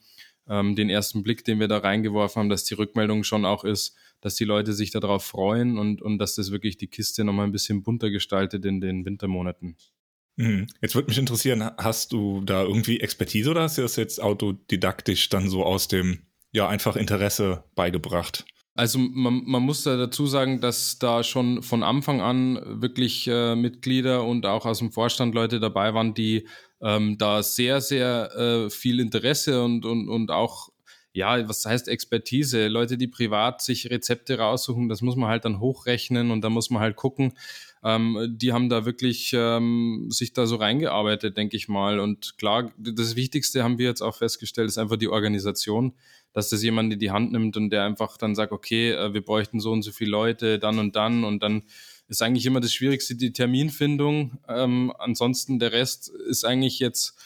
ähm, 0.48 0.76
den 0.76 0.90
ersten 0.90 1.22
Blick, 1.22 1.44
den 1.44 1.60
wir 1.60 1.68
da 1.68 1.78
reingeworfen 1.78 2.40
haben, 2.40 2.48
dass 2.48 2.64
die 2.64 2.74
Rückmeldung 2.74 3.24
schon 3.24 3.44
auch 3.44 3.64
ist, 3.64 3.96
dass 4.20 4.34
die 4.36 4.44
Leute 4.44 4.72
sich 4.72 4.90
darauf 4.90 5.24
freuen 5.24 5.78
und, 5.78 6.02
und 6.02 6.18
dass 6.18 6.34
das 6.34 6.52
wirklich 6.52 6.76
die 6.76 6.88
Kiste 6.88 7.24
nochmal 7.24 7.46
ein 7.46 7.52
bisschen 7.52 7.82
bunter 7.82 8.10
gestaltet 8.10 8.64
in 8.64 8.80
den 8.80 9.04
Wintermonaten. 9.04 9.76
Mhm. 10.36 10.66
Jetzt 10.80 10.94
würde 10.94 11.08
mich 11.08 11.18
interessieren, 11.18 11.70
hast 11.76 12.12
du 12.12 12.40
da 12.42 12.62
irgendwie 12.62 13.00
Expertise 13.00 13.50
oder 13.50 13.62
hast 13.62 13.78
du 13.78 13.82
das 13.82 13.96
jetzt 13.96 14.22
autodidaktisch 14.22 15.28
dann 15.28 15.48
so 15.48 15.64
aus 15.64 15.88
dem 15.88 16.20
ja 16.52 16.68
einfach 16.68 16.96
Interesse 16.96 17.64
beigebracht. 17.74 18.44
Also 18.74 18.98
man, 18.98 19.42
man 19.44 19.62
muss 19.62 19.82
da 19.82 19.96
dazu 19.96 20.26
sagen, 20.26 20.60
dass 20.60 20.98
da 20.98 21.22
schon 21.22 21.62
von 21.62 21.82
Anfang 21.82 22.22
an 22.22 22.58
wirklich 22.80 23.28
äh, 23.28 23.54
Mitglieder 23.54 24.24
und 24.24 24.46
auch 24.46 24.64
aus 24.64 24.78
dem 24.78 24.92
Vorstand 24.92 25.34
Leute 25.34 25.60
dabei 25.60 25.92
waren, 25.92 26.14
die 26.14 26.48
ähm, 26.80 27.18
da 27.18 27.42
sehr, 27.42 27.82
sehr 27.82 28.34
äh, 28.34 28.70
viel 28.70 29.00
Interesse 29.00 29.62
und, 29.62 29.84
und, 29.84 30.08
und 30.08 30.30
auch 30.30 30.70
ja, 31.14 31.46
was 31.46 31.64
heißt 31.64 31.88
Expertise? 31.88 32.68
Leute, 32.68 32.96
die 32.96 33.06
privat 33.06 33.60
sich 33.60 33.90
Rezepte 33.90 34.38
raussuchen, 34.38 34.88
das 34.88 35.02
muss 35.02 35.16
man 35.16 35.28
halt 35.28 35.44
dann 35.44 35.60
hochrechnen 35.60 36.30
und 36.30 36.42
da 36.42 36.48
muss 36.48 36.70
man 36.70 36.80
halt 36.80 36.96
gucken. 36.96 37.34
Ähm, 37.84 38.34
die 38.38 38.52
haben 38.52 38.68
da 38.70 38.86
wirklich 38.86 39.32
ähm, 39.36 40.06
sich 40.10 40.32
da 40.32 40.46
so 40.46 40.56
reingearbeitet, 40.56 41.36
denke 41.36 41.56
ich 41.56 41.68
mal. 41.68 42.00
Und 42.00 42.38
klar, 42.38 42.72
das 42.78 43.16
Wichtigste 43.16 43.62
haben 43.62 43.76
wir 43.76 43.86
jetzt 43.86 44.00
auch 44.00 44.16
festgestellt, 44.16 44.68
ist 44.68 44.78
einfach 44.78 44.96
die 44.96 45.08
Organisation, 45.08 45.94
dass 46.32 46.50
das 46.50 46.62
jemand 46.62 46.92
in 46.92 46.98
die 46.98 47.10
Hand 47.10 47.32
nimmt 47.32 47.56
und 47.56 47.70
der 47.70 47.84
einfach 47.84 48.16
dann 48.16 48.34
sagt, 48.34 48.52
okay, 48.52 48.92
äh, 48.92 49.14
wir 49.14 49.22
bräuchten 49.22 49.60
so 49.60 49.72
und 49.72 49.82
so 49.82 49.92
viele 49.92 50.10
Leute, 50.10 50.58
dann 50.58 50.78
und 50.78 50.96
dann 50.96 51.24
und 51.24 51.42
dann 51.42 51.64
ist 52.08 52.22
eigentlich 52.22 52.46
immer 52.46 52.60
das 52.60 52.72
Schwierigste 52.72 53.14
die 53.16 53.32
Terminfindung. 53.32 54.38
Ähm, 54.48 54.92
ansonsten 54.98 55.58
der 55.58 55.72
Rest 55.72 56.08
ist 56.08 56.44
eigentlich 56.44 56.78
jetzt 56.78 57.16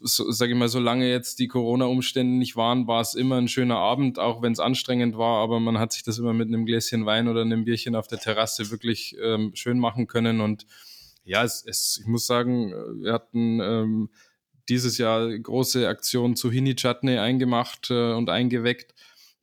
so, 0.00 0.30
sage 0.30 0.52
ich 0.52 0.58
mal, 0.58 0.68
solange 0.68 1.08
jetzt 1.08 1.38
die 1.38 1.48
Corona-Umstände 1.48 2.38
nicht 2.38 2.56
waren, 2.56 2.86
war 2.86 3.02
es 3.02 3.14
immer 3.14 3.36
ein 3.36 3.48
schöner 3.48 3.76
Abend, 3.76 4.18
auch 4.18 4.40
wenn 4.40 4.52
es 4.52 4.60
anstrengend 4.60 5.18
war, 5.18 5.42
aber 5.42 5.60
man 5.60 5.78
hat 5.78 5.92
sich 5.92 6.02
das 6.02 6.18
immer 6.18 6.32
mit 6.32 6.48
einem 6.48 6.64
Gläschen 6.64 7.04
Wein 7.04 7.28
oder 7.28 7.42
einem 7.42 7.64
Bierchen 7.64 7.94
auf 7.94 8.06
der 8.06 8.18
Terrasse 8.18 8.70
wirklich 8.70 9.16
ähm, 9.22 9.50
schön 9.54 9.78
machen 9.78 10.06
können. 10.06 10.40
Und 10.40 10.66
ja, 11.24 11.44
es, 11.44 11.62
es, 11.66 11.98
ich 12.00 12.06
muss 12.06 12.26
sagen, 12.26 12.72
wir 13.02 13.12
hatten 13.12 13.60
ähm, 13.60 14.10
dieses 14.68 14.98
Jahr 14.98 15.28
große 15.38 15.88
Aktion 15.88 16.36
Zucchini 16.36 16.74
Chutney 16.74 17.18
eingemacht 17.18 17.90
äh, 17.90 18.12
und 18.12 18.30
eingeweckt. 18.30 18.94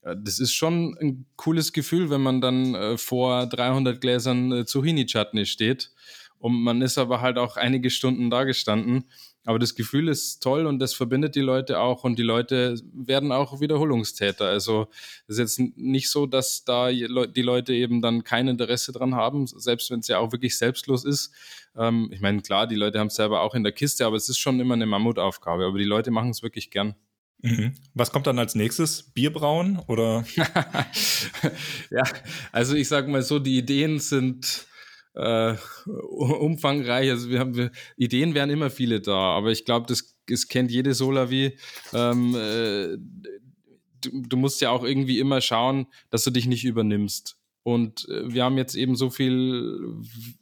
Äh, 0.01 0.15
das 0.21 0.39
ist 0.39 0.53
schon 0.53 0.97
ein 0.99 1.25
cooles 1.35 1.73
Gefühl, 1.73 2.09
wenn 2.09 2.21
man 2.21 2.41
dann 2.41 2.75
äh, 2.75 2.97
vor 2.97 3.47
300 3.47 3.99
Gläsern 4.01 4.51
äh, 4.51 4.65
Zucchini 4.65 5.05
Chutney 5.05 5.45
steht. 5.45 5.91
Und 6.39 6.61
man 6.61 6.81
ist 6.81 6.97
aber 6.97 7.21
halt 7.21 7.37
auch 7.37 7.55
einige 7.55 7.89
Stunden 7.89 8.29
da 8.29 8.43
gestanden. 8.43 9.05
Aber 9.45 9.59
das 9.59 9.75
Gefühl 9.75 10.07
ist 10.07 10.41
toll 10.41 10.65
und 10.65 10.79
das 10.79 10.93
verbindet 10.93 11.35
die 11.35 11.41
Leute 11.41 11.79
auch 11.79 12.03
und 12.05 12.17
die 12.17 12.23
Leute 12.23 12.81
werden 12.93 13.31
auch 13.31 13.59
Wiederholungstäter. 13.59 14.45
Also 14.45 14.87
es 15.27 15.37
ist 15.37 15.59
jetzt 15.59 15.77
nicht 15.77 16.09
so, 16.09 16.25
dass 16.25 16.63
da 16.63 16.89
die 16.89 17.41
Leute 17.41 17.73
eben 17.73 18.01
dann 18.01 18.23
kein 18.23 18.47
Interesse 18.47 18.93
dran 18.93 19.15
haben, 19.15 19.45
selbst 19.47 19.91
wenn 19.91 19.99
es 19.99 20.07
ja 20.07 20.19
auch 20.19 20.31
wirklich 20.31 20.57
selbstlos 20.57 21.03
ist. 21.03 21.33
Ähm, 21.75 22.09
ich 22.13 22.21
meine, 22.21 22.41
klar, 22.41 22.67
die 22.67 22.75
Leute 22.75 22.99
haben 22.99 23.07
es 23.07 23.15
selber 23.15 23.41
auch 23.41 23.53
in 23.53 23.63
der 23.63 23.73
Kiste, 23.73 24.05
aber 24.05 24.15
es 24.15 24.29
ist 24.29 24.39
schon 24.39 24.59
immer 24.61 24.75
eine 24.75 24.85
Mammutaufgabe. 24.85 25.65
Aber 25.65 25.77
die 25.77 25.83
Leute 25.83 26.11
machen 26.11 26.29
es 26.29 26.41
wirklich 26.41 26.69
gern. 26.69 26.95
Mhm. 27.41 27.73
Was 27.93 28.11
kommt 28.11 28.25
dann 28.27 28.39
als 28.39 28.55
nächstes? 28.55 29.03
Bierbrauen 29.03 29.79
oder? 29.87 30.23
ja, 31.91 32.03
also 32.53 32.75
ich 32.75 32.87
sage 32.87 33.11
mal 33.11 33.21
so, 33.21 33.39
die 33.39 33.57
Ideen 33.57 33.99
sind 33.99 34.67
äh, 35.15 35.55
umfangreich. 35.85 37.09
Also 37.09 37.29
wir 37.29 37.39
haben 37.39 37.55
wir, 37.55 37.71
Ideen 37.97 38.33
wären 38.33 38.49
immer 38.49 38.69
viele 38.69 39.01
da, 39.01 39.35
aber 39.35 39.51
ich 39.51 39.65
glaube, 39.65 39.85
das, 39.87 40.15
das 40.27 40.47
kennt 40.47 40.71
jede 40.71 40.93
Solavi. 40.93 41.57
Ähm, 41.93 42.35
äh, 42.35 42.97
du, 44.01 44.21
du, 44.27 44.37
musst 44.37 44.61
ja 44.61 44.69
auch 44.71 44.83
irgendwie 44.83 45.19
immer 45.19 45.41
schauen, 45.41 45.87
dass 46.09 46.23
du 46.23 46.31
dich 46.31 46.47
nicht 46.47 46.65
übernimmst. 46.65 47.37
Und 47.63 48.07
äh, 48.09 48.33
wir 48.33 48.43
haben 48.43 48.57
jetzt 48.57 48.75
eben 48.75 48.95
so 48.95 49.09
viel, 49.09 49.95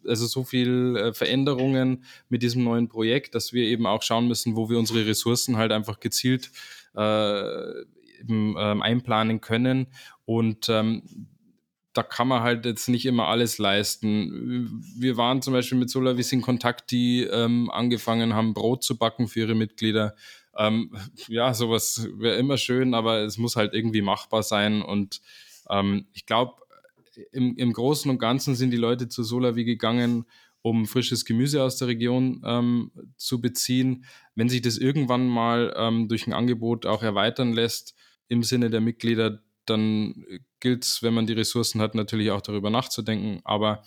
also 0.07 0.25
so 0.25 0.43
viel 0.43 0.95
äh, 0.97 1.13
Veränderungen 1.13 2.03
mit 2.29 2.41
diesem 2.41 2.63
neuen 2.63 2.87
Projekt, 2.87 3.35
dass 3.35 3.53
wir 3.53 3.63
eben 3.65 3.85
auch 3.85 4.01
schauen 4.01 4.27
müssen, 4.27 4.55
wo 4.55 4.69
wir 4.69 4.79
unsere 4.79 5.05
Ressourcen 5.05 5.57
halt 5.57 5.71
einfach 5.71 5.99
gezielt 5.99 6.51
äh, 6.95 7.81
eben, 8.19 8.55
ähm, 8.57 8.81
einplanen 8.81 9.39
können. 9.39 9.87
Und 10.25 10.67
ähm, 10.69 11.03
da 11.93 12.03
kann 12.03 12.27
man 12.27 12.41
halt 12.41 12.65
jetzt 12.65 12.87
nicht 12.87 13.05
immer 13.05 13.27
alles 13.27 13.57
leisten. 13.57 14.81
Wir 14.97 15.17
waren 15.17 15.41
zum 15.41 15.53
Beispiel 15.53 15.77
mit 15.77 15.89
Solavis 15.89 16.31
in 16.31 16.41
Kontakt, 16.41 16.91
die 16.91 17.23
ähm, 17.23 17.69
angefangen 17.69 18.33
haben, 18.33 18.53
Brot 18.53 18.83
zu 18.83 18.97
backen 18.97 19.27
für 19.27 19.41
ihre 19.41 19.55
Mitglieder. 19.55 20.15
Ähm, 20.57 20.95
ja, 21.27 21.53
sowas 21.53 22.07
wäre 22.13 22.37
immer 22.37 22.57
schön, 22.57 22.93
aber 22.93 23.19
es 23.19 23.37
muss 23.37 23.55
halt 23.55 23.73
irgendwie 23.73 24.01
machbar 24.01 24.43
sein. 24.43 24.81
Und 24.81 25.21
ähm, 25.69 26.07
ich 26.13 26.25
glaube, 26.25 26.55
im, 27.31 27.55
im 27.57 27.73
Großen 27.73 28.09
und 28.09 28.19
Ganzen 28.19 28.55
sind 28.55 28.71
die 28.71 28.77
Leute 28.77 29.09
zu 29.09 29.23
Solavi 29.23 29.65
gegangen, 29.65 30.25
um 30.61 30.85
frisches 30.85 31.25
Gemüse 31.25 31.63
aus 31.63 31.77
der 31.77 31.89
Region 31.89 32.41
ähm, 32.45 32.91
zu 33.17 33.41
beziehen. 33.41 34.05
Wenn 34.35 34.47
sich 34.47 34.61
das 34.61 34.77
irgendwann 34.77 35.27
mal 35.27 35.73
ähm, 35.75 36.07
durch 36.07 36.27
ein 36.27 36.33
Angebot 36.33 36.85
auch 36.85 37.03
erweitern 37.03 37.51
lässt, 37.51 37.95
im 38.27 38.43
Sinne 38.43 38.69
der 38.69 38.79
Mitglieder, 38.79 39.41
dann 39.65 40.25
gilt 40.59 40.85
es, 40.85 41.03
wenn 41.03 41.13
man 41.13 41.27
die 41.27 41.33
Ressourcen 41.33 41.81
hat, 41.81 41.95
natürlich 41.95 42.31
auch 42.31 42.41
darüber 42.41 42.69
nachzudenken. 42.69 43.41
Aber 43.43 43.83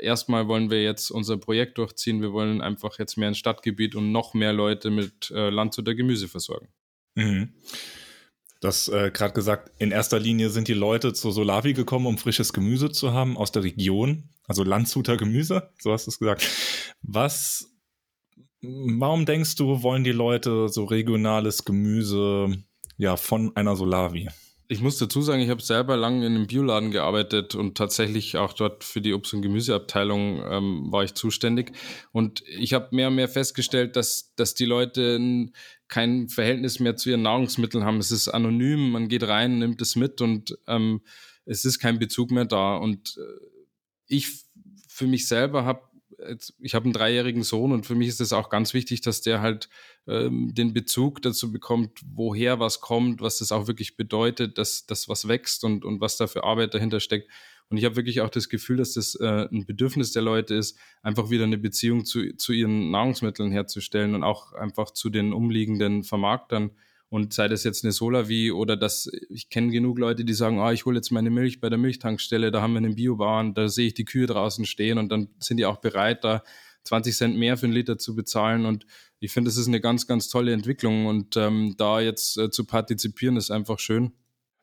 erstmal 0.00 0.48
wollen 0.48 0.70
wir 0.70 0.82
jetzt 0.82 1.10
unser 1.10 1.36
Projekt 1.36 1.78
durchziehen. 1.78 2.20
Wir 2.20 2.32
wollen 2.32 2.60
einfach 2.60 2.98
jetzt 2.98 3.16
mehr 3.16 3.28
ein 3.28 3.34
Stadtgebiet 3.34 3.94
und 3.94 4.12
noch 4.12 4.34
mehr 4.34 4.52
Leute 4.52 4.90
mit 4.90 5.30
äh, 5.30 5.50
Land 5.50 5.78
oder 5.78 5.94
Gemüse 5.94 6.28
versorgen. 6.28 6.68
Mhm. 7.14 7.54
Das 8.60 8.88
äh, 8.88 9.10
gerade 9.12 9.34
gesagt, 9.34 9.72
in 9.78 9.90
erster 9.90 10.18
Linie 10.18 10.48
sind 10.48 10.68
die 10.68 10.74
Leute 10.74 11.12
zur 11.12 11.32
Solavi 11.32 11.74
gekommen, 11.74 12.06
um 12.06 12.16
frisches 12.16 12.52
Gemüse 12.52 12.90
zu 12.90 13.12
haben 13.12 13.36
aus 13.36 13.52
der 13.52 13.62
Region, 13.62 14.30
also 14.46 14.64
Landshuter 14.64 15.18
Gemüse, 15.18 15.70
so 15.78 15.92
hast 15.92 16.06
du 16.06 16.10
es 16.10 16.18
gesagt. 16.18 16.48
Was, 17.02 17.70
warum 18.62 19.26
denkst 19.26 19.56
du, 19.56 19.82
wollen 19.82 20.02
die 20.02 20.12
Leute 20.12 20.70
so 20.70 20.84
regionales 20.84 21.66
Gemüse 21.66 22.64
ja 22.96 23.18
von 23.18 23.54
einer 23.54 23.76
Solavi? 23.76 24.30
Ich 24.66 24.80
muss 24.80 24.96
dazu 24.96 25.20
sagen, 25.20 25.42
ich 25.42 25.50
habe 25.50 25.62
selber 25.62 25.96
lange 25.96 26.26
in 26.26 26.34
einem 26.34 26.46
Bioladen 26.46 26.90
gearbeitet 26.90 27.54
und 27.54 27.76
tatsächlich 27.76 28.38
auch 28.38 28.54
dort 28.54 28.82
für 28.82 29.02
die 29.02 29.12
Obst- 29.12 29.34
und 29.34 29.42
Gemüseabteilung 29.42 30.42
ähm, 30.48 30.92
war 30.92 31.04
ich 31.04 31.14
zuständig. 31.14 31.72
Und 32.12 32.42
ich 32.46 32.72
habe 32.72 32.94
mehr 32.94 33.08
und 33.08 33.16
mehr 33.16 33.28
festgestellt, 33.28 33.96
dass, 33.96 34.32
dass 34.36 34.54
die 34.54 34.64
Leute 34.64 35.50
kein 35.88 36.28
Verhältnis 36.28 36.80
mehr 36.80 36.96
zu 36.96 37.10
ihren 37.10 37.22
Nahrungsmitteln 37.22 37.84
haben. 37.84 37.98
Es 37.98 38.10
ist 38.10 38.28
anonym, 38.28 38.90
man 38.90 39.08
geht 39.08 39.24
rein, 39.24 39.58
nimmt 39.58 39.82
es 39.82 39.96
mit 39.96 40.22
und 40.22 40.58
ähm, 40.66 41.02
es 41.44 41.66
ist 41.66 41.78
kein 41.78 41.98
Bezug 41.98 42.30
mehr 42.30 42.46
da. 42.46 42.76
Und 42.76 43.18
äh, 43.18 43.46
ich 44.06 44.44
für 44.88 45.06
mich 45.06 45.28
selber 45.28 45.64
habe 45.64 45.82
ich 46.58 46.74
habe 46.74 46.84
einen 46.84 46.92
dreijährigen 46.92 47.42
Sohn 47.42 47.72
und 47.72 47.86
für 47.86 47.94
mich 47.94 48.08
ist 48.08 48.20
es 48.20 48.32
auch 48.32 48.48
ganz 48.48 48.72
wichtig, 48.72 49.00
dass 49.00 49.20
der 49.20 49.40
halt 49.40 49.68
ähm, 50.06 50.54
den 50.54 50.72
Bezug 50.72 51.22
dazu 51.22 51.52
bekommt, 51.52 52.00
woher 52.14 52.60
was 52.60 52.80
kommt, 52.80 53.20
was 53.20 53.38
das 53.38 53.52
auch 53.52 53.66
wirklich 53.66 53.96
bedeutet, 53.96 54.58
dass 54.58 54.86
das 54.86 55.08
was 55.08 55.28
wächst 55.28 55.64
und, 55.64 55.84
und 55.84 56.00
was 56.00 56.16
da 56.16 56.26
für 56.26 56.44
Arbeit 56.44 56.74
dahinter 56.74 57.00
steckt. 57.00 57.30
Und 57.70 57.78
ich 57.78 57.84
habe 57.84 57.96
wirklich 57.96 58.20
auch 58.20 58.28
das 58.28 58.48
Gefühl, 58.48 58.76
dass 58.76 58.94
das 58.94 59.14
äh, 59.14 59.48
ein 59.50 59.64
Bedürfnis 59.66 60.12
der 60.12 60.22
Leute 60.22 60.54
ist, 60.54 60.78
einfach 61.02 61.30
wieder 61.30 61.44
eine 61.44 61.58
Beziehung 61.58 62.04
zu, 62.04 62.36
zu 62.36 62.52
ihren 62.52 62.90
Nahrungsmitteln 62.90 63.50
herzustellen 63.50 64.14
und 64.14 64.22
auch 64.22 64.52
einfach 64.52 64.90
zu 64.90 65.08
den 65.08 65.32
umliegenden 65.32 66.04
Vermarktern 66.04 66.72
und 67.14 67.32
sei 67.32 67.46
das 67.46 67.62
jetzt 67.62 67.84
eine 67.84 67.92
Solavi 67.92 68.50
oder 68.50 68.76
das, 68.76 69.08
ich 69.28 69.48
kenne 69.48 69.70
genug 69.70 70.00
Leute, 70.00 70.24
die 70.24 70.32
sagen, 70.32 70.58
ah, 70.58 70.72
ich 70.72 70.84
hole 70.84 70.96
jetzt 70.96 71.12
meine 71.12 71.30
Milch 71.30 71.60
bei 71.60 71.68
der 71.68 71.78
Milchtankstelle, 71.78 72.50
da 72.50 72.60
haben 72.60 72.72
wir 72.72 72.78
einen 72.78 72.96
Biobauern, 72.96 73.54
da 73.54 73.68
sehe 73.68 73.86
ich 73.86 73.94
die 73.94 74.04
Kühe 74.04 74.26
draußen 74.26 74.66
stehen 74.66 74.98
und 74.98 75.10
dann 75.10 75.28
sind 75.38 75.58
die 75.58 75.64
auch 75.64 75.76
bereit, 75.76 76.24
da 76.24 76.42
20 76.84 77.16
Cent 77.16 77.36
mehr 77.36 77.56
für 77.56 77.66
einen 77.66 77.74
Liter 77.74 77.98
zu 77.98 78.14
bezahlen. 78.14 78.66
Und 78.66 78.86
ich 79.20 79.32
finde, 79.32 79.48
das 79.48 79.56
ist 79.56 79.68
eine 79.68 79.80
ganz, 79.80 80.06
ganz 80.06 80.28
tolle 80.28 80.52
Entwicklung. 80.52 81.06
Und 81.06 81.36
ähm, 81.36 81.74
da 81.76 82.00
jetzt 82.00 82.36
äh, 82.38 82.50
zu 82.50 82.64
partizipieren, 82.64 83.36
ist 83.36 83.50
einfach 83.50 83.78
schön. 83.78 84.12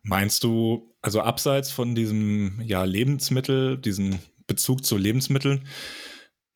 Meinst 0.03 0.43
du, 0.43 0.95
also 1.01 1.21
abseits 1.21 1.71
von 1.71 1.95
diesem 1.95 2.61
ja, 2.63 2.83
Lebensmittel, 2.83 3.77
diesen 3.77 4.19
Bezug 4.47 4.85
zu 4.85 4.97
Lebensmitteln, 4.97 5.67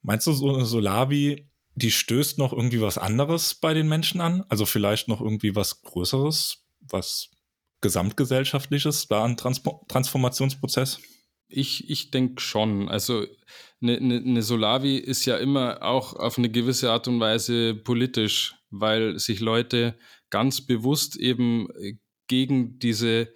meinst 0.02 0.28
du, 0.28 0.34
so 0.34 0.54
eine 0.54 0.66
Solavi 0.66 1.50
die 1.76 1.92
stößt 1.92 2.38
noch 2.38 2.54
irgendwie 2.54 2.82
was 2.82 2.98
anderes 2.98 3.54
bei 3.54 3.74
den 3.74 3.88
Menschen 3.88 4.22
an? 4.22 4.46
Also 4.48 4.66
vielleicht 4.66 5.08
noch 5.08 5.22
irgendwie 5.22 5.56
was 5.56 5.82
Größeres, 5.82 6.64
was 6.80 7.30
gesamtgesellschaftliches, 7.82 9.08
da 9.08 9.28
Transpo 9.36 9.86
Transformationsprozess? 9.90 11.00
Ich, 11.48 11.90
ich 11.90 12.12
denke 12.12 12.42
schon. 12.42 12.90
Also 12.90 13.26
eine, 13.82 13.98
eine, 13.98 14.18
eine 14.18 14.42
Solavi 14.42 14.98
ist 14.98 15.26
ja 15.26 15.38
immer 15.38 15.84
auch 15.84 16.14
auf 16.14 16.38
eine 16.38 16.50
gewisse 16.50 16.92
Art 16.92 17.08
und 17.08 17.20
Weise 17.20 17.76
politisch, 17.76 18.56
weil 18.70 19.20
sich 19.20 19.40
Leute 19.40 19.98
ganz 20.30 20.62
bewusst 20.62 21.16
eben 21.16 21.68
gegen 22.28 22.80
diese 22.80 23.34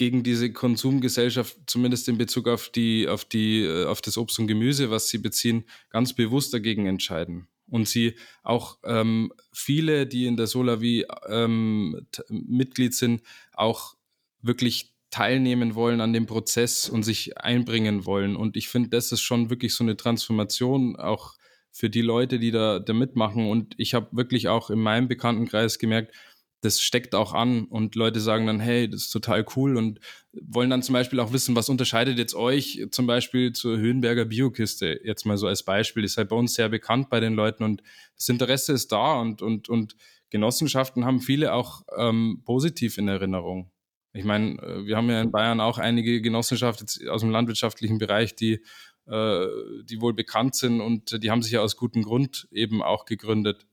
gegen 0.00 0.22
diese 0.22 0.50
Konsumgesellschaft, 0.50 1.58
zumindest 1.66 2.08
in 2.08 2.16
Bezug 2.16 2.48
auf 2.48 2.70
die, 2.70 3.06
auf 3.06 3.26
die, 3.26 3.60
äh, 3.60 3.84
auf 3.84 4.00
das 4.00 4.16
Obst 4.16 4.38
und 4.38 4.46
Gemüse, 4.46 4.90
was 4.90 5.10
sie 5.10 5.18
beziehen, 5.18 5.64
ganz 5.90 6.14
bewusst 6.14 6.54
dagegen 6.54 6.86
entscheiden. 6.86 7.48
Und 7.68 7.86
sie 7.86 8.14
auch 8.42 8.78
ähm, 8.82 9.30
viele, 9.52 10.06
die 10.06 10.24
in 10.24 10.38
der 10.38 10.46
Solavi 10.46 11.04
ähm, 11.28 12.06
Mitglied 12.30 12.94
sind, 12.94 13.20
auch 13.52 13.94
wirklich 14.40 14.94
teilnehmen 15.10 15.74
wollen 15.74 16.00
an 16.00 16.12
dem 16.12 16.26
Prozess 16.26 16.88
und 16.88 17.02
sich 17.02 17.38
einbringen 17.38 18.06
wollen. 18.06 18.36
Und 18.36 18.56
ich 18.56 18.68
finde, 18.68 18.90
das 18.90 19.12
ist 19.12 19.22
schon 19.22 19.50
wirklich 19.50 19.74
so 19.74 19.84
eine 19.84 19.96
Transformation 19.96 20.96
auch 20.96 21.34
für 21.72 21.90
die 21.90 22.02
Leute, 22.02 22.38
die 22.38 22.50
da, 22.50 22.78
da 22.78 22.92
mitmachen. 22.92 23.48
Und 23.48 23.74
ich 23.78 23.94
habe 23.94 24.08
wirklich 24.12 24.48
auch 24.48 24.70
in 24.70 24.78
meinem 24.78 25.08
Bekanntenkreis 25.08 25.78
gemerkt, 25.78 26.14
das 26.62 26.80
steckt 26.80 27.14
auch 27.14 27.32
an 27.32 27.64
und 27.64 27.94
Leute 27.94 28.20
sagen 28.20 28.46
dann, 28.46 28.60
hey, 28.60 28.88
das 28.88 29.04
ist 29.04 29.10
total 29.10 29.46
cool 29.56 29.76
und 29.76 29.98
wollen 30.32 30.68
dann 30.68 30.82
zum 30.82 30.92
Beispiel 30.92 31.18
auch 31.20 31.32
wissen, 31.32 31.56
was 31.56 31.70
unterscheidet 31.70 32.18
jetzt 32.18 32.34
euch 32.34 32.86
zum 32.90 33.06
Beispiel 33.06 33.52
zur 33.52 33.78
Höhenberger 33.78 34.26
Biokiste, 34.26 35.00
jetzt 35.02 35.24
mal 35.24 35.38
so 35.38 35.46
als 35.46 35.62
Beispiel, 35.62 36.04
ist 36.04 36.18
halt 36.18 36.28
bei 36.28 36.36
uns 36.36 36.54
sehr 36.54 36.68
bekannt 36.68 37.08
bei 37.08 37.18
den 37.18 37.32
Leuten 37.32 37.64
und 37.64 37.82
das 38.16 38.28
Interesse 38.28 38.74
ist 38.74 38.92
da 38.92 39.20
und, 39.20 39.40
und, 39.40 39.70
und 39.70 39.96
Genossenschaften 40.28 41.06
haben 41.06 41.20
viele 41.20 41.54
auch 41.54 41.82
ähm, 41.96 42.42
positiv 42.44 42.98
in 42.98 43.08
Erinnerung. 43.08 43.69
Ich 44.12 44.24
meine, 44.24 44.60
äh, 44.62 44.86
wir 44.86 44.96
haben 44.96 45.08
ja 45.08 45.20
in 45.20 45.30
Bayern 45.30 45.60
auch 45.60 45.78
einige 45.78 46.20
Genossenschaften 46.20 47.08
aus 47.08 47.20
dem 47.20 47.30
landwirtschaftlichen 47.30 47.98
Bereich, 47.98 48.34
die, 48.34 48.62
äh, 49.06 49.46
die 49.84 50.00
wohl 50.00 50.14
bekannt 50.14 50.54
sind 50.54 50.80
und 50.80 51.22
die 51.22 51.30
haben 51.30 51.42
sich 51.42 51.52
ja 51.52 51.60
aus 51.60 51.76
gutem 51.76 52.02
Grund 52.02 52.48
eben 52.52 52.82
auch 52.82 53.04
gegründet. 53.04 53.66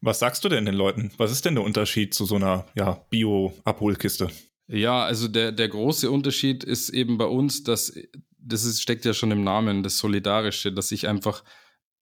Was 0.00 0.18
sagst 0.18 0.44
du 0.44 0.48
denn 0.48 0.66
den 0.66 0.74
Leuten? 0.74 1.12
Was 1.16 1.32
ist 1.32 1.44
denn 1.44 1.54
der 1.54 1.64
Unterschied 1.64 2.12
zu 2.12 2.26
so 2.26 2.36
einer 2.36 2.66
ja, 2.74 3.04
Bio-Abholkiste? 3.08 4.28
Ja, 4.66 5.04
also 5.04 5.28
der, 5.28 5.52
der 5.52 5.68
große 5.68 6.10
Unterschied 6.10 6.62
ist 6.64 6.90
eben 6.90 7.18
bei 7.18 7.26
uns, 7.26 7.64
dass 7.64 7.94
das 8.38 8.64
ist, 8.64 8.82
steckt 8.82 9.04
ja 9.04 9.14
schon 9.14 9.30
im 9.30 9.44
Namen, 9.44 9.82
das 9.82 9.98
Solidarische, 9.98 10.72
dass 10.72 10.92
ich 10.92 11.08
einfach 11.08 11.42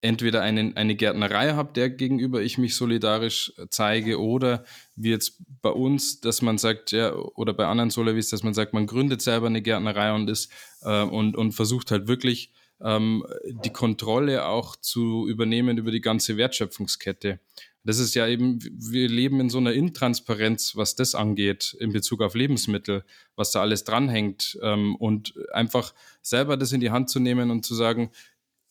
entweder 0.03 0.43
eine, 0.43 0.73
eine 0.75 0.95
Gärtnerei 0.95 1.53
habe, 1.53 1.73
der 1.73 1.89
gegenüber 1.89 2.43
ich 2.43 2.59
mich 2.59 2.75
solidarisch 2.75 3.55
zeige, 3.71 4.21
oder 4.21 4.65
wie 4.97 5.11
jetzt 5.11 5.39
bei 5.63 5.71
uns, 5.71 6.21
dass 6.21 6.43
man 6.43 6.59
sagt, 6.59 6.91
ja, 6.91 7.15
oder 7.15 7.55
bei 7.55 7.67
anderen 7.67 7.91
Solavis, 7.91 8.29
dass 8.29 8.43
man 8.43 8.53
sagt, 8.53 8.75
man 8.75 8.87
gründet 8.87 9.23
selber 9.23 9.47
eine 9.47 9.63
Gärtnerei 9.63 10.13
und 10.13 10.29
ist 10.29 10.51
äh, 10.83 11.03
und, 11.03 11.37
und 11.37 11.53
versucht 11.53 11.91
halt 11.93 12.09
wirklich 12.09 12.53
ähm, 12.83 13.25
die 13.65 13.71
Kontrolle 13.71 14.47
auch 14.47 14.77
zu 14.77 15.27
übernehmen 15.29 15.79
über 15.79 15.93
die 15.93 16.01
ganze 16.01 16.37
Wertschöpfungskette. 16.37 17.39
Das 17.85 17.99
ist 17.99 18.15
ja 18.15 18.29
eben, 18.29 18.61
wir 18.63 19.09
leben 19.09 19.41
in 19.41 19.51
so 19.51 19.59
einer 19.59 19.73
Intransparenz, 19.73 20.77
was 20.77 20.95
das 20.95 21.17
angeht, 21.17 21.77
in 21.81 21.93
Bezug 21.93 22.23
auf 22.23 22.35
Lebensmittel, 22.35 23.05
was 23.35 23.51
da 23.51 23.61
alles 23.61 23.83
dranhängt. 23.83 24.59
Ähm, 24.63 24.95
und 24.97 25.35
einfach 25.53 25.95
selber 26.23 26.57
das 26.57 26.73
in 26.73 26.81
die 26.81 26.91
Hand 26.91 27.11
zu 27.11 27.19
nehmen 27.19 27.51
und 27.51 27.65
zu 27.65 27.75
sagen, 27.75 28.11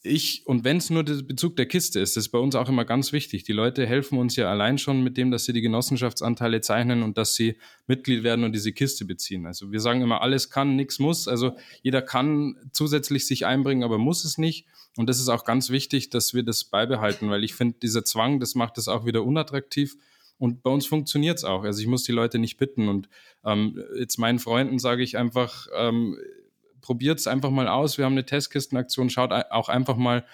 ich, 0.03 0.47
und 0.47 0.63
wenn 0.63 0.77
es 0.77 0.89
nur 0.89 1.03
der 1.03 1.21
Bezug 1.21 1.55
der 1.57 1.67
Kiste 1.67 1.99
ist, 1.99 2.15
das 2.15 2.25
ist 2.25 2.31
bei 2.31 2.39
uns 2.39 2.55
auch 2.55 2.67
immer 2.69 2.85
ganz 2.85 3.11
wichtig. 3.11 3.43
Die 3.43 3.53
Leute 3.53 3.85
helfen 3.85 4.17
uns 4.17 4.35
ja 4.35 4.49
allein 4.49 4.79
schon 4.79 5.03
mit 5.03 5.15
dem, 5.15 5.29
dass 5.29 5.45
sie 5.45 5.53
die 5.53 5.61
Genossenschaftsanteile 5.61 6.61
zeichnen 6.61 7.03
und 7.03 7.19
dass 7.19 7.35
sie 7.35 7.55
Mitglied 7.85 8.23
werden 8.23 8.43
und 8.43 8.53
diese 8.53 8.73
Kiste 8.73 9.05
beziehen. 9.05 9.45
Also 9.45 9.71
wir 9.71 9.79
sagen 9.79 10.01
immer, 10.01 10.21
alles 10.21 10.49
kann, 10.49 10.75
nichts 10.75 10.97
muss. 10.97 11.27
Also 11.27 11.55
jeder 11.83 12.01
kann 12.01 12.55
zusätzlich 12.71 13.27
sich 13.27 13.45
einbringen, 13.45 13.83
aber 13.83 13.99
muss 13.99 14.25
es 14.25 14.39
nicht. 14.39 14.65
Und 14.97 15.07
das 15.07 15.19
ist 15.19 15.29
auch 15.29 15.45
ganz 15.45 15.69
wichtig, 15.69 16.09
dass 16.09 16.33
wir 16.33 16.41
das 16.41 16.63
beibehalten, 16.63 17.29
weil 17.29 17.43
ich 17.43 17.53
finde, 17.53 17.77
dieser 17.79 18.03
Zwang, 18.03 18.39
das 18.39 18.55
macht 18.55 18.79
es 18.79 18.87
auch 18.87 19.05
wieder 19.05 19.23
unattraktiv. 19.23 19.97
Und 20.39 20.63
bei 20.63 20.71
uns 20.71 20.87
funktioniert 20.87 21.37
es 21.37 21.43
auch. 21.43 21.63
Also 21.63 21.79
ich 21.79 21.87
muss 21.87 22.03
die 22.03 22.11
Leute 22.11 22.39
nicht 22.39 22.57
bitten. 22.57 22.87
Und 22.87 23.07
ähm, 23.45 23.79
jetzt 23.99 24.17
meinen 24.17 24.39
Freunden 24.39 24.79
sage 24.79 25.03
ich 25.03 25.15
einfach, 25.15 25.67
ähm, 25.75 26.17
probiert 26.81 27.19
es 27.19 27.27
einfach 27.27 27.49
mal 27.49 27.67
aus. 27.67 27.97
Wir 27.97 28.05
haben 28.05 28.13
eine 28.13 28.25
Testkistenaktion. 28.25 29.09
Schaut 29.09 29.31
auch 29.31 29.69
einfach 29.69 29.97
mal, 29.97 30.25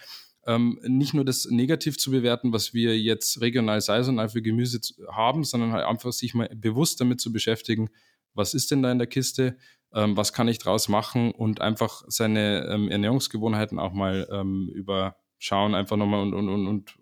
ähm, 0.47 0.79
nicht 0.83 1.13
nur 1.13 1.25
das 1.25 1.45
negativ 1.45 1.97
zu 1.97 2.09
bewerten, 2.09 2.53
was 2.53 2.73
wir 2.73 2.97
jetzt 2.97 3.41
regional 3.41 3.81
saisonal 3.81 4.29
für 4.29 4.41
Gemüse 4.41 4.79
haben, 5.11 5.43
sondern 5.43 5.73
halt 5.73 5.85
einfach 5.85 6.13
sich 6.13 6.33
mal 6.33 6.49
bewusst 6.55 7.01
damit 7.01 7.19
zu 7.19 7.33
beschäftigen, 7.33 7.89
was 8.33 8.53
ist 8.53 8.71
denn 8.71 8.81
da 8.81 8.91
in 8.91 8.97
der 8.97 9.07
Kiste, 9.07 9.57
ähm, 9.93 10.15
was 10.15 10.31
kann 10.31 10.47
ich 10.47 10.57
draus 10.57 10.87
machen 10.87 11.31
und 11.31 11.59
einfach 11.59 12.03
seine 12.07 12.65
ähm, 12.71 12.89
Ernährungsgewohnheiten 12.89 13.77
auch 13.77 13.91
mal 13.91 14.27
ähm, 14.31 14.71
überschauen, 14.73 15.75
einfach 15.75 15.97
nochmal 15.97 16.21
und, 16.21 16.33
und, 16.33 16.49
und, 16.49 16.67
und 16.67 16.97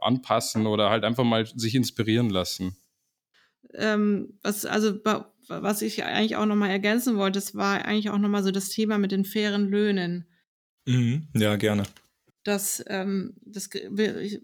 anpassen 0.00 0.66
oder 0.66 0.88
halt 0.88 1.04
einfach 1.04 1.24
mal 1.24 1.46
sich 1.46 1.74
inspirieren 1.74 2.30
lassen. 2.30 2.76
Ähm, 3.74 4.38
was, 4.42 4.64
also 4.64 4.98
was 5.48 5.82
ich 5.82 6.04
eigentlich 6.04 6.36
auch 6.36 6.46
nochmal 6.46 6.70
ergänzen 6.70 7.16
wollte, 7.16 7.38
das 7.38 7.54
war 7.54 7.84
eigentlich 7.84 8.10
auch 8.10 8.18
nochmal 8.18 8.42
so 8.42 8.50
das 8.50 8.68
Thema 8.68 8.98
mit 8.98 9.12
den 9.12 9.24
fairen 9.24 9.68
Löhnen. 9.68 10.26
Mhm, 10.86 11.28
ja, 11.34 11.56
gerne. 11.56 11.84
Das, 12.44 12.82
ähm, 12.86 13.34
das 13.44 13.68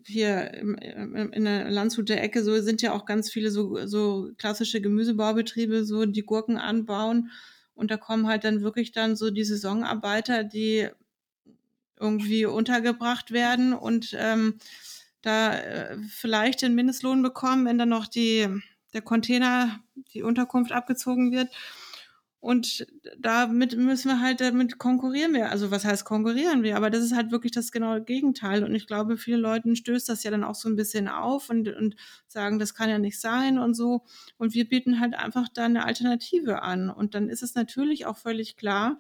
hier 0.07 0.53
in 0.53 1.45
der 1.45 1.71
Landshuter 1.71 2.17
Ecke 2.21 2.45
so 2.45 2.61
sind 2.61 2.83
ja 2.83 2.93
auch 2.93 3.07
ganz 3.07 3.31
viele 3.31 3.51
so, 3.51 3.87
so 3.87 4.31
klassische 4.37 4.81
Gemüsebaubetriebe, 4.81 5.85
so 5.85 6.05
die 6.05 6.27
Gurken 6.27 6.59
anbauen. 6.59 7.31
Und 7.75 7.91
da 7.91 7.97
kommen 7.97 8.27
halt 8.27 8.45
dann 8.45 8.63
wirklich 8.63 8.93
dann 8.93 9.17
so 9.17 9.31
die 9.31 9.45
Saisonarbeiter, 9.45 10.45
die 10.45 10.89
irgendwie 11.99 12.45
untergebracht 12.45 13.31
werden 13.31 13.73
und 13.73 14.15
ähm, 14.19 14.59
da 15.23 15.59
äh, 15.59 15.97
vielleicht 16.09 16.63
den 16.63 16.75
Mindestlohn 16.75 17.23
bekommen, 17.23 17.65
wenn 17.65 17.79
dann 17.79 17.89
noch 17.89 18.07
die 18.07 18.49
der 18.95 19.03
Container, 19.03 19.81
die 20.15 20.23
Unterkunft 20.23 20.73
abgezogen 20.73 21.33
wird. 21.33 21.49
Und 22.45 22.87
damit 23.19 23.75
müssen 23.75 24.09
wir 24.09 24.21
halt, 24.21 24.43
damit 24.43 24.77
konkurrieren 24.79 25.33
wir. 25.33 25.51
Also 25.51 25.71
was 25.71 25.87
heißt 25.87 26.05
konkurrieren 26.05 26.63
wir? 26.63 26.77
Aber 26.77 26.91
das 26.91 27.03
ist 27.03 27.15
halt 27.15 27.31
wirklich 27.31 27.53
das 27.53 27.73
genaue 27.73 28.05
Gegenteil. 28.05 28.65
Und 28.65 28.75
ich 28.75 28.87
glaube, 28.87 29.17
viele 29.17 29.39
Leuten 29.39 29.77
stößt 29.77 30.11
das 30.11 30.25
ja 30.25 30.31
dann 30.31 30.45
auch 30.45 30.55
so 30.55 30.69
ein 30.69 30.77
bisschen 30.77 31.09
auf 31.09 31.49
und, 31.49 31.69
und 31.69 31.97
sagen, 32.29 32.59
das 32.59 32.75
kann 32.75 32.91
ja 32.91 32.99
nicht 32.99 33.19
sein 33.19 33.57
und 33.59 33.73
so. 33.73 34.03
Und 34.37 34.53
wir 34.53 34.69
bieten 34.69 35.01
halt 35.01 35.15
einfach 35.15 35.49
da 35.55 35.65
eine 35.65 35.87
Alternative 35.87 36.61
an. 36.61 36.91
Und 36.91 37.15
dann 37.15 37.31
ist 37.31 37.43
es 37.43 37.55
natürlich 37.55 38.05
auch 38.05 38.19
völlig 38.19 38.57
klar, 38.57 38.99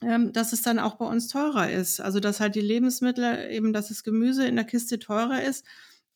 ähm, 0.00 0.32
dass 0.32 0.52
es 0.52 0.62
dann 0.62 0.78
auch 0.78 0.94
bei 0.94 1.06
uns 1.06 1.26
teurer 1.26 1.72
ist. 1.72 2.00
Also 2.00 2.20
dass 2.20 2.38
halt 2.38 2.54
die 2.54 2.60
Lebensmittel, 2.60 3.50
eben 3.50 3.72
dass 3.72 3.88
das 3.88 4.04
Gemüse 4.04 4.46
in 4.46 4.54
der 4.54 4.64
Kiste 4.64 5.00
teurer 5.00 5.42
ist 5.42 5.64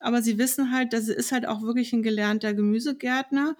aber 0.00 0.22
sie 0.22 0.38
wissen 0.38 0.72
halt, 0.72 0.92
das 0.92 1.08
ist 1.08 1.32
halt 1.32 1.46
auch 1.46 1.62
wirklich 1.62 1.92
ein 1.92 2.02
gelernter 2.02 2.54
Gemüsegärtner 2.54 3.56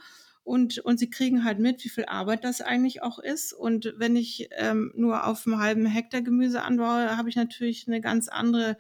und, 0.49 0.79
und 0.79 0.99
sie 0.99 1.11
kriegen 1.11 1.45
halt 1.45 1.59
mit, 1.59 1.85
wie 1.85 1.91
viel 1.91 2.07
Arbeit 2.07 2.43
das 2.43 2.63
eigentlich 2.63 3.03
auch 3.03 3.19
ist. 3.19 3.53
Und 3.53 3.93
wenn 3.99 4.17
ich 4.17 4.49
ähm, 4.53 4.93
nur 4.97 5.27
auf 5.27 5.47
einem 5.47 5.59
halben 5.59 5.85
Hektar 5.85 6.23
Gemüse 6.23 6.63
anbaue, 6.63 7.19
habe 7.19 7.29
ich 7.29 7.37
natürlich 7.37 7.87
eine 7.87 8.01
ganz 8.01 8.29
andere 8.29 8.79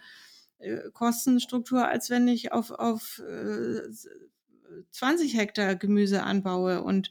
äh, 0.61 0.79
Kostenstruktur, 0.95 1.87
als 1.87 2.09
wenn 2.09 2.27
ich 2.27 2.53
auf, 2.53 2.71
auf 2.71 3.19
äh, 3.19 3.83
20 4.93 5.37
Hektar 5.37 5.77
Gemüse 5.77 6.23
anbaue. 6.23 6.83
Und 6.83 7.11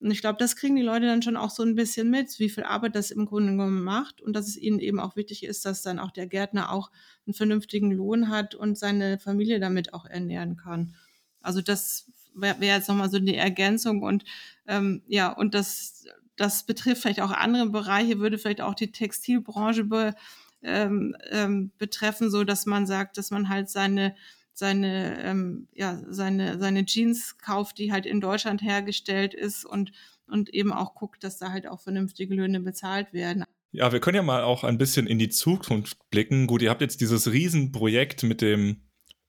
und 0.00 0.12
ich 0.12 0.20
glaube, 0.20 0.38
das 0.38 0.54
kriegen 0.54 0.76
die 0.76 0.82
Leute 0.82 1.06
dann 1.06 1.22
schon 1.22 1.36
auch 1.36 1.50
so 1.50 1.64
ein 1.64 1.74
bisschen 1.74 2.08
mit, 2.08 2.38
wie 2.38 2.48
viel 2.48 2.62
Arbeit 2.62 2.94
das 2.94 3.10
im 3.10 3.26
Grunde 3.26 3.50
genommen 3.50 3.82
macht 3.82 4.20
und 4.20 4.34
dass 4.34 4.46
es 4.46 4.56
ihnen 4.56 4.78
eben 4.78 5.00
auch 5.00 5.16
wichtig 5.16 5.44
ist, 5.44 5.64
dass 5.64 5.82
dann 5.82 5.98
auch 5.98 6.12
der 6.12 6.28
Gärtner 6.28 6.70
auch 6.70 6.90
einen 7.26 7.34
vernünftigen 7.34 7.90
Lohn 7.90 8.28
hat 8.28 8.54
und 8.54 8.78
seine 8.78 9.18
Familie 9.18 9.58
damit 9.58 9.94
auch 9.94 10.06
ernähren 10.06 10.56
kann. 10.56 10.94
Also 11.42 11.62
das 11.62 12.10
wäre 12.34 12.60
wär 12.60 12.76
jetzt 12.76 12.88
nochmal 12.88 13.10
so 13.10 13.16
eine 13.16 13.34
Ergänzung 13.36 14.02
und 14.02 14.24
ähm, 14.68 15.02
ja, 15.08 15.32
und 15.32 15.54
das, 15.54 16.04
das 16.36 16.64
betrifft 16.64 17.02
vielleicht 17.02 17.20
auch 17.20 17.32
andere 17.32 17.68
Bereiche, 17.68 18.20
würde 18.20 18.38
vielleicht 18.38 18.60
auch 18.60 18.74
die 18.74 18.92
Textilbranche 18.92 19.84
be, 19.84 20.14
ähm, 20.62 21.16
ähm, 21.30 21.72
betreffen, 21.76 22.30
so 22.30 22.44
dass 22.44 22.66
man 22.66 22.86
sagt, 22.86 23.18
dass 23.18 23.32
man 23.32 23.48
halt 23.48 23.68
seine 23.68 24.14
seine, 24.58 25.22
ähm, 25.22 25.68
ja, 25.72 26.02
seine, 26.08 26.58
seine 26.58 26.84
Jeans 26.84 27.38
kauft, 27.38 27.78
die 27.78 27.92
halt 27.92 28.06
in 28.06 28.20
Deutschland 28.20 28.60
hergestellt 28.60 29.34
ist 29.34 29.64
und, 29.64 29.92
und 30.26 30.52
eben 30.52 30.72
auch 30.72 30.94
guckt, 30.94 31.22
dass 31.22 31.38
da 31.38 31.52
halt 31.52 31.68
auch 31.68 31.80
vernünftige 31.80 32.34
Löhne 32.34 32.60
bezahlt 32.60 33.12
werden. 33.12 33.44
Ja, 33.70 33.92
wir 33.92 34.00
können 34.00 34.16
ja 34.16 34.22
mal 34.22 34.42
auch 34.42 34.64
ein 34.64 34.78
bisschen 34.78 35.06
in 35.06 35.18
die 35.18 35.28
Zukunft 35.28 35.98
blicken. 36.10 36.46
Gut, 36.46 36.62
ihr 36.62 36.70
habt 36.70 36.80
jetzt 36.80 37.00
dieses 37.00 37.30
Riesenprojekt 37.30 38.22
mit 38.24 38.40
dem 38.40 38.82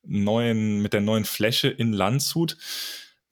neuen, 0.03 0.81
mit 0.81 0.93
der 0.93 1.01
neuen 1.01 1.25
Fläche 1.25 1.67
in 1.67 1.93
Landshut. 1.93 2.57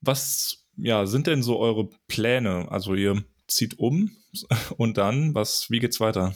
Was, 0.01 0.65
ja, 0.75 1.05
sind 1.07 1.25
denn 1.27 1.41
so 1.41 1.57
eure 1.57 1.89
Pläne? 2.07 2.69
Also 2.69 2.93
ihr 2.93 3.23
zieht 3.47 3.79
um 3.79 4.11
und 4.77 4.97
dann, 4.97 5.33
was, 5.33 5.71
wie 5.71 5.79
geht's 5.79 5.99
weiter? 5.99 6.35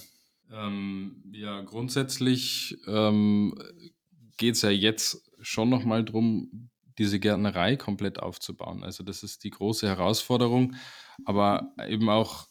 Ähm, 0.52 1.24
ja, 1.34 1.62
grundsätzlich 1.62 2.78
ähm, 2.88 3.54
geht 4.38 4.56
es 4.56 4.64
ja 4.64 4.70
jetzt 4.70 5.31
schon 5.42 5.70
nochmal 5.70 6.04
darum, 6.04 6.70
diese 6.98 7.20
Gärtnerei 7.20 7.78
komplett 7.78 8.20
aufzubauen. 8.20 8.84
Also 8.84 9.04
das 9.04 9.24
ist 9.24 9.44
die 9.44 9.50
große 9.50 9.88
Herausforderung, 9.88 10.76
aber 11.26 11.74
eben 11.88 12.10
auch 12.10 12.48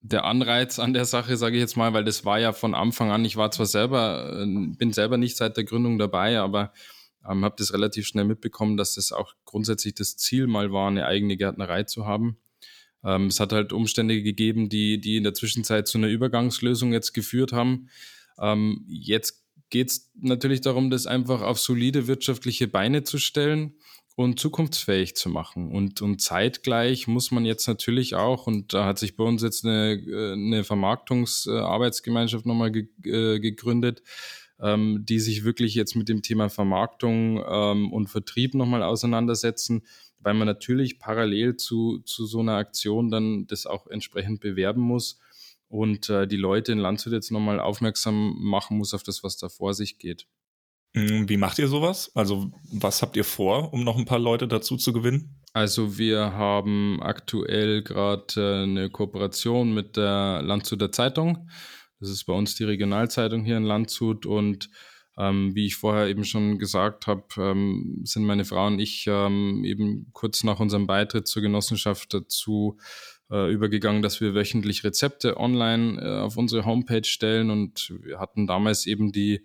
der 0.00 0.24
Anreiz 0.24 0.78
an 0.78 0.92
der 0.92 1.04
Sache, 1.04 1.36
sage 1.36 1.56
ich 1.56 1.60
jetzt 1.60 1.76
mal, 1.76 1.92
weil 1.92 2.04
das 2.04 2.24
war 2.24 2.38
ja 2.38 2.52
von 2.52 2.74
Anfang 2.74 3.10
an, 3.10 3.24
ich 3.24 3.36
war 3.36 3.50
zwar 3.50 3.66
selber, 3.66 4.42
äh, 4.42 4.46
bin 4.76 4.92
selber 4.92 5.16
nicht 5.16 5.36
seit 5.36 5.56
der 5.56 5.64
Gründung 5.64 5.98
dabei, 5.98 6.40
aber 6.40 6.72
ähm, 7.28 7.44
habe 7.44 7.54
das 7.56 7.72
relativ 7.72 8.06
schnell 8.06 8.24
mitbekommen, 8.24 8.76
dass 8.76 8.96
das 8.96 9.12
auch 9.12 9.34
grundsätzlich 9.44 9.94
das 9.94 10.16
Ziel 10.16 10.48
mal 10.48 10.72
war, 10.72 10.88
eine 10.88 11.06
eigene 11.06 11.36
Gärtnerei 11.36 11.84
zu 11.84 12.04
haben. 12.04 12.36
Ähm, 13.04 13.26
es 13.26 13.38
hat 13.38 13.52
halt 13.52 13.72
Umstände 13.72 14.22
gegeben, 14.22 14.68
die, 14.68 15.00
die 15.00 15.16
in 15.16 15.24
der 15.24 15.34
Zwischenzeit 15.34 15.86
zu 15.86 15.98
einer 15.98 16.08
Übergangslösung 16.08 16.92
jetzt 16.92 17.12
geführt 17.12 17.52
haben. 17.52 17.88
Ähm, 18.40 18.84
jetzt 18.88 19.41
geht 19.72 19.90
es 19.90 20.10
natürlich 20.20 20.60
darum, 20.60 20.90
das 20.90 21.06
einfach 21.06 21.40
auf 21.40 21.58
solide 21.58 22.06
wirtschaftliche 22.06 22.68
Beine 22.68 23.04
zu 23.04 23.18
stellen 23.18 23.74
und 24.16 24.38
zukunftsfähig 24.38 25.16
zu 25.16 25.30
machen. 25.30 25.72
Und, 25.72 26.02
und 26.02 26.20
zeitgleich 26.20 27.08
muss 27.08 27.30
man 27.30 27.46
jetzt 27.46 27.66
natürlich 27.66 28.14
auch, 28.14 28.46
und 28.46 28.74
da 28.74 28.84
hat 28.84 28.98
sich 28.98 29.16
bei 29.16 29.24
uns 29.24 29.42
jetzt 29.42 29.64
eine, 29.64 29.94
äh, 29.94 30.32
eine 30.34 30.62
Vermarktungsarbeitsgemeinschaft 30.62 32.44
nochmal 32.44 32.70
äh, 32.76 33.40
gegründet, 33.40 34.02
ähm, 34.60 35.06
die 35.06 35.18
sich 35.18 35.42
wirklich 35.42 35.74
jetzt 35.74 35.96
mit 35.96 36.10
dem 36.10 36.20
Thema 36.20 36.50
Vermarktung 36.50 37.42
ähm, 37.48 37.90
und 37.92 38.08
Vertrieb 38.08 38.52
nochmal 38.54 38.82
auseinandersetzen, 38.82 39.86
weil 40.18 40.34
man 40.34 40.46
natürlich 40.46 40.98
parallel 40.98 41.56
zu, 41.56 42.00
zu 42.00 42.26
so 42.26 42.40
einer 42.40 42.56
Aktion 42.56 43.10
dann 43.10 43.46
das 43.46 43.64
auch 43.64 43.86
entsprechend 43.86 44.40
bewerben 44.40 44.82
muss 44.82 45.18
und 45.72 46.10
äh, 46.10 46.28
die 46.28 46.36
Leute 46.36 46.70
in 46.70 46.78
Landshut 46.78 47.14
jetzt 47.14 47.30
nochmal 47.30 47.58
aufmerksam 47.58 48.36
machen 48.38 48.76
muss 48.76 48.92
auf 48.92 49.02
das, 49.02 49.24
was 49.24 49.38
da 49.38 49.48
vor 49.48 49.72
sich 49.72 49.98
geht. 49.98 50.26
Hm, 50.94 51.30
wie 51.30 51.38
macht 51.38 51.58
ihr 51.58 51.66
sowas? 51.66 52.12
Also 52.14 52.52
was 52.70 53.00
habt 53.00 53.16
ihr 53.16 53.24
vor, 53.24 53.72
um 53.72 53.82
noch 53.82 53.96
ein 53.96 54.04
paar 54.04 54.18
Leute 54.18 54.46
dazu 54.46 54.76
zu 54.76 54.92
gewinnen? 54.92 55.40
Also 55.54 55.96
wir 55.96 56.34
haben 56.34 57.02
aktuell 57.02 57.82
gerade 57.82 58.34
äh, 58.36 58.62
eine 58.64 58.90
Kooperation 58.90 59.72
mit 59.72 59.96
der 59.96 60.42
Landshuter 60.42 60.92
Zeitung. 60.92 61.48
Das 62.00 62.10
ist 62.10 62.24
bei 62.24 62.34
uns 62.34 62.54
die 62.54 62.64
Regionalzeitung 62.64 63.42
hier 63.42 63.56
in 63.56 63.64
Landshut 63.64 64.26
und 64.26 64.68
ähm, 65.16 65.54
wie 65.54 65.66
ich 65.66 65.76
vorher 65.76 66.08
eben 66.08 66.24
schon 66.24 66.58
gesagt 66.58 67.06
habe, 67.06 67.24
ähm, 67.38 68.02
sind 68.04 68.24
meine 68.24 68.44
Frau 68.44 68.66
und 68.66 68.78
ich 68.78 69.06
ähm, 69.06 69.64
eben 69.64 70.10
kurz 70.12 70.44
nach 70.44 70.60
unserem 70.60 70.86
Beitritt 70.86 71.28
zur 71.28 71.40
Genossenschaft 71.40 72.12
dazu 72.12 72.78
äh, 73.32 73.50
übergegangen, 73.50 74.02
dass 74.02 74.20
wir 74.20 74.34
wöchentlich 74.34 74.84
Rezepte 74.84 75.38
online 75.38 76.00
äh, 76.00 76.20
auf 76.20 76.36
unsere 76.36 76.66
Homepage 76.66 77.04
stellen 77.04 77.50
und 77.50 77.94
wir 78.02 78.20
hatten 78.20 78.46
damals 78.46 78.86
eben 78.86 79.10
die, 79.10 79.40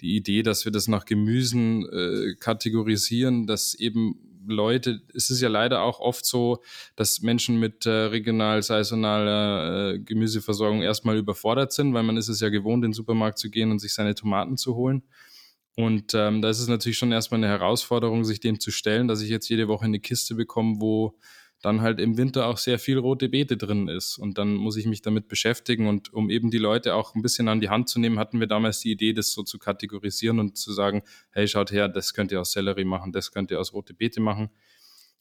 die 0.00 0.16
Idee, 0.16 0.42
dass 0.42 0.64
wir 0.64 0.72
das 0.72 0.88
nach 0.88 1.04
Gemüsen 1.04 1.88
äh, 1.88 2.34
kategorisieren, 2.34 3.46
dass 3.46 3.74
eben 3.74 4.16
Leute, 4.46 5.02
es 5.14 5.30
ist 5.30 5.40
ja 5.40 5.48
leider 5.48 5.82
auch 5.82 6.00
oft 6.00 6.24
so, 6.24 6.62
dass 6.96 7.20
Menschen 7.20 7.60
mit 7.60 7.86
äh, 7.86 7.90
regional 7.90 8.62
saisonaler 8.62 9.92
äh, 9.94 9.98
Gemüseversorgung 10.00 10.82
erstmal 10.82 11.18
überfordert 11.18 11.72
sind, 11.72 11.94
weil 11.94 12.02
man 12.02 12.16
ist 12.16 12.28
es 12.28 12.40
ja 12.40 12.48
gewohnt, 12.48 12.84
in 12.84 12.90
den 12.90 12.94
Supermarkt 12.94 13.38
zu 13.38 13.50
gehen 13.50 13.70
und 13.70 13.78
sich 13.78 13.92
seine 13.92 14.14
Tomaten 14.14 14.56
zu 14.56 14.74
holen. 14.74 15.02
Und 15.76 16.14
ähm, 16.14 16.42
da 16.42 16.50
ist 16.50 16.58
es 16.58 16.68
natürlich 16.68 16.98
schon 16.98 17.12
erstmal 17.12 17.38
eine 17.38 17.48
Herausforderung, 17.48 18.24
sich 18.24 18.40
dem 18.40 18.58
zu 18.58 18.70
stellen, 18.70 19.08
dass 19.08 19.22
ich 19.22 19.30
jetzt 19.30 19.48
jede 19.48 19.68
Woche 19.68 19.84
eine 19.84 20.00
Kiste 20.00 20.34
bekomme, 20.34 20.76
wo 20.80 21.14
dann 21.62 21.82
halt 21.82 22.00
im 22.00 22.16
Winter 22.16 22.46
auch 22.46 22.56
sehr 22.56 22.78
viel 22.78 22.98
rote 22.98 23.28
Beete 23.28 23.56
drin 23.56 23.88
ist. 23.88 24.16
Und 24.16 24.38
dann 24.38 24.54
muss 24.54 24.76
ich 24.76 24.86
mich 24.86 25.02
damit 25.02 25.28
beschäftigen. 25.28 25.88
Und 25.88 26.12
um 26.12 26.30
eben 26.30 26.50
die 26.50 26.58
Leute 26.58 26.94
auch 26.94 27.14
ein 27.14 27.22
bisschen 27.22 27.48
an 27.48 27.60
die 27.60 27.68
Hand 27.68 27.88
zu 27.88 28.00
nehmen, 28.00 28.18
hatten 28.18 28.40
wir 28.40 28.46
damals 28.46 28.80
die 28.80 28.90
Idee, 28.92 29.12
das 29.12 29.32
so 29.32 29.42
zu 29.42 29.58
kategorisieren 29.58 30.38
und 30.38 30.56
zu 30.56 30.72
sagen, 30.72 31.02
hey, 31.30 31.46
schaut 31.46 31.70
her, 31.70 31.88
das 31.88 32.14
könnt 32.14 32.32
ihr 32.32 32.40
aus 32.40 32.52
Sellerie 32.52 32.84
machen, 32.84 33.12
das 33.12 33.30
könnt 33.30 33.50
ihr 33.50 33.60
aus 33.60 33.74
rote 33.74 33.92
Beete 33.92 34.20
machen. 34.20 34.50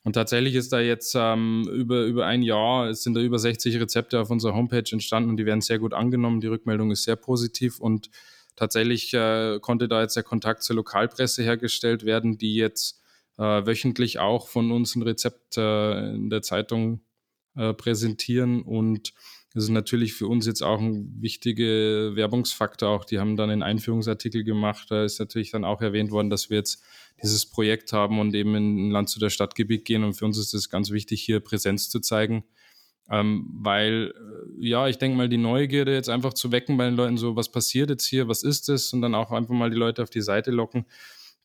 Und 0.03 0.13
tatsächlich 0.13 0.55
ist 0.55 0.71
da 0.71 0.79
jetzt 0.79 1.13
ähm, 1.17 1.67
über, 1.73 2.05
über 2.05 2.25
ein 2.25 2.41
Jahr, 2.41 2.87
es 2.87 3.03
sind 3.03 3.15
da 3.15 3.21
über 3.21 3.37
60 3.37 3.79
Rezepte 3.81 4.19
auf 4.21 4.29
unserer 4.29 4.55
Homepage 4.55 4.89
entstanden 4.89 5.29
und 5.29 5.37
die 5.37 5.45
werden 5.45 5.59
sehr 5.59 5.77
gut 5.77 5.93
angenommen. 5.93 6.39
Die 6.39 6.47
Rückmeldung 6.47 6.91
ist 6.91 7.03
sehr 7.03 7.17
positiv 7.17 7.79
und 7.79 8.09
tatsächlich 8.55 9.13
äh, 9.13 9.59
konnte 9.59 9.89
da 9.89 10.01
jetzt 10.01 10.15
der 10.15 10.23
Kontakt 10.23 10.63
zur 10.63 10.77
Lokalpresse 10.77 11.43
hergestellt 11.43 12.05
werden, 12.05 12.37
die 12.37 12.55
jetzt 12.55 13.01
äh, 13.39 13.65
wöchentlich 13.65 14.19
auch 14.19 14.47
von 14.47 14.71
uns 14.71 14.95
ein 14.95 15.01
Rezept 15.01 15.57
äh, 15.57 16.13
in 16.13 16.29
der 16.29 16.43
Zeitung 16.43 17.01
äh, 17.55 17.73
präsentieren 17.73 18.61
und 18.61 19.13
das 19.53 19.63
ist 19.63 19.69
natürlich 19.71 20.13
für 20.13 20.27
uns 20.27 20.45
jetzt 20.45 20.61
auch 20.61 20.79
ein 20.79 21.21
wichtiger 21.21 22.15
Werbungsfaktor. 22.15 22.89
Auch 22.89 23.03
die 23.03 23.19
haben 23.19 23.35
dann 23.35 23.49
einen 23.49 23.63
Einführungsartikel 23.63 24.43
gemacht. 24.43 24.91
Da 24.91 25.03
ist 25.03 25.19
natürlich 25.19 25.49
dann 25.49 25.65
auch 25.65 25.81
erwähnt 25.81 26.11
worden, 26.11 26.29
dass 26.29 26.51
wir 26.51 26.57
jetzt 26.57 26.83
dieses 27.23 27.47
Projekt 27.47 27.91
haben 27.91 28.19
und 28.19 28.35
eben 28.35 28.53
in 28.55 28.91
Land 28.91 29.09
zu 29.09 29.19
der 29.19 29.31
Stadtgebiet 29.31 29.85
gehen. 29.85 30.03
Und 30.03 30.13
für 30.13 30.25
uns 30.25 30.37
ist 30.37 30.53
es 30.53 30.69
ganz 30.69 30.91
wichtig, 30.91 31.21
hier 31.23 31.39
Präsenz 31.39 31.89
zu 31.89 31.99
zeigen. 31.99 32.43
Ähm, 33.09 33.49
weil, 33.51 34.13
äh, 34.15 34.67
ja, 34.67 34.87
ich 34.87 34.99
denke 34.99 35.17
mal, 35.17 35.29
die 35.29 35.37
Neugierde 35.37 35.95
jetzt 35.95 36.09
einfach 36.09 36.35
zu 36.35 36.51
wecken 36.51 36.77
bei 36.77 36.85
den 36.85 36.95
Leuten, 36.95 37.17
so, 37.17 37.35
was 37.35 37.51
passiert 37.51 37.89
jetzt 37.89 38.05
hier, 38.05 38.27
was 38.27 38.43
ist 38.43 38.69
das? 38.69 38.93
Und 38.93 39.01
dann 39.01 39.15
auch 39.15 39.31
einfach 39.31 39.55
mal 39.55 39.71
die 39.71 39.77
Leute 39.77 40.03
auf 40.03 40.11
die 40.11 40.21
Seite 40.21 40.51
locken. 40.51 40.85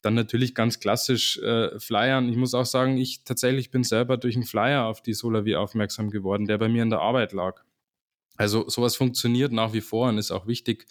Dann 0.05 0.13
natürlich 0.13 0.55
ganz 0.55 0.81
klassisch 0.81 1.39
äh, 1.39 1.81
Flyern. 1.81 2.29
Ich 2.29 2.37
muss 2.37 2.53
auch 2.53 2.67
sagen, 2.67 2.99
ich 2.99 3.25
tatsächlich 3.25 3.71
bin 3.71 3.85
selber 3.85 4.19
durch 4.19 4.35
einen 4.35 4.45
Flyer 4.45 4.85
auf 4.85 5.01
die 5.01 5.15
Solavi 5.15 5.57
aufmerksam 5.57 6.11
geworden, 6.11 6.45
der 6.45 6.59
bei 6.59 6.69
mir 6.69 6.83
in 6.83 6.91
der 6.91 7.01
Arbeit 7.01 7.33
lag. 7.33 7.63
Also 8.37 8.69
sowas 8.69 8.97
funktioniert 8.97 9.51
nach 9.51 9.73
wie 9.73 9.81
vor 9.81 10.11
und 10.11 10.19
ist 10.19 10.31
auch 10.31 10.47
wichtig. 10.47 10.87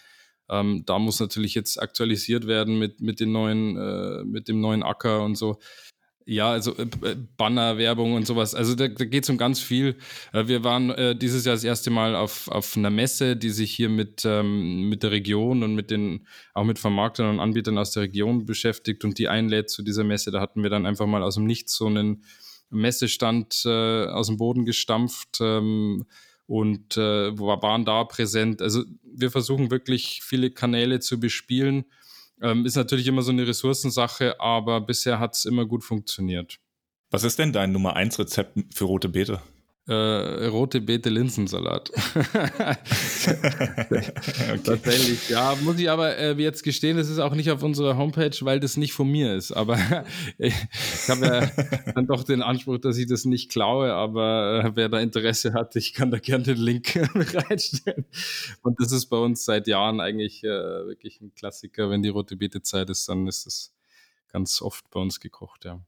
Ähm, 0.49 0.81
da 0.87 0.97
muss 0.97 1.19
natürlich 1.19 1.53
jetzt 1.53 1.79
aktualisiert 1.79 2.47
werden 2.47 2.79
mit, 2.79 3.01
mit, 3.01 3.19
den 3.19 3.31
neuen, 3.31 3.77
äh, 3.77 4.23
mit 4.23 4.47
dem 4.47 4.59
neuen 4.61 4.81
Acker 4.81 5.23
und 5.23 5.35
so. 5.35 5.59
Ja, 6.25 6.51
also 6.51 6.75
äh, 6.77 6.83
äh 7.03 7.15
Bannerwerbung 7.37 8.13
und 8.13 8.25
sowas. 8.25 8.55
Also 8.55 8.75
da, 8.75 8.87
da 8.87 9.05
geht 9.05 9.23
es 9.23 9.29
um 9.29 9.37
ganz 9.37 9.59
viel. 9.59 9.97
Äh, 10.31 10.47
wir 10.47 10.63
waren 10.63 10.89
äh, 10.91 11.15
dieses 11.15 11.45
Jahr 11.45 11.55
das 11.55 11.63
erste 11.63 11.89
Mal 11.89 12.15
auf, 12.15 12.47
auf 12.47 12.77
einer 12.77 12.89
Messe, 12.89 13.35
die 13.35 13.49
sich 13.49 13.73
hier 13.73 13.89
mit, 13.89 14.23
ähm, 14.25 14.89
mit 14.89 15.03
der 15.03 15.11
Region 15.11 15.63
und 15.63 15.75
mit 15.75 15.91
den, 15.91 16.25
auch 16.53 16.63
mit 16.63 16.79
Vermarktern 16.79 17.29
und 17.29 17.39
Anbietern 17.39 17.77
aus 17.77 17.91
der 17.91 18.03
Region 18.03 18.45
beschäftigt 18.45 19.03
und 19.03 19.17
die 19.17 19.27
einlädt 19.27 19.69
zu 19.69 19.83
dieser 19.83 20.03
Messe. 20.03 20.31
Da 20.31 20.39
hatten 20.39 20.63
wir 20.63 20.69
dann 20.69 20.85
einfach 20.85 21.07
mal 21.07 21.23
aus 21.23 21.35
dem 21.35 21.45
Nichts 21.45 21.75
so 21.75 21.87
einen 21.87 22.23
Messestand 22.69 23.63
äh, 23.65 24.05
aus 24.05 24.27
dem 24.27 24.37
Boden 24.37 24.65
gestampft 24.65 25.39
ähm, 25.41 26.05
und 26.45 26.97
waren 26.97 27.85
da 27.85 28.03
präsent. 28.03 28.61
Also 28.61 28.83
wir 29.01 29.31
versuchen 29.31 29.71
wirklich 29.71 30.21
viele 30.23 30.51
Kanäle 30.51 30.99
zu 30.99 31.19
bespielen 31.19 31.85
ähm, 32.41 32.65
ist 32.65 32.75
natürlich 32.75 33.07
immer 33.07 33.21
so 33.21 33.31
eine 33.31 33.47
Ressourcensache, 33.47 34.39
aber 34.39 34.81
bisher 34.81 35.19
hat 35.19 35.35
es 35.35 35.45
immer 35.45 35.65
gut 35.65 35.83
funktioniert. 35.83 36.59
Was 37.11 37.23
ist 37.23 37.37
denn 37.39 37.53
dein 37.53 37.71
Nummer 37.71 37.95
1 37.95 38.17
Rezept 38.19 38.57
für 38.73 38.85
rote 38.85 39.09
Beete? 39.09 39.39
Äh, 39.85 40.45
rote 40.45 40.79
Beete 40.79 41.09
Linsensalat. 41.09 41.91
okay. 42.15 42.77
Tatsächlich, 44.63 45.27
ja, 45.27 45.57
muss 45.61 45.77
ich 45.77 45.89
aber 45.89 46.17
äh, 46.17 46.31
jetzt 46.35 46.63
gestehen, 46.63 46.95
das 46.95 47.09
ist 47.09 47.19
auch 47.19 47.35
nicht 47.35 47.51
auf 47.51 47.63
unserer 47.63 47.97
Homepage, 47.97 48.37
weil 48.43 48.61
das 48.61 48.77
nicht 48.77 48.93
von 48.93 49.11
mir 49.11 49.35
ist. 49.35 49.51
Aber 49.51 49.77
ich 50.37 50.53
habe 51.09 51.25
ja 51.25 51.91
dann 51.95 52.07
doch 52.07 52.23
den 52.23 52.41
Anspruch, 52.41 52.77
dass 52.77 52.97
ich 52.97 53.07
das 53.07 53.25
nicht 53.25 53.51
klaue, 53.51 53.91
aber 53.91 54.63
äh, 54.63 54.71
wer 54.75 54.87
da 54.87 55.01
Interesse 55.01 55.51
hat, 55.51 55.75
ich 55.75 55.93
kann 55.93 56.11
da 56.11 56.19
gerne 56.19 56.45
den 56.45 56.59
Link 56.59 56.93
bereitstellen. 57.13 58.05
Und 58.61 58.79
das 58.79 58.93
ist 58.93 59.07
bei 59.07 59.17
uns 59.17 59.43
seit 59.43 59.67
Jahren 59.67 59.99
eigentlich 59.99 60.45
äh, 60.45 60.47
wirklich 60.47 61.19
ein 61.19 61.33
Klassiker. 61.35 61.89
Wenn 61.89 62.03
die 62.03 62.09
rote 62.09 62.37
Beete 62.37 62.61
Zeit 62.61 62.89
ist, 62.89 63.09
dann 63.09 63.27
ist 63.27 63.45
es 63.45 63.73
ganz 64.31 64.61
oft 64.61 64.89
bei 64.91 65.01
uns 65.01 65.19
gekocht, 65.19 65.65
ja. 65.65 65.81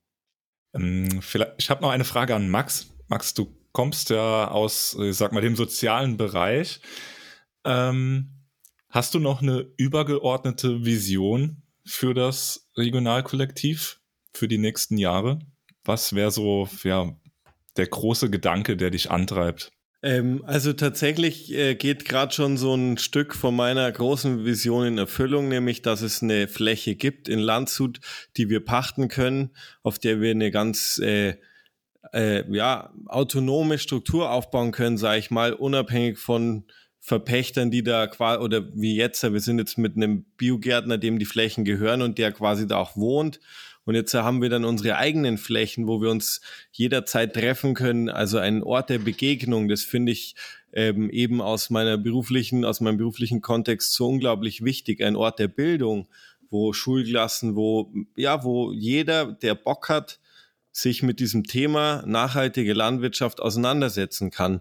Ähm, 0.73 1.21
ich 1.57 1.69
habe 1.69 1.81
noch 1.81 1.91
eine 1.91 2.03
Frage 2.03 2.35
an 2.35 2.49
Max. 2.49 2.87
Max, 3.07 3.33
du 3.33 3.55
kommst 3.75 4.09
ja 4.09 4.47
aus, 4.47 4.97
ich 4.99 5.17
sag 5.17 5.33
mal, 5.33 5.41
dem 5.41 5.57
sozialen 5.57 6.15
Bereich. 6.15 6.79
Ähm, 7.65 8.47
hast 8.89 9.13
du 9.13 9.19
noch 9.19 9.41
eine 9.41 9.67
übergeordnete 9.75 10.85
Vision 10.85 11.61
für 11.85 12.13
das 12.13 12.69
Regionalkollektiv 12.77 13.99
für 14.33 14.47
die 14.47 14.57
nächsten 14.57 14.97
Jahre? 14.97 15.39
Was 15.83 16.15
wäre 16.15 16.31
so 16.31 16.69
ja, 16.83 17.11
der 17.75 17.87
große 17.87 18.29
Gedanke, 18.29 18.77
der 18.77 18.91
dich 18.91 19.11
antreibt? 19.11 19.73
Ähm, 20.01 20.41
also 20.45 20.71
tatsächlich 20.71 21.53
äh, 21.53 21.75
geht 21.75 22.05
gerade 22.05 22.33
schon 22.33 22.55
so 22.55 22.73
ein 22.75 22.97
Stück 22.97 23.35
von 23.35 23.57
meiner 23.57 23.91
großen 23.91 24.45
Vision 24.45 24.85
in 24.85 24.97
Erfüllung, 24.97 25.49
nämlich 25.49 25.81
dass 25.81 26.01
es 26.01 26.23
eine 26.23 26.47
Fläche 26.47 26.95
gibt 26.95 27.27
in 27.27 27.39
Landshut, 27.39 27.99
die 28.37 28.49
wir 28.49 28.63
pachten 28.63 29.09
können, 29.09 29.53
auf 29.83 29.99
der 29.99 30.21
wir 30.21 30.31
eine 30.31 30.49
ganz 30.49 30.97
äh, 30.99 31.35
äh, 32.15 32.49
ja, 32.49 32.93
autonome 33.07 33.77
Struktur 33.77 34.31
aufbauen 34.31 34.71
können, 34.71 34.97
sage 34.97 35.19
ich 35.19 35.31
mal, 35.31 35.53
unabhängig 35.53 36.17
von 36.17 36.63
Verpächtern, 37.01 37.69
die 37.69 37.83
da 37.83 38.07
quasi, 38.07 38.41
oder 38.41 38.63
wie 38.73 38.95
jetzt, 38.95 39.21
wir 39.21 39.39
sind 39.39 39.59
jetzt 39.59 39.77
mit 39.77 39.95
einem 39.95 40.25
Biogärtner, 40.37 40.97
dem 40.97 41.19
die 41.19 41.25
Flächen 41.25 41.65
gehören 41.65 42.01
und 42.01 42.17
der 42.17 42.31
quasi 42.31 42.67
da 42.67 42.77
auch 42.77 42.95
wohnt. 42.95 43.39
Und 43.83 43.93
jetzt 43.93 44.13
haben 44.15 44.41
wir 44.41 44.49
dann 44.49 44.65
unsere 44.65 44.97
eigenen 44.97 45.37
Flächen, 45.37 45.87
wo 45.87 46.01
wir 46.01 46.09
uns 46.09 46.41
jederzeit 46.71 47.33
treffen 47.33 47.75
können. 47.75 48.09
Also 48.09 48.39
ein 48.39 48.63
Ort 48.63 48.89
der 48.89 48.97
Begegnung, 48.97 49.67
das 49.67 49.83
finde 49.83 50.13
ich 50.13 50.35
ähm, 50.73 51.11
eben 51.11 51.41
aus 51.41 51.69
meiner 51.69 51.97
beruflichen, 51.97 52.65
aus 52.65 52.81
meinem 52.81 52.97
beruflichen 52.97 53.41
Kontext 53.41 53.93
so 53.93 54.07
unglaublich 54.07 54.63
wichtig. 54.63 55.03
Ein 55.03 55.15
Ort 55.15 55.37
der 55.37 55.49
Bildung, 55.49 56.07
wo 56.49 56.73
Schulklassen, 56.73 57.55
wo, 57.55 57.93
ja, 58.15 58.43
wo 58.43 58.71
jeder, 58.71 59.33
der 59.33 59.53
Bock 59.53 59.89
hat, 59.89 60.19
sich 60.75 61.03
mit 61.03 61.21
diesem 61.21 61.45
Thema 61.45 62.03
nachhaltige 62.05 62.73
Landwirtschaft 62.73 63.39
auseinandersetzen 63.39 64.29
kann. 64.29 64.59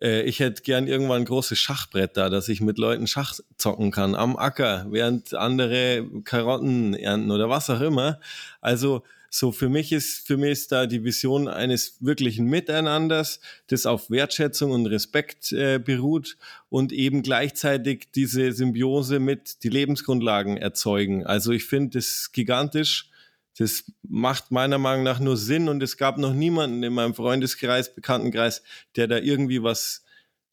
Äh, 0.00 0.22
ich 0.22 0.38
hätte 0.38 0.62
gern 0.62 0.86
irgendwann 0.86 1.22
ein 1.22 1.24
großes 1.24 1.58
Schachbrett 1.58 2.16
da, 2.16 2.30
dass 2.30 2.48
ich 2.48 2.60
mit 2.60 2.78
Leuten 2.78 3.08
Schach 3.08 3.34
zocken 3.56 3.90
kann 3.90 4.14
am 4.14 4.36
Acker, 4.36 4.86
während 4.90 5.34
andere 5.34 6.06
Karotten 6.22 6.94
ernten 6.94 7.32
oder 7.32 7.48
was 7.48 7.70
auch 7.70 7.80
immer. 7.80 8.20
Also 8.60 9.02
so 9.30 9.50
für 9.50 9.68
mich 9.68 9.90
ist 9.90 10.28
für 10.28 10.36
mich 10.36 10.52
ist 10.52 10.72
da 10.72 10.86
die 10.86 11.02
Vision 11.02 11.48
eines 11.48 11.96
wirklichen 12.00 12.46
Miteinanders, 12.46 13.40
das 13.66 13.84
auf 13.84 14.10
Wertschätzung 14.10 14.70
und 14.70 14.86
Respekt 14.86 15.50
äh, 15.50 15.80
beruht 15.80 16.36
und 16.68 16.92
eben 16.92 17.22
gleichzeitig 17.22 18.12
diese 18.14 18.52
Symbiose 18.52 19.18
mit 19.18 19.64
die 19.64 19.70
Lebensgrundlagen 19.70 20.56
erzeugen. 20.56 21.26
Also 21.26 21.50
ich 21.50 21.64
finde 21.64 21.98
das 21.98 22.30
gigantisch 22.32 23.10
das 23.58 23.90
macht 24.02 24.52
meiner 24.52 24.78
Meinung 24.78 25.04
nach 25.04 25.18
nur 25.18 25.36
Sinn 25.36 25.68
und 25.68 25.82
es 25.82 25.96
gab 25.96 26.16
noch 26.16 26.32
niemanden 26.32 26.84
in 26.84 26.92
meinem 26.92 27.14
Freundeskreis, 27.14 27.92
Bekanntenkreis, 27.92 28.62
der 28.94 29.08
da 29.08 29.18
irgendwie 29.18 29.62
was 29.62 30.04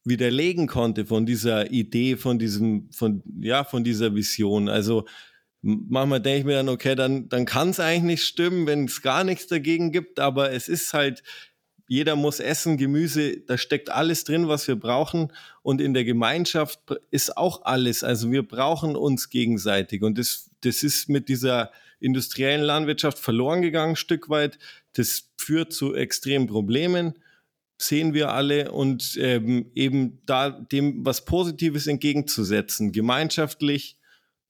widerlegen 0.04 0.66
konnte 0.68 1.06
von 1.06 1.26
dieser 1.28 1.72
Idee, 1.72 2.18
von 2.18 2.40
diesem, 2.40 2.90
von, 2.92 3.22
ja, 3.40 3.64
von 3.64 3.84
dieser 3.84 4.16
Vision. 4.16 4.70
Also 4.70 5.06
manchmal 5.62 6.20
denke 6.20 6.40
ich 6.40 6.46
mir 6.46 6.54
dann, 6.54 6.70
okay, 6.70 6.96
dann, 6.96 7.30
dann 7.30 7.46
kann 7.46 7.70
es 7.70 7.80
eigentlich 7.80 8.04
nicht 8.04 8.24
stimmen, 8.24 8.66
wenn 8.66 8.86
es 8.86 9.04
gar 9.04 9.24
nichts 9.24 9.46
dagegen 9.48 9.92
gibt, 9.92 10.20
aber 10.20 10.52
es 10.52 10.68
ist 10.68 10.94
halt 10.94 11.22
jeder 11.88 12.16
muss 12.16 12.40
essen, 12.40 12.78
Gemüse, 12.78 13.38
da 13.42 13.58
steckt 13.58 13.92
alles 13.92 14.24
drin, 14.24 14.48
was 14.48 14.68
wir 14.68 14.76
brauchen. 14.76 15.32
Und 15.62 15.82
in 15.82 15.94
der 15.94 16.04
Gemeinschaft 16.04 16.80
ist 17.12 17.38
auch 17.38 17.64
alles. 17.64 18.04
Also 18.04 18.32
wir 18.32 18.48
brauchen 18.48 18.96
uns 18.96 19.30
gegenseitig. 19.30 20.02
Und 20.02 20.18
das, 20.18 20.50
das 20.62 20.82
ist 20.82 21.10
mit 21.10 21.30
dieser 21.30 21.72
industriellen 22.00 22.62
Landwirtschaft 22.62 23.20
verloren 23.20 23.62
gegangen, 23.62 23.94
ein 23.94 23.98
Stück 23.98 24.30
weit. 24.30 24.58
Das 24.94 25.30
führt 25.38 25.74
zu 25.74 25.96
extremen 25.96 26.48
Problemen, 26.48 27.14
sehen 27.78 28.14
wir 28.14 28.32
alle. 28.32 28.72
Und 28.72 29.18
ähm, 29.20 29.72
eben 29.76 30.22
da 30.26 30.50
dem 30.50 31.06
was 31.06 31.26
Positives 31.26 31.88
entgegenzusetzen, 31.88 32.92
gemeinschaftlich, 32.92 33.98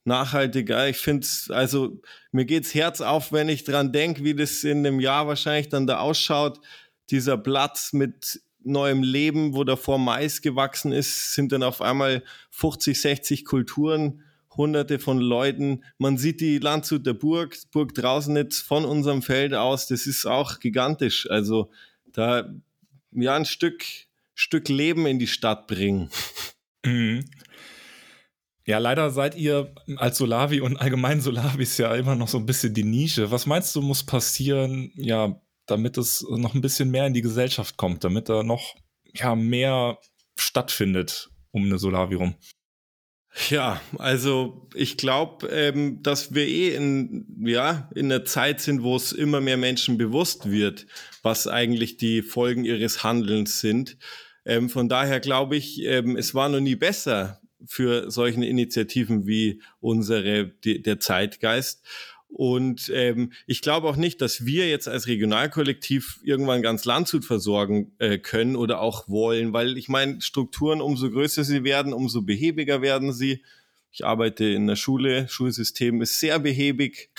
nachhaltiger. 0.05 0.87
Ich 0.87 0.97
finde 0.97 1.25
es, 1.25 1.49
also 1.49 1.99
mir 2.31 2.45
geht's 2.45 2.73
Herz 2.73 3.01
auf, 3.01 3.31
wenn 3.31 3.49
ich 3.49 3.63
dran 3.63 3.91
denke, 3.91 4.23
wie 4.23 4.35
das 4.35 4.63
in 4.63 4.85
einem 4.85 4.99
Jahr 4.99 5.27
wahrscheinlich 5.27 5.69
dann 5.69 5.87
da 5.87 5.99
ausschaut 5.99 6.61
dieser 7.09 7.37
Platz 7.37 7.91
mit 7.93 8.41
neuem 8.63 9.03
Leben, 9.03 9.55
wo 9.55 9.63
davor 9.63 9.99
Mais 9.99 10.41
gewachsen 10.41 10.91
ist, 10.91 11.33
sind 11.33 11.51
dann 11.51 11.63
auf 11.63 11.81
einmal 11.81 12.23
50, 12.51 12.99
60 12.99 13.45
Kulturen, 13.45 14.23
hunderte 14.57 14.99
von 14.99 15.19
Leuten. 15.19 15.83
Man 15.97 16.17
sieht 16.17 16.41
die 16.41 16.59
Landshuter 16.59 17.13
Burg, 17.13 17.57
Burg 17.71 17.93
draußen 17.93 18.35
jetzt 18.35 18.61
von 18.61 18.85
unserem 18.85 19.21
Feld 19.21 19.53
aus, 19.53 19.87
das 19.87 20.07
ist 20.07 20.25
auch 20.25 20.59
gigantisch. 20.59 21.29
Also 21.29 21.71
da 22.05 22.49
ja 23.11 23.35
ein 23.35 23.45
Stück, 23.45 23.83
Stück 24.33 24.69
Leben 24.69 25.05
in 25.05 25.19
die 25.19 25.27
Stadt 25.27 25.67
bringen. 25.67 26.09
Mhm. 26.87 27.25
Ja, 28.67 28.77
leider 28.77 29.09
seid 29.09 29.35
ihr 29.35 29.73
als 29.97 30.19
Solavi 30.19 30.61
und 30.61 30.77
allgemein 30.77 31.19
Solavis 31.19 31.79
ja 31.79 31.95
immer 31.95 32.15
noch 32.15 32.27
so 32.27 32.37
ein 32.37 32.45
bisschen 32.45 32.75
die 32.75 32.83
Nische. 32.83 33.31
Was 33.31 33.47
meinst 33.47 33.75
du, 33.75 33.81
muss 33.81 34.03
passieren, 34.03 34.91
ja, 34.95 35.41
damit 35.65 35.97
es 35.97 36.23
noch 36.29 36.53
ein 36.53 36.61
bisschen 36.61 36.91
mehr 36.91 37.07
in 37.07 37.15
die 37.15 37.23
Gesellschaft 37.23 37.77
kommt, 37.77 38.03
damit 38.03 38.29
da 38.29 38.43
noch 38.43 38.75
ja, 39.13 39.35
mehr 39.35 39.97
stattfindet 40.37 41.29
um 41.51 41.65
eine 41.65 41.77
Solavi 41.77 42.15
rum. 42.15 42.35
Ja, 43.49 43.81
also 43.97 44.65
ich 44.73 44.95
glaube, 44.95 45.47
ähm, 45.47 46.01
dass 46.01 46.33
wir 46.33 46.47
eh 46.47 46.73
in, 46.73 47.25
ja, 47.45 47.89
in 47.93 48.05
einer 48.11 48.23
Zeit 48.23 48.61
sind, 48.61 48.81
wo 48.81 48.95
es 48.95 49.11
immer 49.11 49.41
mehr 49.41 49.57
Menschen 49.57 49.97
bewusst 49.97 50.49
wird, 50.49 50.87
was 51.21 51.45
eigentlich 51.45 51.97
die 51.97 52.21
Folgen 52.21 52.63
ihres 52.63 53.03
Handelns 53.03 53.59
sind. 53.59 53.97
Ähm, 54.45 54.69
von 54.69 54.87
daher 54.87 55.19
glaube 55.19 55.57
ich, 55.57 55.83
ähm, 55.83 56.15
es 56.15 56.33
war 56.33 56.47
noch 56.47 56.61
nie 56.61 56.75
besser 56.75 57.41
für 57.67 58.09
solche 58.09 58.45
Initiativen 58.45 59.27
wie 59.27 59.61
unsere, 59.81 60.47
die, 60.63 60.81
der 60.81 60.99
Zeitgeist. 60.99 61.83
Und 62.35 62.91
ähm, 62.93 63.31
ich 63.47 63.61
glaube 63.61 63.87
auch 63.87 63.95
nicht, 63.95 64.19
dass 64.19 64.45
wir 64.45 64.67
jetzt 64.67 64.89
als 64.89 65.07
Regionalkollektiv 65.07 66.19
irgendwann 66.21 66.61
ganz 66.61 66.83
Landshut 66.83 67.23
versorgen 67.23 67.93
äh, 67.97 68.17
können 68.17 68.57
oder 68.57 68.81
auch 68.81 69.07
wollen, 69.07 69.53
weil 69.53 69.77
ich 69.77 69.87
meine, 69.87 70.19
Strukturen, 70.19 70.81
umso 70.81 71.09
größer 71.09 71.45
sie 71.45 71.63
werden, 71.63 71.93
umso 71.93 72.23
behäbiger 72.23 72.81
werden 72.81 73.13
sie. 73.13 73.41
Ich 73.89 74.03
arbeite 74.03 74.43
in 74.43 74.67
der 74.67 74.75
Schule, 74.75 75.29
Schulsystem 75.29 76.01
ist 76.01 76.19
sehr 76.19 76.37
behäbig. 76.39 77.09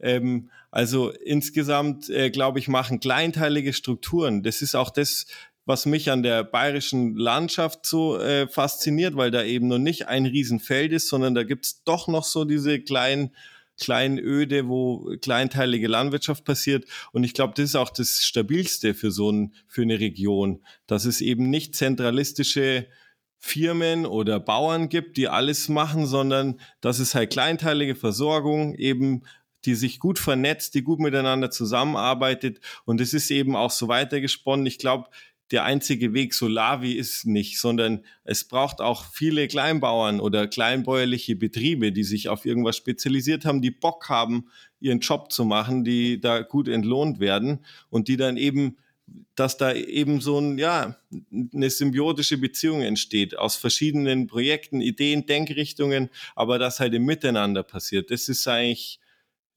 ähm, 0.00 0.48
also 0.70 1.10
insgesamt, 1.10 2.08
äh, 2.08 2.30
glaube 2.30 2.60
ich, 2.60 2.68
machen 2.68 2.98
kleinteilige 2.98 3.74
Strukturen. 3.74 4.42
Das 4.42 4.62
ist 4.62 4.74
auch 4.74 4.88
das, 4.88 5.26
was 5.66 5.84
mich 5.84 6.10
an 6.10 6.22
der 6.22 6.44
bayerischen 6.44 7.14
Landschaft 7.14 7.84
so 7.84 8.18
äh, 8.18 8.48
fasziniert, 8.48 9.16
weil 9.16 9.30
da 9.30 9.44
eben 9.44 9.68
noch 9.68 9.76
nicht 9.76 10.08
ein 10.08 10.24
Riesenfeld 10.24 10.92
ist, 10.92 11.08
sondern 11.08 11.34
da 11.34 11.42
gibt's 11.42 11.84
doch 11.84 12.08
noch 12.08 12.24
so 12.24 12.46
diese 12.46 12.80
kleinen 12.80 13.32
Kleinöde, 13.80 14.68
wo 14.68 15.16
kleinteilige 15.20 15.88
Landwirtschaft 15.88 16.44
passiert. 16.44 16.84
Und 17.12 17.24
ich 17.24 17.34
glaube, 17.34 17.54
das 17.56 17.66
ist 17.66 17.76
auch 17.76 17.90
das 17.90 18.22
Stabilste 18.22 18.94
für 18.94 19.10
so 19.10 19.32
ein, 19.32 19.54
für 19.66 19.82
eine 19.82 19.98
Region, 19.98 20.64
dass 20.86 21.04
es 21.04 21.20
eben 21.20 21.50
nicht 21.50 21.74
zentralistische 21.74 22.86
Firmen 23.38 24.04
oder 24.04 24.38
Bauern 24.38 24.90
gibt, 24.90 25.16
die 25.16 25.28
alles 25.28 25.68
machen, 25.68 26.06
sondern 26.06 26.60
dass 26.82 26.98
es 26.98 27.14
halt 27.14 27.30
kleinteilige 27.30 27.94
Versorgung 27.94 28.74
eben 28.74 29.22
die 29.64 29.74
sich 29.74 29.98
gut 29.98 30.18
vernetzt, 30.18 30.74
die 30.74 30.82
gut 30.82 31.00
miteinander 31.00 31.50
zusammenarbeitet. 31.50 32.60
Und 32.84 33.00
es 33.00 33.12
ist 33.12 33.30
eben 33.30 33.56
auch 33.56 33.70
so 33.70 33.88
weitergesponnen. 33.88 34.66
Ich 34.66 34.78
glaube, 34.78 35.08
der 35.50 35.64
einzige 35.64 36.14
Weg 36.14 36.34
Solavi 36.34 36.92
ist 36.92 37.26
nicht, 37.26 37.58
sondern 37.58 38.04
es 38.24 38.44
braucht 38.44 38.80
auch 38.80 39.04
viele 39.12 39.48
Kleinbauern 39.48 40.20
oder 40.20 40.46
kleinbäuerliche 40.46 41.34
Betriebe, 41.34 41.92
die 41.92 42.04
sich 42.04 42.28
auf 42.28 42.46
irgendwas 42.46 42.76
spezialisiert 42.76 43.44
haben, 43.44 43.60
die 43.60 43.72
Bock 43.72 44.08
haben, 44.08 44.48
ihren 44.78 45.00
Job 45.00 45.32
zu 45.32 45.44
machen, 45.44 45.84
die 45.84 46.20
da 46.20 46.42
gut 46.42 46.68
entlohnt 46.68 47.18
werden 47.18 47.64
und 47.90 48.08
die 48.08 48.16
dann 48.16 48.36
eben 48.36 48.76
dass 49.34 49.56
da 49.56 49.72
eben 49.72 50.20
so 50.20 50.38
ein, 50.38 50.58
ja, 50.58 50.96
eine 51.52 51.70
symbiotische 51.70 52.38
Beziehung 52.38 52.82
entsteht 52.82 53.36
aus 53.36 53.56
verschiedenen 53.56 54.26
Projekten, 54.26 54.80
Ideen, 54.80 55.26
Denkrichtungen, 55.26 56.10
aber 56.36 56.58
das 56.58 56.80
halt 56.80 56.94
im 56.94 57.06
Miteinander 57.06 57.62
passiert. 57.62 58.10
Das 58.10 58.28
ist 58.28 58.46
eigentlich, 58.46 59.00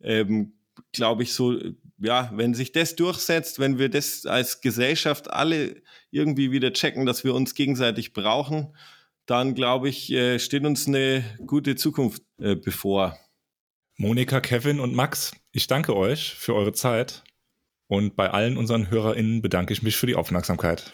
ähm, 0.01 0.53
glaube 0.91 1.21
ich, 1.23 1.33
so 1.33 1.59
ja, 1.97 2.31
wenn 2.33 2.53
sich 2.53 2.71
das 2.71 2.95
durchsetzt, 2.95 3.59
wenn 3.59 3.77
wir 3.77 3.89
das 3.89 4.25
als 4.25 4.61
Gesellschaft 4.61 5.31
alle 5.31 5.81
irgendwie 6.11 6.51
wieder 6.51 6.73
checken, 6.73 7.05
dass 7.05 7.23
wir 7.23 7.33
uns 7.33 7.55
gegenseitig 7.55 8.13
brauchen, 8.13 8.75
dann 9.25 9.55
glaube 9.55 9.89
ich, 9.89 10.11
äh, 10.11 10.39
steht 10.39 10.65
uns 10.65 10.87
eine 10.87 11.23
gute 11.45 11.75
Zukunft 11.75 12.23
äh, 12.39 12.55
bevor. 12.55 13.17
Monika, 13.97 14.41
Kevin 14.41 14.79
und 14.79 14.95
Max, 14.95 15.33
ich 15.51 15.67
danke 15.67 15.95
euch 15.95 16.33
für 16.33 16.55
eure 16.55 16.73
Zeit 16.73 17.23
und 17.87 18.15
bei 18.15 18.31
allen 18.31 18.57
unseren 18.57 18.89
HörerInnen 18.89 19.41
bedanke 19.41 19.71
ich 19.71 19.83
mich 19.83 19.95
für 19.95 20.07
die 20.07 20.15
Aufmerksamkeit. 20.15 20.91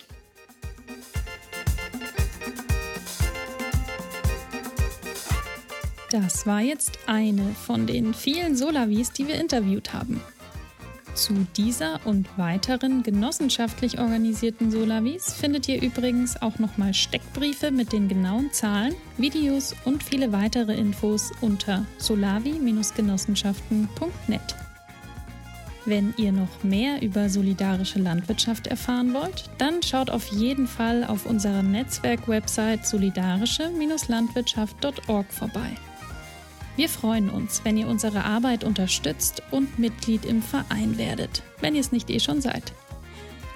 Das 6.12 6.48
war 6.48 6.62
jetzt 6.62 6.98
eine 7.06 7.54
von 7.54 7.86
den 7.86 8.16
vielen 8.16 8.56
Solavis, 8.56 9.12
die 9.12 9.28
wir 9.28 9.36
interviewt 9.36 9.94
haben. 9.94 10.22
Zu 11.20 11.46
dieser 11.58 12.00
und 12.06 12.30
weiteren 12.38 13.04
genossenschaftlich 13.04 14.00
organisierten 14.00 14.72
Solavis 14.72 15.34
findet 15.34 15.68
ihr 15.68 15.82
übrigens 15.82 16.42
auch 16.42 16.60
nochmal 16.60 16.94
Steckbriefe 16.94 17.72
mit 17.72 17.92
den 17.92 18.08
genauen 18.08 18.54
Zahlen, 18.54 18.96
Videos 19.18 19.76
und 19.84 20.02
viele 20.02 20.32
weitere 20.32 20.76
Infos 20.76 21.34
unter 21.42 21.86
solavi-genossenschaften.net. 21.98 24.56
Wenn 25.84 26.14
ihr 26.16 26.32
noch 26.32 26.64
mehr 26.64 27.02
über 27.02 27.28
solidarische 27.28 28.00
Landwirtschaft 28.00 28.68
erfahren 28.68 29.14
wollt, 29.14 29.50
dann 29.58 29.84
schaut 29.84 30.10
auf 30.10 30.28
jeden 30.28 30.68
Fall 30.68 31.04
auf 31.04 31.26
unserer 31.26 31.64
Netzwerk-Website 31.64 32.86
solidarische-landwirtschaft.org 32.86 35.34
vorbei. 35.34 35.76
Wir 36.80 36.88
freuen 36.88 37.30
uns, 37.30 37.66
wenn 37.66 37.76
ihr 37.76 37.90
unsere 37.90 38.24
Arbeit 38.24 38.64
unterstützt 38.64 39.44
und 39.52 39.80
Mitglied 39.80 40.24
im 40.24 40.42
Verein 40.42 40.98
werdet, 40.98 41.44
wenn 41.60 41.76
ihr 41.76 41.82
es 41.82 41.92
nicht 41.92 42.10
eh 42.10 42.22
schon 42.22 42.40
seid. 42.40 42.72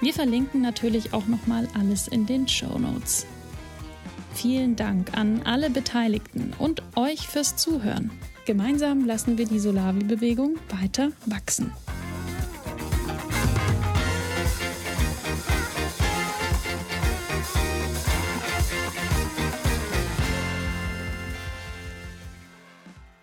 Wir 0.02 0.12
verlinken 0.12 0.60
natürlich 0.60 1.14
auch 1.14 1.26
nochmal 1.26 1.66
alles 1.72 2.06
in 2.06 2.26
den 2.26 2.46
Show 2.46 2.78
Notes. 2.78 3.24
Vielen 4.34 4.76
Dank 4.76 5.16
an 5.16 5.40
alle 5.44 5.70
Beteiligten 5.70 6.52
und 6.58 6.82
euch 6.96 7.26
fürs 7.26 7.56
Zuhören. 7.56 8.10
Gemeinsam 8.44 9.06
lassen 9.06 9.38
wir 9.38 9.46
die 9.46 9.58
Solavi-Bewegung 9.58 10.56
weiter 10.68 11.10
wachsen. 11.24 11.72